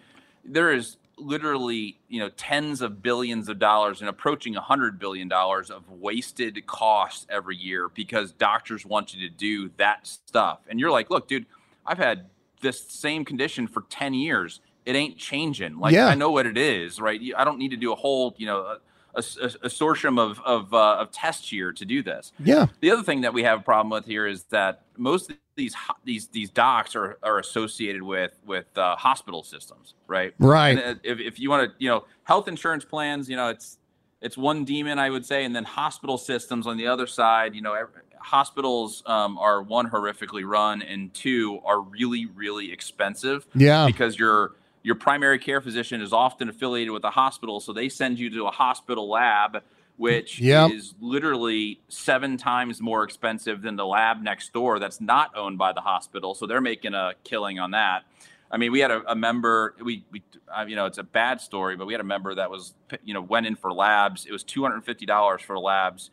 there 0.45 0.71
is 0.71 0.97
literally 1.19 1.99
you 2.07 2.19
know 2.19 2.29
tens 2.29 2.81
of 2.81 3.01
billions 3.01 3.49
of 3.49 3.59
dollars 3.59 4.01
and 4.01 4.09
approaching 4.09 4.55
a 4.55 4.61
hundred 4.61 4.99
billion 4.99 5.27
dollars 5.27 5.69
of 5.69 5.89
wasted 5.89 6.65
costs 6.65 7.25
every 7.29 7.55
year 7.55 7.89
because 7.89 8.31
doctors 8.31 8.85
want 8.85 9.13
you 9.13 9.27
to 9.27 9.35
do 9.35 9.69
that 9.77 10.07
stuff. 10.07 10.59
And 10.69 10.79
you're 10.79 10.91
like 10.91 11.09
look 11.09 11.27
dude 11.27 11.45
i've 11.85 11.97
had 11.97 12.25
this 12.61 12.79
same 12.81 13.23
condition 13.23 13.67
for 13.67 13.83
10 13.89 14.13
years. 14.13 14.59
It 14.85 14.95
ain't 14.95 15.17
changing. 15.17 15.79
Like 15.79 15.93
yeah. 15.93 16.07
i 16.07 16.15
know 16.15 16.31
what 16.31 16.45
it 16.45 16.57
is 16.57 16.99
right? 16.99 17.19
I 17.37 17.43
don't 17.43 17.59
need 17.59 17.71
to 17.71 17.77
do 17.77 17.91
a 17.91 17.95
whole 17.95 18.33
you 18.37 18.45
know 18.45 18.77
a, 19.15 19.23
a, 19.41 19.51
a 19.63 19.69
sortium 19.69 20.17
of 20.17 20.39
of, 20.41 20.73
uh, 20.73 20.97
of 20.99 21.11
tests 21.11 21.49
here 21.49 21.71
to 21.73 21.85
do 21.85 22.03
this. 22.03 22.31
Yeah. 22.39 22.67
The 22.79 22.91
other 22.91 23.03
thing 23.03 23.21
that 23.21 23.33
we 23.33 23.43
have 23.43 23.59
a 23.59 23.63
problem 23.63 23.89
with 23.89 24.05
here 24.05 24.27
is 24.27 24.43
that 24.45 24.83
most 24.97 25.31
these 25.59 25.75
these 26.03 26.27
these 26.29 26.49
docs 26.49 26.95
are 26.95 27.17
are 27.21 27.37
associated 27.37 28.01
with 28.01 28.31
with 28.45 28.65
uh, 28.77 28.95
hospital 28.95 29.43
systems, 29.43 29.93
right? 30.07 30.33
Right. 30.39 30.77
And 30.77 30.97
uh, 30.97 30.99
if, 31.03 31.19
if 31.19 31.39
you 31.39 31.49
want 31.49 31.69
to, 31.69 31.75
you 31.77 31.89
know, 31.89 32.05
health 32.23 32.47
insurance 32.47 32.85
plans, 32.85 33.29
you 33.29 33.35
know, 33.35 33.49
it's 33.49 33.77
it's 34.21 34.37
one 34.37 34.65
demon, 34.65 34.97
I 34.97 35.09
would 35.09 35.25
say, 35.25 35.45
and 35.45 35.55
then 35.55 35.65
hospital 35.65 36.17
systems 36.17 36.65
on 36.65 36.77
the 36.77 36.87
other 36.87 37.07
side. 37.07 37.53
You 37.53 37.61
know, 37.61 37.73
every, 37.73 38.01
hospitals 38.19 39.03
um, 39.05 39.37
are 39.37 39.61
one 39.61 39.89
horrifically 39.89 40.45
run, 40.45 40.81
and 40.81 41.13
two 41.13 41.59
are 41.65 41.81
really 41.81 42.25
really 42.25 42.71
expensive. 42.71 43.45
Yeah. 43.53 43.85
Because 43.85 44.17
your 44.17 44.53
your 44.81 44.95
primary 44.95 45.39
care 45.39 45.59
physician 45.59 46.01
is 46.01 46.13
often 46.13 46.47
affiliated 46.47 46.91
with 46.91 47.03
a 47.03 47.11
hospital, 47.11 47.59
so 47.59 47.73
they 47.73 47.89
send 47.89 48.17
you 48.17 48.29
to 48.29 48.47
a 48.47 48.51
hospital 48.51 49.09
lab 49.09 49.61
which 49.99 50.39
yep. 50.39 50.71
is 50.71 50.95
literally 51.01 51.81
seven 51.89 52.37
times 52.37 52.81
more 52.81 53.03
expensive 53.03 53.61
than 53.61 53.75
the 53.75 53.85
lab 53.85 54.21
next 54.21 54.53
door 54.53 54.79
that's 54.79 55.01
not 55.01 55.29
owned 55.35 55.57
by 55.57 55.73
the 55.73 55.81
hospital. 55.81 56.33
So 56.33 56.47
they're 56.47 56.61
making 56.61 56.93
a 56.93 57.15
killing 57.25 57.59
on 57.59 57.71
that. 57.71 58.05
I 58.49 58.55
mean, 58.55 58.71
we 58.71 58.79
had 58.79 58.91
a, 58.91 59.03
a 59.11 59.15
member. 59.15 59.75
We, 59.83 60.05
we, 60.09 60.23
uh, 60.47 60.63
you 60.65 60.77
know, 60.77 60.85
it's 60.85 60.99
a 60.99 61.03
bad 61.03 61.41
story, 61.41 61.75
but 61.75 61.85
we 61.85 61.93
had 61.93 61.99
a 61.99 62.05
member 62.05 62.33
that 62.33 62.49
was, 62.49 62.75
you 63.03 63.13
know, 63.13 63.21
went 63.21 63.45
in 63.45 63.57
for 63.57 63.73
labs. 63.73 64.25
It 64.25 64.31
was 64.31 64.41
two 64.41 64.61
hundred 64.63 64.75
and 64.75 64.85
fifty 64.85 65.05
dollars 65.05 65.41
for 65.41 65.59
labs, 65.59 66.11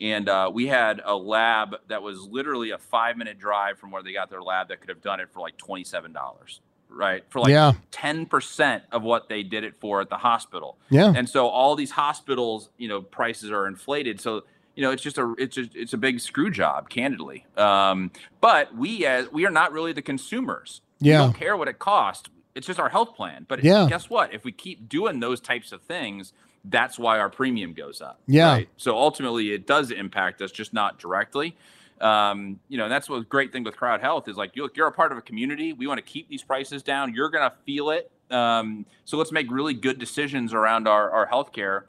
and 0.00 0.28
uh, 0.28 0.50
we 0.52 0.66
had 0.66 1.00
a 1.04 1.14
lab 1.14 1.76
that 1.86 2.02
was 2.02 2.20
literally 2.22 2.72
a 2.72 2.78
five 2.78 3.16
minute 3.16 3.38
drive 3.38 3.78
from 3.78 3.92
where 3.92 4.02
they 4.02 4.12
got 4.12 4.30
their 4.30 4.42
lab 4.42 4.66
that 4.68 4.80
could 4.80 4.88
have 4.88 5.00
done 5.00 5.20
it 5.20 5.30
for 5.30 5.38
like 5.38 5.56
twenty 5.56 5.84
seven 5.84 6.12
dollars 6.12 6.60
right? 6.90 7.24
For 7.28 7.40
like 7.40 7.50
yeah. 7.50 7.72
10% 7.92 8.82
of 8.92 9.02
what 9.02 9.28
they 9.28 9.42
did 9.42 9.64
it 9.64 9.76
for 9.76 10.00
at 10.00 10.10
the 10.10 10.16
hospital. 10.16 10.78
Yeah. 10.90 11.12
And 11.14 11.28
so 11.28 11.48
all 11.48 11.76
these 11.76 11.92
hospitals, 11.92 12.70
you 12.76 12.88
know, 12.88 13.02
prices 13.02 13.50
are 13.50 13.66
inflated. 13.66 14.20
So, 14.20 14.44
you 14.74 14.82
know, 14.82 14.90
it's 14.90 15.02
just 15.02 15.18
a 15.18 15.34
it's 15.38 15.56
a, 15.56 15.68
it's 15.74 15.92
a 15.92 15.98
big 15.98 16.20
screw 16.20 16.50
job, 16.50 16.88
candidly. 16.88 17.46
Um, 17.56 18.10
but 18.40 18.74
we 18.76 19.06
as 19.06 19.30
we 19.32 19.46
are 19.46 19.50
not 19.50 19.72
really 19.72 19.92
the 19.92 20.02
consumers. 20.02 20.80
Yeah. 21.00 21.20
We 21.20 21.26
don't 21.26 21.38
care 21.38 21.56
what 21.56 21.68
it 21.68 21.78
costs. 21.78 22.28
It's 22.54 22.66
just 22.66 22.80
our 22.80 22.88
health 22.88 23.14
plan. 23.14 23.46
But 23.48 23.62
yeah. 23.62 23.86
guess 23.88 24.10
what? 24.10 24.34
If 24.34 24.44
we 24.44 24.52
keep 24.52 24.88
doing 24.88 25.20
those 25.20 25.40
types 25.40 25.70
of 25.72 25.82
things, 25.82 26.32
that's 26.64 26.98
why 26.98 27.18
our 27.18 27.30
premium 27.30 27.72
goes 27.72 28.00
up. 28.00 28.20
Yeah. 28.26 28.52
Right? 28.52 28.68
So 28.76 28.96
ultimately 28.96 29.52
it 29.52 29.66
does 29.66 29.90
impact 29.90 30.42
us, 30.42 30.50
just 30.50 30.72
not 30.72 30.98
directly 30.98 31.56
um, 32.00 32.60
you 32.68 32.78
know, 32.78 32.88
that's 32.88 33.08
what 33.08 33.28
great 33.28 33.52
thing 33.52 33.64
with 33.64 33.76
Crowd 33.76 34.00
Health 34.00 34.28
is 34.28 34.36
like, 34.36 34.56
look, 34.56 34.76
you're 34.76 34.86
a 34.86 34.92
part 34.92 35.12
of 35.12 35.18
a 35.18 35.22
community. 35.22 35.72
We 35.72 35.86
want 35.86 35.98
to 35.98 36.04
keep 36.04 36.28
these 36.28 36.42
prices 36.42 36.82
down. 36.82 37.14
You're 37.14 37.30
going 37.30 37.48
to 37.48 37.56
feel 37.64 37.90
it. 37.90 38.10
Um, 38.30 38.86
so 39.04 39.16
let's 39.16 39.32
make 39.32 39.50
really 39.50 39.74
good 39.74 39.98
decisions 39.98 40.52
around 40.52 40.86
our, 40.86 41.10
our 41.10 41.26
healthcare. 41.26 41.84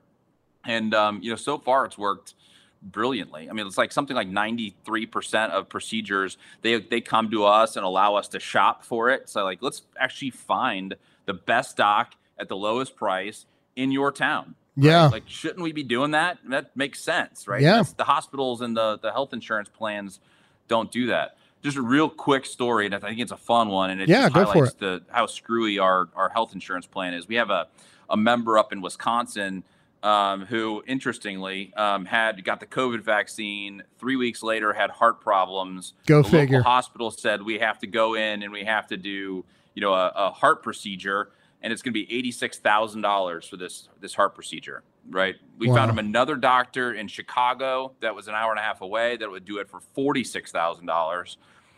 And, 0.66 0.94
um, 0.94 1.22
you 1.22 1.30
know, 1.30 1.36
so 1.36 1.58
far 1.58 1.86
it's 1.86 1.98
worked 1.98 2.34
brilliantly. 2.82 3.50
I 3.50 3.54
mean, 3.54 3.68
it's 3.68 3.78
like 3.78 3.92
something 3.92 4.16
like 4.16 4.30
93% 4.30 5.50
of 5.52 5.70
procedures, 5.70 6.38
they, 6.62 6.80
they 6.80 7.02
come 7.02 7.30
to 7.32 7.46
us 7.46 7.76
and 7.76 7.86
allow 7.86 8.16
us 8.16 8.28
to 8.30 8.40
shop 8.40 8.84
for 8.84 9.10
it. 9.10 9.30
So 9.30 9.44
like, 9.44 9.62
let's 9.62 9.84
actually 9.98 10.32
find 10.32 10.96
the 11.26 11.34
best 11.34 11.78
doc 11.78 12.16
at 12.38 12.48
the 12.48 12.56
lowest 12.56 12.96
price 12.96 13.46
in 13.76 13.92
your 13.92 14.12
town. 14.12 14.56
Yeah. 14.80 15.04
Right? 15.04 15.12
Like, 15.14 15.24
shouldn't 15.28 15.62
we 15.62 15.72
be 15.72 15.84
doing 15.84 16.12
that? 16.12 16.38
That 16.50 16.76
makes 16.76 17.00
sense, 17.02 17.48
right? 17.48 17.62
Yeah. 17.62 17.78
That's 17.78 17.94
the 17.94 18.04
hospitals 18.06 18.62
and 18.62 18.76
the, 18.76 18.98
the 19.02 19.12
health 19.12 19.34
insurance 19.34 19.70
plans 19.70 20.20
don't 20.68 20.92
do 20.92 21.08
that. 21.08 21.38
Just 21.62 21.76
a 21.78 21.82
real 21.82 22.08
quick 22.10 22.46
story, 22.46 22.86
and 22.86 22.96
I 22.96 23.00
think 23.00 23.20
it's 23.20 23.34
a 23.34 23.38
fun 23.38 23.68
one, 23.68 23.90
and 23.90 24.00
it 24.02 24.08
Yeah, 24.08 24.30
just 24.30 24.34
highlights 24.34 24.72
it. 24.74 24.80
the 24.80 25.02
how 25.10 25.26
screwy 25.26 25.78
our 25.78 26.08
our 26.16 26.30
health 26.30 26.54
insurance 26.54 26.86
plan 26.88 27.14
is. 27.14 27.28
We 27.28 27.36
have 27.36 27.50
a 27.50 27.68
a 28.10 28.16
member 28.16 28.58
up 28.58 28.72
in 28.72 28.82
Wisconsin 28.82 29.64
um, 30.02 30.46
who, 30.46 30.82
interestingly, 30.88 31.74
um, 31.76 32.06
had 32.06 32.46
got 32.46 32.62
the 32.62 32.66
COVID 32.66 33.02
vaccine. 33.02 33.84
Three 34.00 34.16
weeks 34.16 34.42
later, 34.42 34.72
had 34.72 34.90
heart 34.90 35.20
problems. 35.20 35.94
Go 36.06 36.22
the 36.22 36.30
figure. 36.30 36.58
Local 36.60 36.72
hospital 36.72 37.12
said 37.12 37.42
we 37.44 37.60
have 37.60 37.78
to 37.80 37.88
go 37.88 38.14
in 38.16 38.42
and 38.42 38.54
we 38.54 38.64
have 38.64 38.88
to 38.88 38.96
do 38.98 39.44
you 39.76 39.82
know 39.82 39.94
a, 39.94 40.14
a 40.16 40.32
heart 40.32 40.64
procedure, 40.64 41.30
and 41.62 41.74
it's 41.74 41.82
going 41.82 41.94
to 41.94 42.00
be 42.00 42.12
eighty 42.12 42.32
six 42.32 42.58
thousand 42.58 43.02
dollars 43.02 43.48
for 43.48 43.58
this 43.58 43.90
this 44.00 44.14
heart 44.14 44.36
procedure. 44.36 44.84
Right? 45.10 45.36
We 45.58 45.68
Wow. 45.68 45.76
found 45.76 45.92
him 45.92 46.00
another 46.00 46.36
doctor 46.36 46.94
in 46.94 47.08
Chicago 47.08 47.94
that 48.00 48.14
was 48.14 48.28
an 48.28 48.36
hour 48.36 48.52
and 48.52 48.60
a 48.60 48.64
half 48.64 48.82
away 48.82 49.18
that 49.18 49.30
would 49.30 49.46
do 49.46 49.58
it 49.58 49.70
for 49.70 49.80
forty 49.80 50.24
six 50.24 50.52
thousand 50.52 50.86
dollars. 50.86 51.38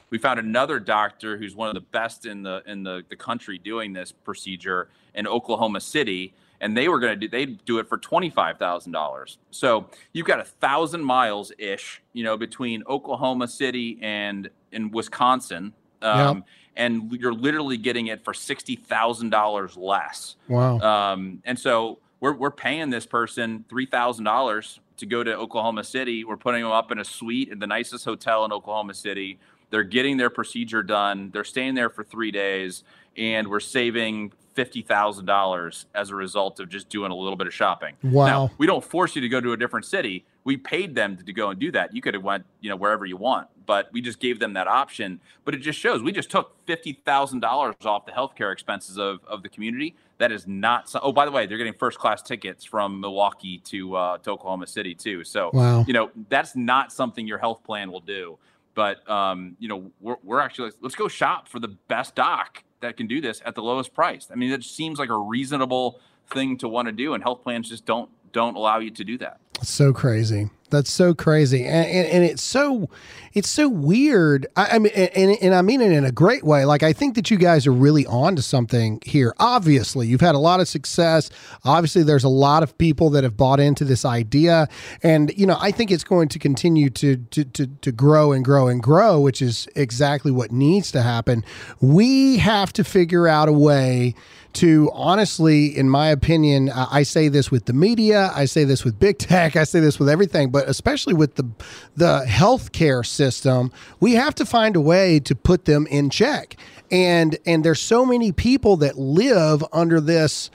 We 0.10 0.18
found 0.18 0.40
another 0.40 0.80
doctor 0.80 1.38
who's 1.38 1.56
one 1.56 1.70
of 1.70 1.74
the 1.74 1.80
best 1.82 2.26
in 2.26 2.44
the 2.44 2.62
in 2.66 2.84
the, 2.84 3.04
the 3.10 3.16
country 3.16 3.58
doing 3.58 3.94
this 3.94 4.12
procedure 4.12 4.90
in 5.16 5.26
Oklahoma 5.26 5.80
City, 5.80 6.34
and 6.60 6.76
they 6.76 6.90
were 6.90 7.00
going 7.00 7.18
to 7.18 7.28
do 7.28 7.30
they 7.30 7.46
do 7.46 7.80
it 7.80 7.88
for 7.88 7.98
twenty 7.98 8.30
five 8.30 8.58
thousand 8.58 8.92
dollars. 8.92 9.38
So 9.52 9.88
you've 10.12 10.28
got 10.28 10.42
a 10.42 10.44
thousand 10.44 11.02
miles 11.04 11.54
ish, 11.58 12.02
you 12.12 12.26
know, 12.26 12.36
between 12.36 12.84
Oklahoma 12.88 13.48
City 13.48 13.98
and 14.02 14.50
in 14.74 14.92
Wisconsin, 14.92 15.74
um, 16.02 16.44
and 16.76 17.12
you're 17.12 17.34
literally 17.34 17.78
getting 17.78 18.08
it 18.08 18.24
for 18.24 18.34
sixty 18.34 18.76
thousand 18.76 19.30
dollars 19.30 19.78
less. 19.78 20.36
Wow. 20.48 20.80
Um, 20.80 21.42
and 21.46 21.58
so 21.58 22.00
we're, 22.22 22.34
we're 22.34 22.52
paying 22.52 22.90
this 22.90 23.06
person 23.06 23.66
$3,000 23.68 24.80
to 24.98 25.06
go 25.06 25.24
to 25.24 25.36
Oklahoma 25.36 25.84
City. 25.84 26.24
We're 26.24 26.38
putting 26.38 26.62
them 26.62 26.72
up 26.72 26.92
in 26.92 27.00
a 27.00 27.04
suite 27.04 27.50
in 27.50 27.60
the 27.60 27.68
nicest 27.68 28.06
hotel 28.06 28.46
in 28.46 28.54
Oklahoma 28.54 28.94
City. 28.94 29.40
They're 29.72 29.84
getting 29.84 30.18
their 30.18 30.30
procedure 30.30 30.84
done. 30.84 31.32
They're 31.34 31.44
staying 31.44 31.76
there 31.76 31.90
for 31.90 32.04
three 32.04 32.32
days, 32.32 32.84
and 33.18 33.48
we're 33.48 33.60
saving 33.60 34.34
$50,000 34.56 35.86
as 35.96 36.10
a 36.10 36.16
result 36.16 36.60
of 36.60 36.70
just 36.70 36.90
doing 36.90 37.12
a 37.12 37.16
little 37.16 37.36
bit 37.36 37.48
of 37.48 37.54
shopping. 37.54 37.96
Wow. 38.04 38.26
Now, 38.26 38.52
we 38.58 38.68
don't 38.68 38.84
force 38.84 39.16
you 39.16 39.22
to 39.22 39.30
go 39.30 39.42
to 39.42 39.54
a 39.54 39.58
different 39.58 39.86
city. 39.86 40.26
We 40.44 40.58
paid 40.58 40.96
them 40.96 41.18
to, 41.18 41.24
to 41.24 41.34
go 41.34 41.50
and 41.50 41.60
do 41.60 41.72
that. 41.72 41.94
You 41.96 42.02
could 42.02 42.14
have 42.14 42.24
went, 42.24 42.46
you 42.62 42.70
know, 42.70 42.76
wherever 42.76 43.06
you 43.06 43.16
want, 43.18 43.48
but 43.66 43.92
we 43.94 44.02
just 44.02 44.20
gave 44.20 44.40
them 44.40 44.54
that 44.54 44.68
option. 44.68 45.20
But 45.46 45.54
it 45.54 45.60
just 45.60 45.78
shows 45.80 46.02
we 46.02 46.12
just 46.12 46.32
took 46.32 46.56
fifty 46.66 46.94
thousand 47.06 47.42
dollars 47.42 47.76
off 47.86 48.06
the 48.08 48.12
healthcare 48.12 48.52
expenses 48.52 48.98
of, 48.98 49.20
of 49.28 49.44
the 49.44 49.50
community. 49.50 49.96
That 50.18 50.32
is 50.32 50.48
not. 50.48 50.90
So, 50.90 51.00
oh, 51.04 51.12
by 51.12 51.26
the 51.26 51.32
way, 51.32 51.46
they're 51.46 51.58
getting 51.60 51.74
first 51.74 52.00
class 52.00 52.22
tickets 52.24 52.66
from 52.66 53.00
Milwaukee 53.00 53.60
to 53.66 53.96
uh, 53.96 54.18
to 54.20 54.32
Oklahoma 54.32 54.66
City 54.68 54.96
too. 54.96 55.24
So 55.24 55.52
Wow. 55.54 55.86
you 55.88 55.94
know 55.94 56.10
that's 56.30 56.56
not 56.56 56.92
something 56.92 57.28
your 57.28 57.38
health 57.38 57.64
plan 57.64 57.92
will 57.92 58.00
do. 58.02 58.38
But 58.74 59.08
um, 59.10 59.56
you 59.60 59.68
know 59.68 59.92
we're, 60.00 60.16
we're 60.24 60.40
actually 60.40 60.72
let's 60.82 60.96
go 60.96 61.08
shop 61.08 61.48
for 61.48 61.60
the 61.60 61.68
best 61.88 62.16
doc 62.16 62.64
that 62.82 62.98
can 62.98 63.08
do 63.08 63.22
this 63.22 63.42
at 63.46 63.56
the 63.56 63.62
lowest 63.62 63.94
price. 63.94 64.28
I 64.32 64.36
mean, 64.36 64.52
it 64.52 64.64
seems 64.64 65.00
like 65.00 65.10
a 65.10 65.18
reasonable 65.18 66.00
thing 66.30 66.58
to 66.58 66.68
want 66.68 66.88
to 66.88 66.92
do, 66.92 67.14
and 67.14 67.24
health 67.24 67.42
plans 67.44 67.70
just 67.70 67.86
don't 67.86 68.10
don't 68.32 68.56
allow 68.56 68.80
you 68.80 68.92
to 68.92 69.04
do 69.04 69.18
that. 69.18 69.40
so 69.62 69.92
crazy. 69.94 70.50
That's 70.72 70.92
so 70.92 71.14
crazy, 71.14 71.66
and, 71.66 71.86
and, 71.86 72.08
and 72.08 72.24
it's 72.24 72.42
so 72.42 72.90
it's 73.34 73.50
so 73.50 73.70
weird. 73.70 74.48
I, 74.56 74.76
I 74.76 74.80
mean, 74.80 74.92
and, 74.94 75.38
and 75.42 75.54
I 75.54 75.62
mean 75.62 75.82
it 75.82 75.92
in 75.92 76.06
a 76.06 76.12
great 76.12 76.44
way. 76.44 76.66
Like 76.66 76.84
I 76.84 76.94
think 76.94 77.16
that 77.16 77.30
you 77.30 77.38
guys 77.38 77.68
are 77.68 77.72
really 77.72 78.06
on 78.06 78.36
to 78.38 78.42
something 78.42 79.02
here. 79.06 79.34
Obviously, 79.38 80.08
you've 80.08 80.22
had 80.22 80.36
a 80.36 80.40
lot 80.40 80.60
of 80.60 80.68
success. 80.68 81.30
Obviously, 81.64 82.04
there's 82.04 82.24
a 82.24 82.30
lot 82.30 82.64
of 82.64 82.78
people 82.78 83.10
that 83.12 83.24
have 83.24 83.38
bought 83.38 83.60
into 83.60 83.86
this 83.86 84.06
idea, 84.06 84.68
and 85.04 85.32
you 85.38 85.46
know 85.46 85.58
I 85.60 85.72
think 85.72 85.92
it's 85.92 86.04
going 86.04 86.30
to 86.30 86.40
continue 86.40 86.90
to 86.92 87.18
to 87.18 87.44
to, 87.44 87.68
to 87.68 87.92
grow 87.92 88.32
and 88.32 88.44
grow 88.44 88.68
and 88.68 88.82
grow, 88.82 89.20
which 89.20 89.42
is 89.42 89.68
exactly 89.76 90.32
what 90.32 90.52
needs 90.52 90.92
to 90.94 91.02
happen. 91.02 91.44
We 91.82 92.38
have 92.38 92.74
to 92.74 92.84
figure 92.84 93.28
out 93.28 93.50
a 93.50 93.54
way 93.54 94.16
to 94.54 94.90
honestly, 94.94 95.66
in 95.78 95.90
my 95.90 96.10
opinion, 96.10 96.70
I 96.70 97.04
say 97.04 97.28
this 97.28 97.52
with 97.52 97.66
the 97.66 97.74
media, 97.74 98.32
I 98.36 98.46
say 98.46 98.64
this 98.64 98.84
with 98.84 99.00
big 99.00 99.18
tech, 99.18 99.56
I 99.56 99.64
say 99.64 99.80
this 99.80 100.00
with 100.00 100.10
everything, 100.10 100.50
but 100.52 100.68
especially 100.68 101.14
with 101.14 101.36
the 101.36 101.50
the 101.96 102.26
healthcare 102.28 103.06
system, 103.06 103.72
we 104.00 104.14
have 104.14 104.36
to 104.36 104.46
find 104.46 104.76
a 104.76 104.82
way 104.82 105.20
to 105.22 105.36
put 105.36 105.66
them 105.66 105.88
in 105.88 106.10
check. 106.10 106.58
And 106.92 107.38
and 107.46 107.64
there's 107.64 107.82
so 107.82 108.06
many 108.06 108.32
people 108.32 108.78
that 108.78 108.98
live 108.98 109.64
under 109.72 110.00
this 110.02 110.50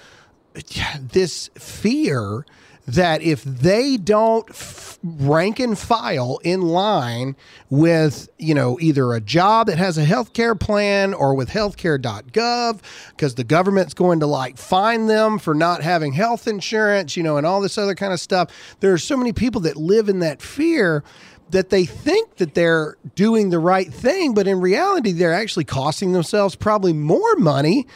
this 1.00 1.50
fear 1.54 2.44
that 2.86 3.20
if 3.22 3.42
they 3.42 3.96
don't 3.96 4.48
f- 4.50 4.98
rank 5.02 5.58
and 5.58 5.78
file 5.78 6.38
in 6.42 6.62
line 6.62 7.36
with 7.68 8.28
you 8.38 8.54
know 8.54 8.78
either 8.80 9.12
a 9.12 9.20
job 9.20 9.66
that 9.66 9.78
has 9.78 9.98
a 9.98 10.04
healthcare 10.04 10.58
plan 10.58 11.12
or 11.14 11.34
with 11.34 11.50
healthcare.gov 11.50 12.80
because 13.10 13.34
the 13.34 13.44
government's 13.44 13.94
going 13.94 14.20
to 14.20 14.26
like 14.26 14.56
fine 14.56 15.06
them 15.06 15.38
for 15.38 15.54
not 15.54 15.82
having 15.82 16.12
health 16.12 16.48
insurance 16.48 17.16
you 17.16 17.22
know 17.22 17.36
and 17.36 17.46
all 17.46 17.60
this 17.60 17.76
other 17.78 17.94
kind 17.94 18.12
of 18.12 18.20
stuff 18.20 18.50
there 18.80 18.92
are 18.92 18.98
so 18.98 19.16
many 19.16 19.32
people 19.32 19.60
that 19.60 19.76
live 19.76 20.08
in 20.08 20.20
that 20.20 20.40
fear 20.40 21.04
that 21.50 21.70
they 21.70 21.84
think 21.84 22.36
that 22.36 22.54
they're 22.54 22.96
doing 23.14 23.50
the 23.50 23.58
right 23.58 23.92
thing 23.92 24.34
but 24.34 24.46
in 24.46 24.60
reality 24.60 25.12
they're 25.12 25.32
actually 25.34 25.64
costing 25.64 26.12
themselves 26.12 26.56
probably 26.56 26.92
more 26.92 27.36
money 27.36 27.86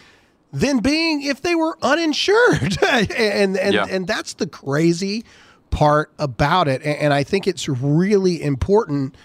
than 0.53 0.78
being 0.78 1.22
if 1.22 1.42
they 1.42 1.55
were 1.55 1.76
uninsured. 1.82 2.76
and 2.86 3.57
and 3.57 3.74
Yeah. 3.74 3.86
and 3.88 4.07
that's 4.07 4.34
the 4.34 4.46
crazy 4.46 5.24
part 5.70 6.12
about 6.18 6.66
it. 6.68 6.82
And, 6.82 6.96
and 6.98 7.12
I 7.14 7.22
think 7.22 7.46
it's 7.46 7.68
really 7.68 8.42
important 8.42 9.16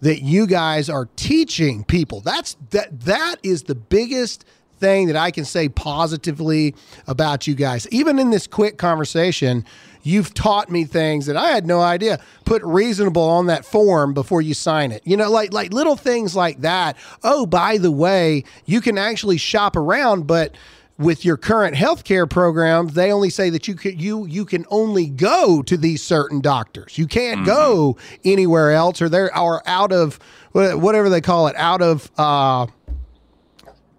that 0.00 0.22
you 0.22 0.46
guys 0.46 0.88
are 0.88 1.06
teaching 1.16 1.84
people. 1.84 2.20
That's 2.22 2.56
that 2.70 3.00
that 3.00 3.36
is 3.42 3.64
the 3.64 3.74
biggest 3.74 4.44
thing 4.78 5.08
that 5.08 5.16
I 5.16 5.30
can 5.30 5.44
say 5.44 5.68
positively 5.68 6.74
about 7.06 7.46
you 7.46 7.54
guys. 7.54 7.86
Even 7.90 8.18
in 8.18 8.30
this 8.30 8.46
quick 8.46 8.78
conversation, 8.78 9.64
you've 10.02 10.34
taught 10.34 10.70
me 10.70 10.84
things 10.84 11.26
that 11.26 11.36
I 11.36 11.50
had 11.50 11.66
no 11.66 11.80
idea. 11.80 12.20
Put 12.44 12.62
reasonable 12.62 13.22
on 13.22 13.46
that 13.46 13.64
form 13.64 14.14
before 14.14 14.42
you 14.42 14.54
sign 14.54 14.92
it. 14.92 15.02
You 15.04 15.16
know, 15.16 15.30
like 15.30 15.52
like 15.52 15.72
little 15.72 15.96
things 15.96 16.34
like 16.34 16.60
that. 16.60 16.96
Oh, 17.22 17.46
by 17.46 17.78
the 17.78 17.90
way, 17.90 18.44
you 18.66 18.80
can 18.80 18.98
actually 18.98 19.36
shop 19.38 19.76
around, 19.76 20.26
but 20.26 20.54
with 21.00 21.24
your 21.24 21.38
current 21.38 21.74
healthcare 21.74 22.28
programs, 22.28 22.92
they 22.92 23.10
only 23.10 23.30
say 23.30 23.48
that 23.50 23.66
you 23.66 23.74
can 23.74 23.98
you 23.98 24.26
you 24.26 24.44
can 24.44 24.66
only 24.70 25.06
go 25.06 25.62
to 25.62 25.76
these 25.76 26.02
certain 26.02 26.40
doctors. 26.40 26.98
You 26.98 27.06
can't 27.06 27.46
go 27.46 27.96
anywhere 28.22 28.72
else, 28.72 29.00
or 29.00 29.08
they're 29.08 29.36
out 29.36 29.92
of 29.92 30.18
whatever 30.52 31.08
they 31.08 31.22
call 31.22 31.46
it, 31.46 31.56
out 31.56 31.80
of 31.80 32.10
uh, 32.18 32.66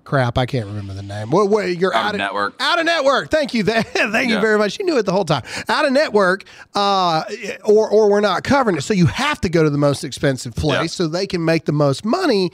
crap. 0.04 0.38
I 0.38 0.46
can't 0.46 0.66
remember 0.66 0.94
the 0.94 1.04
name. 1.04 1.30
What, 1.32 1.50
what 1.50 1.76
you're 1.78 1.94
Out 1.94 2.06
out, 2.08 2.16
of 2.16 2.18
network. 2.20 2.56
Out 2.60 2.80
of 2.80 2.86
network. 2.86 3.30
Thank 3.32 3.54
you. 3.54 3.64
Thank 3.66 4.30
you 4.30 4.36
Yeah. 4.36 4.42
very 4.42 4.58
much. 4.58 4.78
You 4.80 4.86
knew 4.86 4.98
it 4.98 5.06
the 5.06 5.12
whole 5.12 5.26
time. 5.26 5.44
Out 5.70 5.86
of 5.86 5.92
network, 5.92 6.44
uh, 6.76 7.24
or 7.64 7.90
or 7.90 8.10
we're 8.10 8.20
not 8.22 8.44
covering 8.44 8.78
it. 8.78 8.82
So 8.82 8.94
you 8.94 9.06
have 9.08 9.40
to 9.42 9.50
go 9.50 9.64
to 9.64 9.70
the 9.70 9.78
most 9.78 10.04
expensive 10.04 10.56
place 10.56 10.82
Yeah. 10.82 10.88
so 10.88 11.08
they 11.08 11.28
can 11.28 11.44
make 11.46 11.66
the 11.66 11.72
most 11.74 12.04
money. 12.06 12.52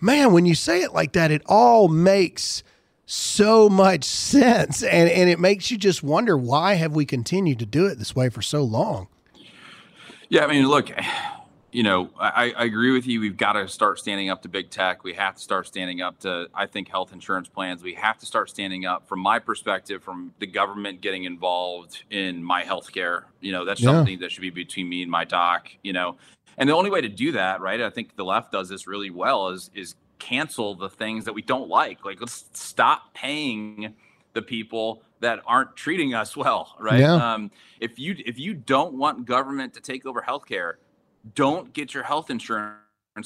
Man, 0.00 0.32
when 0.32 0.46
you 0.46 0.54
say 0.54 0.82
it 0.82 0.92
like 0.94 1.12
that, 1.12 1.30
it 1.30 1.42
all 1.46 1.88
makes 1.88 2.62
so 3.06 3.68
much 3.68 4.04
sense, 4.34 4.82
and 4.82 5.08
and 5.10 5.28
it 5.28 5.38
makes 5.40 5.70
you 5.70 5.76
just 5.78 6.02
wonder 6.02 6.36
why 6.36 6.74
have 6.74 6.92
we 6.94 7.04
continued 7.04 7.58
to 7.58 7.66
do 7.66 7.86
it 7.86 7.98
this 7.98 8.14
way 8.16 8.28
for 8.28 8.40
so 8.42 8.62
long. 8.62 9.08
Yeah, 10.28 10.44
I 10.44 10.46
mean, 10.46 10.68
look, 10.68 10.90
you 11.72 11.82
know, 11.82 12.10
I, 12.18 12.52
I 12.56 12.64
agree 12.64 12.92
with 12.92 13.06
you. 13.06 13.20
We've 13.20 13.36
got 13.36 13.52
to 13.52 13.68
start 13.68 13.98
standing 13.98 14.30
up 14.30 14.42
to 14.42 14.48
big 14.48 14.70
tech. 14.70 15.04
We 15.04 15.14
have 15.14 15.36
to 15.36 15.40
start 15.40 15.66
standing 15.66 16.00
up 16.00 16.18
to, 16.20 16.48
I 16.54 16.66
think, 16.66 16.88
health 16.88 17.12
insurance 17.12 17.48
plans. 17.48 17.82
We 17.82 17.94
have 17.94 18.18
to 18.18 18.26
start 18.26 18.50
standing 18.50 18.86
up, 18.86 19.08
from 19.08 19.20
my 19.20 19.38
perspective, 19.38 20.02
from 20.02 20.32
the 20.38 20.46
government 20.46 21.00
getting 21.00 21.24
involved 21.24 22.04
in 22.10 22.42
my 22.42 22.62
healthcare. 22.62 23.24
You 23.40 23.52
know, 23.52 23.64
that's 23.64 23.80
Yeah. 23.80 23.92
something 23.92 24.18
that 24.20 24.32
should 24.32 24.42
be 24.42 24.50
between 24.50 24.88
me 24.88 25.02
and 25.02 25.10
my 25.10 25.24
doc. 25.24 25.68
You 25.82 25.92
know, 25.92 26.16
and 26.58 26.68
the 26.68 26.74
only 26.74 26.90
way 26.90 27.00
to 27.00 27.08
do 27.08 27.32
that, 27.32 27.60
right? 27.60 27.80
I 27.80 27.90
think 27.90 28.16
the 28.16 28.24
left 28.24 28.52
does 28.52 28.68
this 28.68 28.86
really 28.86 29.10
well. 29.10 29.48
Is 29.48 29.70
is 29.74 29.94
cancel 30.18 30.74
the 30.74 30.90
things 30.90 31.24
that 31.24 31.32
we 31.32 31.42
don't 31.42 31.68
like. 31.68 32.04
Like, 32.04 32.20
let's 32.20 32.44
stop 32.52 33.14
paying 33.14 33.94
the 34.34 34.42
people 34.42 35.02
that 35.20 35.40
aren't 35.46 35.76
treating 35.76 36.14
us 36.14 36.36
well, 36.36 36.76
right? 36.78 37.00
Yeah. 37.00 37.14
Um, 37.34 37.50
if 37.80 37.98
you 37.98 38.16
if 38.26 38.38
you 38.38 38.54
don't 38.54 38.94
want 38.94 39.24
government 39.24 39.74
to 39.74 39.80
take 39.80 40.06
over 40.06 40.20
healthcare, 40.20 40.74
don't 41.34 41.72
get 41.72 41.94
your 41.94 42.02
health 42.02 42.30
insurance 42.30 42.76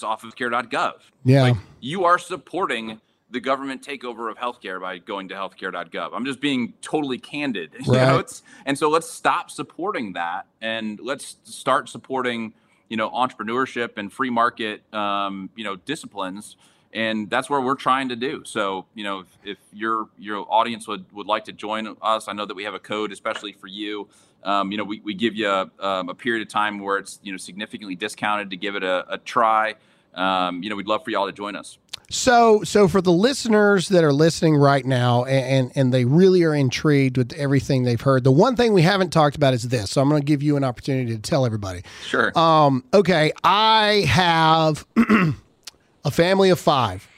off 0.03 0.24
of 0.24 0.34
care.gov. 0.36 0.95
Yeah. 1.24 1.42
Like 1.42 1.57
you 1.80 2.05
are 2.05 2.18
supporting 2.18 3.01
the 3.30 3.40
government 3.40 3.82
takeover 3.82 4.30
of 4.30 4.36
healthcare 4.38 4.80
by 4.80 4.99
going 4.99 5.28
to 5.28 5.34
healthcare.gov. 5.34 6.11
I'm 6.12 6.24
just 6.24 6.40
being 6.40 6.72
totally 6.80 7.18
candid. 7.18 7.74
You 7.84 7.92
know, 7.92 8.18
it's 8.18 8.42
and 8.64 8.78
so 8.78 8.88
let's 8.88 9.11
stop 9.11 9.51
supporting 9.51 10.14
that 10.14 10.47
and 10.62 10.99
let's 11.01 11.36
start 11.45 11.88
supporting, 11.88 12.55
you 12.88 12.97
know, 12.97 13.11
entrepreneurship 13.11 13.99
and 13.99 14.12
free 14.12 14.30
market 14.30 14.82
um, 14.95 15.51
you 15.55 15.64
know, 15.64 15.76
disciplines. 15.76 16.57
And 16.92 17.28
that's 17.28 17.51
where 17.51 17.61
we're 17.61 17.74
trying 17.74 18.09
to 18.11 18.16
do. 18.16 18.42
So, 18.45 18.86
you 18.95 19.03
know, 19.03 19.20
if, 19.20 19.26
if 19.45 19.59
your 19.72 20.09
your 20.16 20.47
audience 20.49 20.86
would, 20.86 21.05
would 21.12 21.26
like 21.26 21.45
to 21.47 21.53
join 21.53 21.97
us, 22.01 22.28
I 22.28 22.32
know 22.32 22.47
that 22.47 22.55
we 22.55 22.64
have 22.64 22.74
a 22.74 22.78
code, 22.78 23.12
especially 23.12 23.53
for 23.53 23.66
you. 23.66 24.09
Um, 24.45 24.70
you 24.70 24.78
know, 24.78 24.84
we, 24.84 25.01
we 25.01 25.14
give 25.14 25.34
you 25.34 25.49
a, 25.49 25.70
um, 25.80 26.09
a 26.09 26.14
period 26.14 26.47
of 26.47 26.53
time 26.53 26.78
where 26.78 26.99
it's 26.99 27.18
you 27.22 27.32
know 27.32 27.38
significantly 27.38 27.95
discounted 27.95 28.51
to 28.51 28.57
give 28.57 28.76
it 28.76 28.84
a, 28.84 29.05
a 29.14 29.18
try. 29.18 29.74
um, 30.14 30.62
you 30.62 30.70
know, 30.70 30.76
we'd 30.76 30.86
love 30.86 31.05
for 31.05 31.11
y'all 31.11 31.26
to 31.26 31.32
join 31.32 31.57
us. 31.57 31.78
So, 32.11 32.62
so 32.64 32.86
for 32.86 33.01
the 33.01 33.11
listeners 33.11 33.88
that 33.88 34.05
are 34.05 34.12
listening 34.12 34.57
right 34.57 34.84
now, 34.84 35.24
and, 35.24 35.47
and, 35.47 35.72
and 35.74 35.95
they 35.95 36.05
really 36.05 36.45
are 36.45 36.55
intrigued 36.55 37.16
with 37.16 37.32
everything 37.32 37.84
they've 37.84 38.01
heard, 38.01 38.24
the 38.24 38.30
one 38.30 38.57
thing 38.57 38.74
we 38.74 38.82
haven't 38.82 39.11
talked 39.11 39.36
about 39.36 39.55
is 39.55 39.64
this. 39.68 39.90
So, 39.90 40.03
I'm 40.03 40.09
going 40.09 40.20
to 40.20 40.26
give 40.26 40.42
you 40.42 40.57
an 40.57 40.64
opportunity 40.64 41.12
to 41.14 41.18
tell 41.18 41.47
everybody. 41.47 41.82
Sure. 42.07 42.36
Um, 42.38 42.84
okay, 42.92 43.32
I 43.42 44.05
have 44.07 44.86
a 46.05 46.11
family 46.11 46.51
of 46.51 46.61
five. 46.61 47.09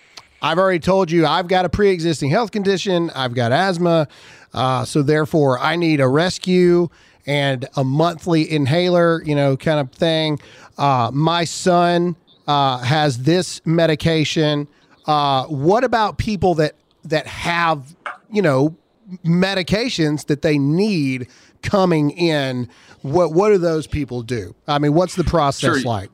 I've 0.41 0.59
already 0.59 0.79
told 0.79 1.11
you 1.11 1.27
I've 1.27 1.49
got 1.49 1.65
a 1.65 1.69
pre-existing 1.69 2.31
health 2.31 2.53
condition. 2.53 3.11
I've 3.15 3.35
got 3.35 3.53
asthma, 3.53 4.07
uh, 4.55 4.85
so 4.85 5.03
therefore 5.03 5.59
I 5.59 5.77
need 5.77 6.01
a 6.01 6.09
rescue 6.09 6.89
and 7.27 7.69
a 7.77 7.85
monthly 7.85 8.51
inhaler, 8.51 9.23
you 9.25 9.35
know, 9.35 9.57
kind 9.57 9.81
of 9.81 9.91
thing. 9.91 10.39
Uh, 10.79 11.11
my 11.13 11.45
son 11.45 12.17
uh, 12.47 12.79
has 12.79 13.25
this 13.25 13.61
medication. 13.65 14.69
Uh, 15.07 15.45
what 15.47 15.85
about 15.85 16.19
people 16.19 16.55
that 16.55 16.75
that 17.05 17.27
have, 17.27 17.97
you 18.31 18.43
know, 18.43 18.77
medications 19.25 20.27
that 20.27 20.43
they 20.43 20.59
need 20.59 21.29
coming 21.63 22.11
in? 22.11 22.69
What 23.03 23.33
what 23.33 23.51
do 23.51 23.59
those 23.59 23.87
people 23.87 24.23
do? 24.23 24.55
I 24.67 24.79
mean, 24.79 24.95
what's 24.95 25.15
the 25.17 25.25
process 25.25 25.81
Sure. 25.81 25.83
like? 25.83 26.11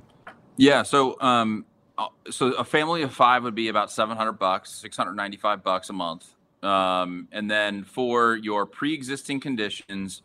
Yeah. 0.56 0.82
So, 0.82 1.20
um, 1.20 1.64
uh, 1.96 2.08
so 2.30 2.52
a 2.52 2.64
family 2.64 3.02
of 3.02 3.12
five 3.12 3.42
would 3.42 3.54
be 3.54 3.68
about 3.68 3.90
seven 3.90 4.16
hundred 4.16 4.38
bucks, 4.38 4.70
six 4.70 4.96
hundred 4.96 5.14
ninety-five 5.14 5.62
bucks 5.62 5.90
a 5.90 5.92
month. 5.92 6.34
Um, 6.62 7.28
and 7.32 7.50
then 7.50 7.82
for 7.82 8.36
your 8.36 8.66
pre-existing 8.66 9.40
conditions, 9.40 10.22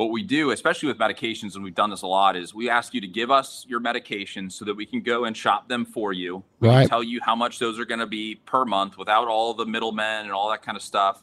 what 0.00 0.10
we 0.10 0.22
do, 0.22 0.50
especially 0.50 0.86
with 0.88 0.96
medications, 0.96 1.56
and 1.56 1.62
we've 1.62 1.74
done 1.74 1.90
this 1.90 2.00
a 2.00 2.06
lot, 2.06 2.34
is 2.34 2.54
we 2.54 2.70
ask 2.70 2.94
you 2.94 3.02
to 3.02 3.06
give 3.06 3.30
us 3.30 3.66
your 3.68 3.80
medications 3.80 4.52
so 4.52 4.64
that 4.64 4.74
we 4.74 4.86
can 4.86 5.02
go 5.02 5.26
and 5.26 5.36
shop 5.36 5.68
them 5.68 5.84
for 5.84 6.14
you. 6.14 6.42
We 6.58 6.68
Right. 6.68 6.80
can 6.80 6.88
tell 6.88 7.02
you 7.02 7.20
how 7.22 7.36
much 7.36 7.58
those 7.58 7.78
are 7.78 7.84
going 7.84 8.00
to 8.00 8.06
be 8.06 8.36
per 8.46 8.64
month 8.64 8.96
without 8.96 9.28
all 9.28 9.52
the 9.52 9.66
middlemen 9.66 10.24
and 10.24 10.32
all 10.32 10.48
that 10.52 10.62
kind 10.62 10.74
of 10.74 10.82
stuff. 10.82 11.22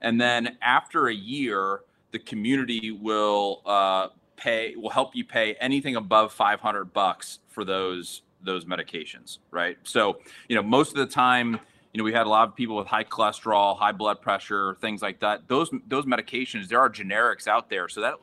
And 0.00 0.18
then 0.18 0.56
after 0.62 1.08
a 1.08 1.14
year, 1.14 1.82
the 2.12 2.18
community 2.18 2.92
will 2.92 3.60
uh, 3.66 4.08
pay 4.36 4.74
will 4.74 4.90
help 4.90 5.14
you 5.14 5.24
pay 5.26 5.54
anything 5.60 5.96
above 5.96 6.32
500 6.32 6.94
bucks 6.94 7.40
for 7.50 7.62
those 7.62 8.22
those 8.42 8.64
medications, 8.64 9.38
right? 9.50 9.76
So, 9.82 10.18
you 10.48 10.56
know, 10.56 10.62
most 10.62 10.92
of 10.92 10.96
the 10.96 11.06
time, 11.06 11.60
you 11.94 11.98
know, 11.98 12.04
we 12.04 12.12
had 12.12 12.26
a 12.26 12.28
lot 12.28 12.48
of 12.48 12.56
people 12.56 12.74
with 12.74 12.88
high 12.88 13.04
cholesterol, 13.04 13.78
high 13.78 13.92
blood 13.92 14.20
pressure, 14.20 14.76
things 14.80 15.00
like 15.00 15.20
that. 15.20 15.46
Those 15.46 15.70
those 15.86 16.04
medications, 16.04 16.66
there 16.66 16.80
are 16.80 16.90
generics 16.90 17.46
out 17.46 17.70
there, 17.70 17.88
so 17.88 18.00
that 18.00 18.14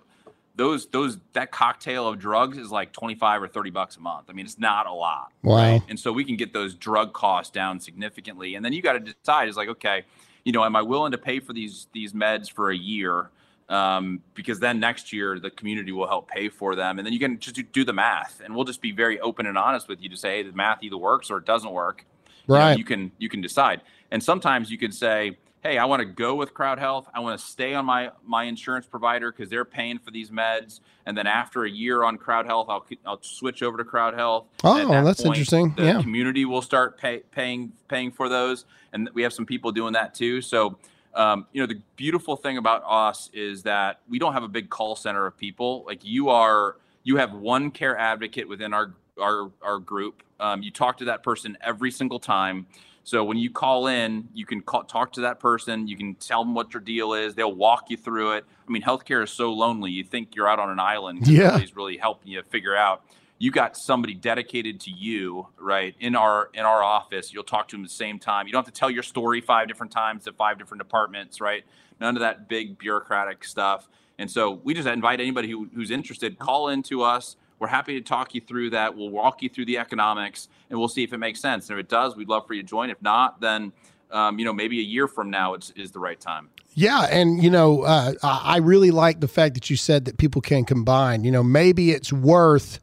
those 0.56 0.88
those 0.88 1.18
that 1.32 1.52
cocktail 1.52 2.06
of 2.06 2.20
drugs 2.20 2.58
is 2.58 2.70
like 2.70 2.92
25 2.92 3.44
or 3.44 3.48
30 3.48 3.70
bucks 3.70 3.96
a 3.96 4.02
month. 4.02 4.26
I 4.30 4.34
mean, 4.34 4.46
it's 4.46 4.60
not 4.60 4.88
a 4.88 4.92
lot. 4.92 5.32
Wow. 5.42 5.82
And 5.88 5.98
so 5.98 6.12
we 6.12 6.26
can 6.26 6.36
get 6.36 6.52
those 6.52 6.76
drug 6.76 7.14
costs 7.14 7.50
down 7.50 7.80
significantly. 7.80 8.56
And 8.56 8.66
then 8.66 8.74
you 8.74 8.82
got 8.82 8.94
to 8.94 9.00
decide 9.00 9.48
is 9.48 9.56
like, 9.56 9.70
okay, 9.70 10.04
you 10.44 10.52
know, 10.52 10.66
am 10.66 10.76
I 10.76 10.82
willing 10.82 11.14
to 11.14 11.18
pay 11.18 11.40
for 11.40 11.54
these 11.54 11.88
these 11.94 12.12
meds 12.12 12.52
for 12.52 12.72
a 12.72 12.78
year? 12.78 13.30
Um, 13.70 14.22
because 14.34 14.60
then 14.60 14.82
next 14.82 15.14
year 15.14 15.40
the 15.40 15.50
community 15.50 15.94
will 15.94 16.08
help 16.08 16.28
pay 16.28 16.50
for 16.50 16.76
them, 16.76 17.00
and 17.00 17.06
then 17.06 17.14
you 17.14 17.20
can 17.20 17.40
just 17.40 17.56
do, 17.56 17.64
do 17.64 17.86
the 17.86 17.94
math, 17.94 18.42
and 18.44 18.54
we'll 18.54 18.66
just 18.66 18.82
be 18.82 18.92
very 18.92 19.18
open 19.22 19.46
and 19.46 19.58
honest 19.58 19.88
with 19.88 20.02
you 20.02 20.10
to 20.10 20.18
say, 20.18 20.38
hey, 20.38 20.44
the 20.44 20.52
math 20.52 20.84
either 20.84 20.98
works 20.98 21.32
or 21.32 21.38
it 21.38 21.46
doesn't 21.46 21.72
work. 21.72 22.06
You 22.48 22.54
know, 22.56 22.60
Right. 22.60 22.78
you 22.78 22.84
can 22.84 23.12
you 23.18 23.30
can 23.30 23.42
decide, 23.42 23.82
and 24.12 24.22
sometimes 24.22 24.72
you 24.72 24.78
can 24.78 24.92
say, 24.92 25.38
hey, 25.64 25.78
I 25.78 25.86
want 25.86 26.00
to 26.02 26.06
go 26.06 26.34
with 26.36 26.54
Crowd 26.54 26.80
Health. 26.80 27.08
I 27.14 27.20
want 27.20 27.40
to 27.40 27.46
stay 27.46 27.74
on 27.74 27.86
my 27.86 28.12
my 28.26 28.44
insurance 28.46 28.86
provider 28.88 29.32
because 29.32 29.50
they're 29.50 29.66
paying 29.66 30.00
for 30.00 30.12
these 30.12 30.32
meds, 30.32 30.80
and 31.06 31.18
then 31.18 31.28
after 31.28 31.64
a 31.66 31.70
year 31.70 32.04
on 32.04 32.18
Crowd 32.18 32.46
Health, 32.46 32.68
I'll 32.70 32.86
I'll 33.06 33.22
switch 33.22 33.62
over 33.64 33.78
to 33.78 33.84
Crowd 33.84 34.16
Health. 34.16 34.46
Oh, 34.64 34.92
that 34.92 35.04
that's 35.04 35.22
point, 35.22 35.38
interesting. 35.38 35.74
The 35.78 35.84
Yeah. 35.86 36.02
community 36.02 36.46
will 36.46 36.62
start 36.64 36.98
pay, 36.98 37.20
paying 37.32 37.72
paying 37.88 38.12
for 38.12 38.28
those, 38.28 38.66
and 38.94 39.10
we 39.14 39.22
have 39.22 39.34
some 39.34 39.46
people 39.46 39.72
doing 39.72 39.94
that 39.94 40.14
too. 40.16 40.42
So, 40.42 40.78
um, 41.14 41.46
you 41.54 41.62
know, 41.62 41.68
the 41.68 41.80
beautiful 41.96 42.36
thing 42.36 42.58
about 42.58 42.84
us 42.88 43.30
is 43.34 43.64
that 43.64 44.00
we 44.10 44.18
don't 44.18 44.34
have 44.34 44.44
a 44.44 44.48
big 44.50 44.70
call 44.70 44.96
center 44.96 45.26
of 45.28 45.38
people. 45.38 45.84
Like 45.86 46.04
you 46.04 46.30
are, 46.30 46.78
you 47.04 47.18
have 47.18 47.34
one 47.34 47.70
care 47.70 47.98
advocate 47.98 48.48
within 48.50 48.74
our 48.74 48.94
our 49.22 49.52
our 49.62 49.80
group. 49.80 50.24
Um, 50.40 50.64
you 50.64 50.72
talk 50.72 50.98
to 50.98 51.06
that 51.06 51.24
person 51.24 51.58
every 51.62 51.92
single 51.92 52.20
time. 52.20 52.66
So 53.04 53.24
when 53.24 53.38
you 53.38 53.50
call 53.50 53.88
in, 53.88 54.28
you 54.34 54.46
can 54.46 54.62
call, 54.62 54.84
talk 54.84 55.14
to 55.14 55.22
that 55.22 55.40
person. 55.40 55.88
You 55.88 55.98
can 55.98 56.16
tell 56.16 56.44
them 56.44 56.54
what 56.54 56.74
your 56.74 56.82
deal 56.82 57.14
is. 57.14 57.34
They'll 57.34 57.54
walk 57.54 57.90
you 57.90 57.98
through 57.98 58.34
it. 58.34 58.46
I 58.68 58.72
mean, 58.72 58.84
healthcare 58.84 59.24
is 59.24 59.32
so 59.32 59.52
lonely. 59.52 59.92
You 59.92 60.04
think 60.04 60.36
you're 60.36 60.48
out 60.48 60.60
on 60.60 60.70
an 60.70 60.80
island. 60.80 61.28
Yeah. 61.28 61.48
Nobody's 61.48 61.76
really 61.76 61.98
helping 61.98 62.32
you 62.32 62.44
figure 62.44 62.76
out. 62.76 63.04
You 63.40 63.50
got 63.50 63.76
somebody 63.76 64.14
dedicated 64.14 64.80
to 64.82 64.92
you, 64.92 65.48
right? 65.60 65.96
In 66.00 66.16
our 66.16 66.52
in 66.54 66.62
our 66.62 66.84
office, 66.84 67.34
you'll 67.34 67.44
talk 67.44 67.68
to 67.70 67.76
them 67.76 67.84
at 67.84 67.90
the 67.90 67.96
same 67.96 68.20
time. 68.20 68.46
You 68.46 68.54
don't 68.54 68.64
have 68.64 68.72
to 68.72 68.80
tell 68.80 68.92
your 68.92 69.02
story 69.02 69.42
five 69.42 69.68
different 69.68 69.92
times 69.92 70.26
to 70.26 70.34
five 70.34 70.60
different 70.60 70.84
departments, 70.84 71.42
right? 71.42 71.64
None 72.00 72.16
of 72.16 72.22
that 72.22 72.48
big 72.48 72.78
bureaucratic 72.78 73.44
stuff. 73.44 73.88
And 74.20 74.30
so 74.30 74.52
we 74.64 74.76
just 74.76 74.88
invite 74.88 75.20
anybody 75.20 75.50
who, 75.50 75.68
who's 75.74 75.90
interested, 75.90 76.38
call 76.38 76.70
into 76.70 77.02
us. 77.02 77.36
We're 77.62 77.68
happy 77.68 77.94
to 77.94 78.02
talk 78.02 78.34
you 78.34 78.42
through 78.42 78.72
that. 78.72 78.98
We'll 78.98 79.12
walk 79.12 79.44
you 79.44 79.48
through 79.48 79.66
the 79.66 79.78
economics, 79.78 80.50
and 80.72 80.80
we'll 80.80 80.88
see 80.88 81.04
if 81.04 81.14
it 81.14 81.20
makes 81.20 81.40
sense. 81.40 81.70
And 81.70 81.78
if 81.78 81.86
it 81.86 81.90
does, 81.90 82.16
we'd 82.16 82.28
love 82.28 82.48
for 82.48 82.56
you 82.56 82.64
to 82.64 82.68
join. 82.68 82.90
If 82.90 83.00
not, 83.04 83.40
then 83.40 83.72
um, 84.10 84.40
you 84.40 84.46
know 84.46 84.52
maybe 84.52 84.80
a 84.80 84.84
year 84.84 85.08
from 85.08 85.30
now 85.30 85.54
it's, 85.54 85.70
is 85.76 85.92
the 85.92 86.00
right 86.00 86.20
time. 86.20 86.50
Yeah, 86.74 87.04
and 87.04 87.44
you 87.44 87.52
know, 87.52 87.84
uh, 87.84 88.14
I 88.24 88.58
really 88.58 88.90
like 88.90 89.20
the 89.20 89.28
fact 89.28 89.54
that 89.54 89.70
you 89.70 89.76
said 89.76 90.06
that 90.06 90.18
people 90.18 90.42
can 90.42 90.66
combine. 90.66 91.24
You 91.24 91.30
know, 91.30 91.44
maybe 91.44 91.92
it's 91.92 92.12
worth, 92.12 92.80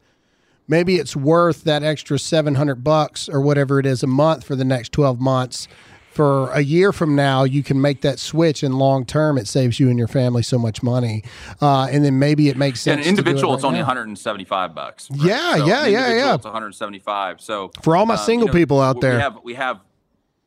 maybe 0.69 0.95
it's 0.95 1.13
worth 1.13 1.65
that 1.65 1.83
extra 1.83 2.17
seven 2.17 2.55
hundred 2.55 2.81
bucks 2.81 3.27
or 3.27 3.41
whatever 3.41 3.79
it 3.79 3.85
is 3.85 4.01
a 4.01 4.07
month 4.07 4.45
for 4.45 4.55
the 4.55 4.63
next 4.63 4.93
twelve 4.93 5.19
months. 5.19 5.67
For 6.11 6.51
a 6.51 6.59
year 6.61 6.91
from 6.91 7.15
now, 7.15 7.43
you 7.43 7.63
can 7.63 7.79
make 7.79 8.01
that 8.01 8.19
switch, 8.19 8.61
and 8.63 8.77
long 8.77 9.05
term, 9.05 9.37
it 9.37 9.47
saves 9.47 9.79
you 9.79 9.89
and 9.89 9.97
your 9.97 10.07
family 10.07 10.43
so 10.43 10.57
much 10.57 10.83
money. 10.83 11.23
Uh, 11.61 11.87
and 11.91 12.03
then 12.03 12.19
maybe 12.19 12.49
it 12.49 12.57
makes 12.57 12.81
sense. 12.81 12.97
an 12.97 12.97
to 12.99 13.03
do 13.03 13.09
it 13.09 13.19
individual, 13.19 13.53
right 13.53 13.57
it's 13.57 13.63
only 13.63 13.79
175 13.79 14.75
bucks. 14.75 15.09
right? 15.11 15.19
Yeah, 15.21 15.55
So 15.57 15.65
yeah, 15.67 15.85
an 15.85 15.91
yeah, 15.93 16.07
yeah. 16.13 16.35
It's 16.35 16.43
175. 16.43 17.39
So 17.41 17.71
For 17.83 17.95
all 17.95 18.05
my 18.05 18.15
you 18.15 18.19
single 18.19 18.47
know, 18.47 18.53
people 18.53 18.81
out 18.81 18.95
we 18.97 19.01
there. 19.01 19.19
have 19.19 19.37
we 19.43 19.53
have 19.53 19.79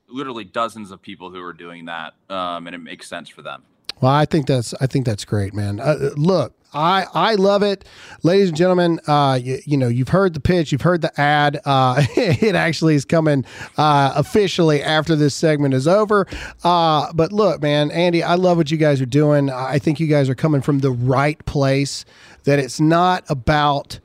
literally 0.09 0.45
dozens 0.45 0.91
of 0.91 1.01
people 1.01 1.31
who 1.31 1.43
are 1.43 1.55
doing 1.55 1.87
that, 1.87 2.15
um, 2.29 2.67
and 2.67 2.75
it 2.75 2.81
makes 2.81 3.09
sense 3.09 3.29
for 3.31 3.41
them. 3.43 3.63
Well, 4.03 4.11
I 4.11 4.25
think 4.27 4.49
that's 4.49 4.75
I 4.81 4.87
think 4.89 5.07
that's 5.07 5.25
great, 5.25 5.55
man. 5.55 5.79
Uh, 5.79 6.11
look, 6.17 6.55
I 6.75 7.07
I 7.15 7.35
love 7.37 7.63
it, 7.63 7.85
ladies 8.25 8.49
and 8.49 8.57
gentlemen. 8.57 8.99
Uh, 9.07 9.39
you, 9.41 9.61
you 9.65 9.77
know, 9.77 9.87
you've 9.87 10.09
heard 10.09 10.35
the 10.35 10.41
pitch, 10.41 10.73
you've 10.73 10.83
heard 10.83 11.03
the 11.03 11.21
ad. 11.21 11.61
Uh, 11.65 12.03
it 12.17 12.57
actually 12.57 12.97
is 12.97 13.05
coming 13.05 13.45
uh, 13.79 14.13
officially 14.17 14.83
after 14.83 15.15
this 15.15 15.37
segment 15.37 15.73
is 15.73 15.87
over. 15.87 16.27
Uh, 16.65 17.13
but 17.13 17.33
look, 17.33 17.63
man, 17.63 17.93
Andy, 17.93 18.25
I 18.25 18.35
love 18.35 18.57
what 18.57 18.73
you 18.73 18.77
guys 18.77 19.01
are 19.01 19.07
doing. 19.07 19.49
I 19.51 19.79
think 19.79 20.01
you 20.01 20.09
guys 20.09 20.29
are 20.29 20.35
coming 20.35 20.63
from 20.63 20.81
the 20.81 20.91
right 20.91 21.43
place. 21.47 22.05
That 22.43 22.59
it's 22.59 22.81
not 22.81 23.25
about. 23.31 24.01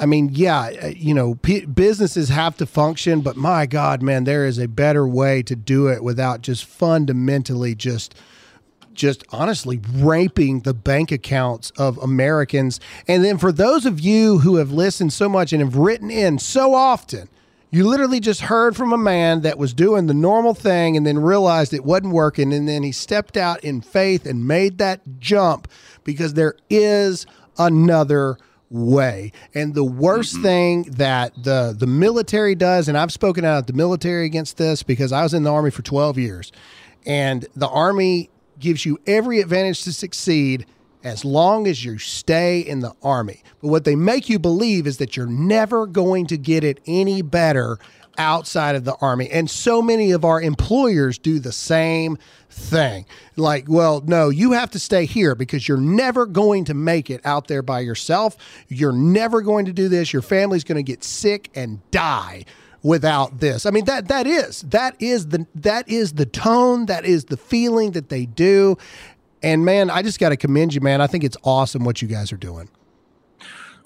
I 0.00 0.06
mean, 0.06 0.28
yeah, 0.32 0.70
uh, 0.82 0.86
you 0.88 1.12
know, 1.14 1.36
p- 1.36 1.64
businesses 1.64 2.28
have 2.28 2.56
to 2.58 2.66
function, 2.66 3.20
but 3.22 3.36
my 3.36 3.66
God, 3.66 4.00
man, 4.02 4.24
there 4.24 4.46
is 4.46 4.58
a 4.58 4.68
better 4.68 5.08
way 5.08 5.42
to 5.42 5.56
do 5.56 5.88
it 5.88 6.04
without 6.04 6.42
just 6.42 6.66
fundamentally 6.66 7.74
just 7.74 8.14
just 8.98 9.24
honestly 9.30 9.80
raping 9.94 10.60
the 10.60 10.74
bank 10.74 11.10
accounts 11.10 11.70
of 11.78 11.96
Americans. 11.98 12.80
And 13.06 13.24
then 13.24 13.38
for 13.38 13.52
those 13.52 13.86
of 13.86 14.00
you 14.00 14.38
who 14.38 14.56
have 14.56 14.72
listened 14.72 15.12
so 15.12 15.28
much 15.28 15.52
and 15.52 15.62
have 15.62 15.76
written 15.76 16.10
in 16.10 16.38
so 16.38 16.74
often, 16.74 17.28
you 17.70 17.86
literally 17.86 18.20
just 18.20 18.42
heard 18.42 18.76
from 18.76 18.92
a 18.92 18.98
man 18.98 19.42
that 19.42 19.58
was 19.58 19.72
doing 19.72 20.06
the 20.06 20.14
normal 20.14 20.54
thing 20.54 20.96
and 20.96 21.06
then 21.06 21.18
realized 21.18 21.72
it 21.72 21.84
wasn't 21.84 22.12
working. 22.12 22.52
And 22.52 22.68
then 22.68 22.82
he 22.82 22.92
stepped 22.92 23.36
out 23.36 23.62
in 23.62 23.80
faith 23.80 24.26
and 24.26 24.46
made 24.46 24.78
that 24.78 25.00
jump 25.18 25.68
because 26.04 26.34
there 26.34 26.54
is 26.68 27.26
another 27.58 28.38
way. 28.70 29.32
And 29.54 29.74
the 29.74 29.84
worst 29.84 30.40
thing 30.40 30.82
that 30.92 31.32
the 31.42 31.74
the 31.78 31.86
military 31.86 32.54
does, 32.54 32.88
and 32.88 32.96
I've 32.98 33.12
spoken 33.12 33.44
out 33.44 33.66
the 33.66 33.72
military 33.72 34.26
against 34.26 34.56
this 34.56 34.82
because 34.82 35.12
I 35.12 35.22
was 35.22 35.34
in 35.34 35.42
the 35.42 35.52
army 35.52 35.70
for 35.70 35.82
12 35.82 36.18
years. 36.18 36.52
And 37.06 37.46
the 37.54 37.68
army 37.68 38.30
gives 38.58 38.84
you 38.84 38.98
every 39.06 39.40
advantage 39.40 39.84
to 39.84 39.92
succeed 39.92 40.66
as 41.04 41.24
long 41.24 41.66
as 41.66 41.84
you 41.84 41.98
stay 41.98 42.60
in 42.60 42.80
the 42.80 42.92
army. 43.02 43.42
But 43.60 43.68
what 43.68 43.84
they 43.84 43.96
make 43.96 44.28
you 44.28 44.38
believe 44.38 44.86
is 44.86 44.98
that 44.98 45.16
you're 45.16 45.26
never 45.26 45.86
going 45.86 46.26
to 46.26 46.36
get 46.36 46.64
it 46.64 46.80
any 46.86 47.22
better 47.22 47.78
outside 48.18 48.74
of 48.74 48.84
the 48.84 48.96
army. 48.96 49.30
And 49.30 49.48
so 49.48 49.80
many 49.80 50.10
of 50.10 50.24
our 50.24 50.42
employers 50.42 51.18
do 51.18 51.38
the 51.38 51.52
same 51.52 52.18
thing. 52.50 53.06
Like, 53.36 53.66
well, 53.68 54.02
no, 54.04 54.28
you 54.28 54.52
have 54.52 54.72
to 54.72 54.80
stay 54.80 55.06
here 55.06 55.36
because 55.36 55.68
you're 55.68 55.78
never 55.78 56.26
going 56.26 56.64
to 56.64 56.74
make 56.74 57.10
it 57.10 57.20
out 57.24 57.46
there 57.46 57.62
by 57.62 57.80
yourself. 57.80 58.36
You're 58.66 58.92
never 58.92 59.40
going 59.40 59.66
to 59.66 59.72
do 59.72 59.88
this. 59.88 60.12
Your 60.12 60.22
family's 60.22 60.64
going 60.64 60.76
to 60.76 60.82
get 60.82 61.04
sick 61.04 61.48
and 61.54 61.80
die 61.92 62.44
without 62.82 63.40
this. 63.40 63.66
I 63.66 63.70
mean 63.70 63.84
that 63.86 64.08
that 64.08 64.26
is 64.26 64.62
that 64.62 64.96
is 65.00 65.28
the 65.28 65.46
that 65.56 65.88
is 65.88 66.14
the 66.14 66.26
tone, 66.26 66.86
that 66.86 67.04
is 67.04 67.26
the 67.26 67.36
feeling 67.36 67.92
that 67.92 68.08
they 68.08 68.26
do. 68.26 68.76
And 69.42 69.64
man, 69.64 69.90
I 69.90 70.02
just 70.02 70.18
got 70.18 70.30
to 70.30 70.36
commend 70.36 70.74
you, 70.74 70.80
man. 70.80 71.00
I 71.00 71.06
think 71.06 71.24
it's 71.24 71.36
awesome 71.44 71.84
what 71.84 72.02
you 72.02 72.08
guys 72.08 72.32
are 72.32 72.36
doing. 72.36 72.68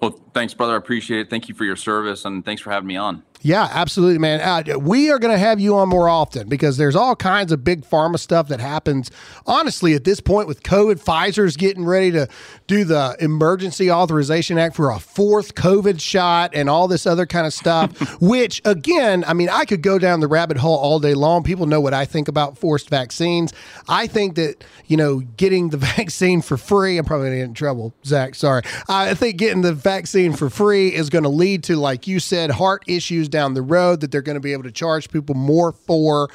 Well, 0.00 0.18
thanks, 0.34 0.54
brother. 0.54 0.74
I 0.74 0.76
appreciate 0.76 1.20
it. 1.20 1.30
Thank 1.30 1.48
you 1.48 1.54
for 1.54 1.64
your 1.64 1.76
service, 1.76 2.24
and 2.24 2.44
thanks 2.44 2.62
for 2.62 2.70
having 2.70 2.86
me 2.86 2.96
on. 2.96 3.22
Yeah, 3.44 3.68
absolutely, 3.72 4.18
man. 4.18 4.40
Uh, 4.40 4.78
we 4.78 5.10
are 5.10 5.18
going 5.18 5.32
to 5.32 5.38
have 5.38 5.58
you 5.58 5.76
on 5.76 5.88
more 5.88 6.08
often 6.08 6.48
because 6.48 6.76
there's 6.76 6.94
all 6.94 7.16
kinds 7.16 7.50
of 7.50 7.64
big 7.64 7.84
pharma 7.84 8.20
stuff 8.20 8.46
that 8.48 8.60
happens. 8.60 9.10
Honestly, 9.46 9.94
at 9.94 10.04
this 10.04 10.20
point 10.20 10.46
with 10.46 10.62
COVID, 10.62 11.02
Pfizer's 11.02 11.56
getting 11.56 11.84
ready 11.84 12.12
to 12.12 12.28
do 12.68 12.84
the 12.84 13.16
Emergency 13.18 13.90
Authorization 13.90 14.58
Act 14.58 14.76
for 14.76 14.90
a 14.90 15.00
fourth 15.00 15.56
COVID 15.56 16.00
shot 16.00 16.52
and 16.54 16.70
all 16.70 16.86
this 16.86 17.04
other 17.04 17.26
kind 17.26 17.44
of 17.44 17.52
stuff. 17.52 17.98
which, 18.20 18.62
again, 18.64 19.24
I 19.26 19.32
mean, 19.32 19.48
I 19.48 19.64
could 19.64 19.82
go 19.82 19.98
down 19.98 20.20
the 20.20 20.28
rabbit 20.28 20.56
hole 20.56 20.78
all 20.78 21.00
day 21.00 21.14
long. 21.14 21.42
People 21.42 21.66
know 21.66 21.80
what 21.80 21.94
I 21.94 22.04
think 22.04 22.28
about 22.28 22.56
forced 22.56 22.90
vaccines. 22.90 23.52
I 23.88 24.06
think 24.06 24.36
that 24.36 24.62
you 24.86 24.96
know 24.96 25.18
getting 25.18 25.70
the 25.70 25.76
vaccine 25.96 26.42
for 26.42 26.56
free. 26.56 26.96
I'm 26.96 27.04
probably 27.04 27.26
going 27.26 27.38
to 27.38 27.38
get 27.38 27.48
in 27.48 27.54
trouble, 27.54 27.92
Zach. 28.04 28.36
Sorry. 28.36 28.62
I 28.88 29.14
think 29.14 29.36
getting 29.36 29.62
the 29.62 29.74
vaccine 29.74 30.21
for 30.30 30.50
free 30.50 30.94
is 30.94 31.10
going 31.10 31.24
to 31.24 31.28
lead 31.28 31.64
to, 31.64 31.76
like 31.76 32.06
you 32.06 32.20
said, 32.20 32.50
heart 32.50 32.84
issues 32.86 33.28
down 33.28 33.54
the 33.54 33.62
road 33.62 34.00
that 34.00 34.12
they're 34.12 34.22
going 34.22 34.36
to 34.36 34.40
be 34.40 34.52
able 34.52 34.64
to 34.64 34.72
charge 34.72 35.10
people 35.10 35.34
more 35.34 35.72
for 35.72 36.28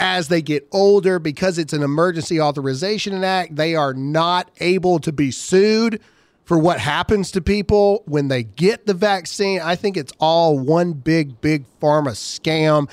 as 0.00 0.28
they 0.28 0.40
get 0.40 0.66
older. 0.72 1.18
Because 1.18 1.58
it's 1.58 1.72
an 1.72 1.82
emergency 1.82 2.40
authorization 2.40 3.22
act 3.24 3.56
they 3.56 3.74
are 3.74 3.92
not 3.92 4.50
able 4.60 4.98
to 5.00 5.12
be 5.12 5.30
sued 5.30 6.00
for 6.44 6.58
what 6.58 6.80
happens 6.80 7.30
to 7.32 7.42
people 7.42 8.02
when 8.06 8.28
they 8.28 8.42
get 8.42 8.86
the 8.86 8.94
vaccine. 8.94 9.60
I 9.60 9.76
think 9.76 9.98
it's 9.98 10.12
all 10.18 10.58
one 10.58 10.94
big 10.94 11.40
big 11.40 11.64
pharma 11.80 12.12
scam. 12.12 12.88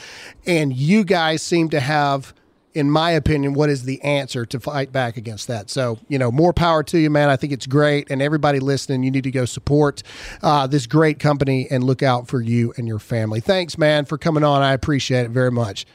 And 0.46 0.76
you 0.76 1.06
guys 1.06 1.42
seem 1.42 1.70
to 1.70 1.80
have 1.80 2.34
in 2.76 2.92
my 2.92 3.12
opinion, 3.12 3.54
what 3.54 3.70
is 3.70 3.84
the 3.84 4.02
answer 4.02 4.46
to 4.46 4.60
fight 4.60 4.92
back 4.92 5.16
against 5.16 5.48
that? 5.48 5.70
So, 5.70 5.98
you 6.10 6.20
know, 6.20 6.30
more 6.30 6.52
power 6.54 6.84
to 6.84 7.00
you, 7.00 7.10
man. 7.10 7.30
I 7.30 7.38
think 7.38 7.54
it's 7.54 7.66
great. 7.66 8.12
And 8.12 8.22
everybody 8.22 8.60
listening, 8.60 9.04
you 9.04 9.12
need 9.12 9.24
to 9.24 9.32
go 9.32 9.46
support 9.46 10.04
uh, 10.44 10.68
this 10.68 10.86
great 10.86 11.18
company 11.18 11.68
and 11.72 11.84
look 11.84 12.04
out 12.04 12.28
for 12.28 12.42
you 12.42 12.74
and 12.78 12.88
your 12.88 13.00
family. 13.00 13.40
Thanks, 13.40 13.78
man, 13.78 14.04
for 14.04 14.18
coming 14.18 14.44
on. 14.44 14.62
I 14.62 14.74
appreciate 14.74 15.26
it 15.26 15.32
very 15.32 15.52
much. 15.52 15.86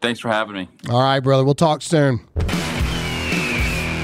Thanks 0.00 0.18
for 0.18 0.28
having 0.28 0.54
me. 0.54 0.68
All 0.88 1.00
right, 1.00 1.20
brother. 1.20 1.44
We'll 1.44 1.54
talk 1.54 1.82
soon. 1.82 2.26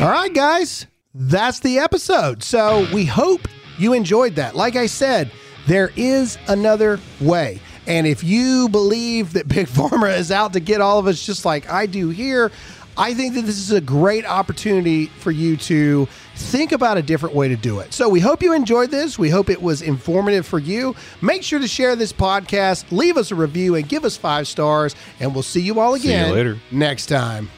All 0.00 0.10
right, 0.10 0.30
guys. 0.32 0.86
That's 1.14 1.60
the 1.60 1.78
episode. 1.78 2.42
So 2.42 2.86
we 2.92 3.06
hope 3.06 3.48
you 3.78 3.94
enjoyed 3.94 4.36
that. 4.36 4.54
Like 4.54 4.76
I 4.76 4.86
said, 4.86 5.32
there 5.66 5.90
is 5.96 6.38
another 6.46 7.00
way. 7.20 7.60
And 7.88 8.06
if 8.06 8.22
you 8.22 8.68
believe 8.68 9.32
that 9.32 9.48
Big 9.48 9.66
Pharma 9.66 10.16
is 10.16 10.30
out 10.30 10.52
to 10.52 10.60
get 10.60 10.80
all 10.80 10.98
of 10.98 11.06
us 11.08 11.24
just 11.24 11.44
like 11.44 11.68
I 11.68 11.86
do 11.86 12.10
here, 12.10 12.52
I 12.98 13.14
think 13.14 13.34
that 13.34 13.42
this 13.42 13.58
is 13.58 13.70
a 13.70 13.80
great 13.80 14.26
opportunity 14.26 15.06
for 15.06 15.30
you 15.30 15.56
to 15.56 16.06
think 16.34 16.72
about 16.72 16.98
a 16.98 17.02
different 17.02 17.34
way 17.34 17.48
to 17.48 17.56
do 17.56 17.78
it. 17.78 17.94
So 17.94 18.08
we 18.08 18.18
hope 18.18 18.42
you 18.42 18.52
enjoyed 18.52 18.90
this. 18.90 19.18
We 19.18 19.30
hope 19.30 19.48
it 19.48 19.62
was 19.62 19.82
informative 19.82 20.46
for 20.46 20.58
you. 20.58 20.96
Make 21.22 21.44
sure 21.44 21.60
to 21.60 21.68
share 21.68 21.94
this 21.96 22.12
podcast, 22.12 22.90
leave 22.90 23.16
us 23.16 23.30
a 23.30 23.36
review, 23.36 23.76
and 23.76 23.88
give 23.88 24.04
us 24.04 24.16
five 24.16 24.48
stars. 24.48 24.96
And 25.20 25.32
we'll 25.32 25.44
see 25.44 25.60
you 25.60 25.78
all 25.78 25.94
again 25.94 26.32
later. 26.32 26.58
next 26.72 27.06
time. 27.06 27.48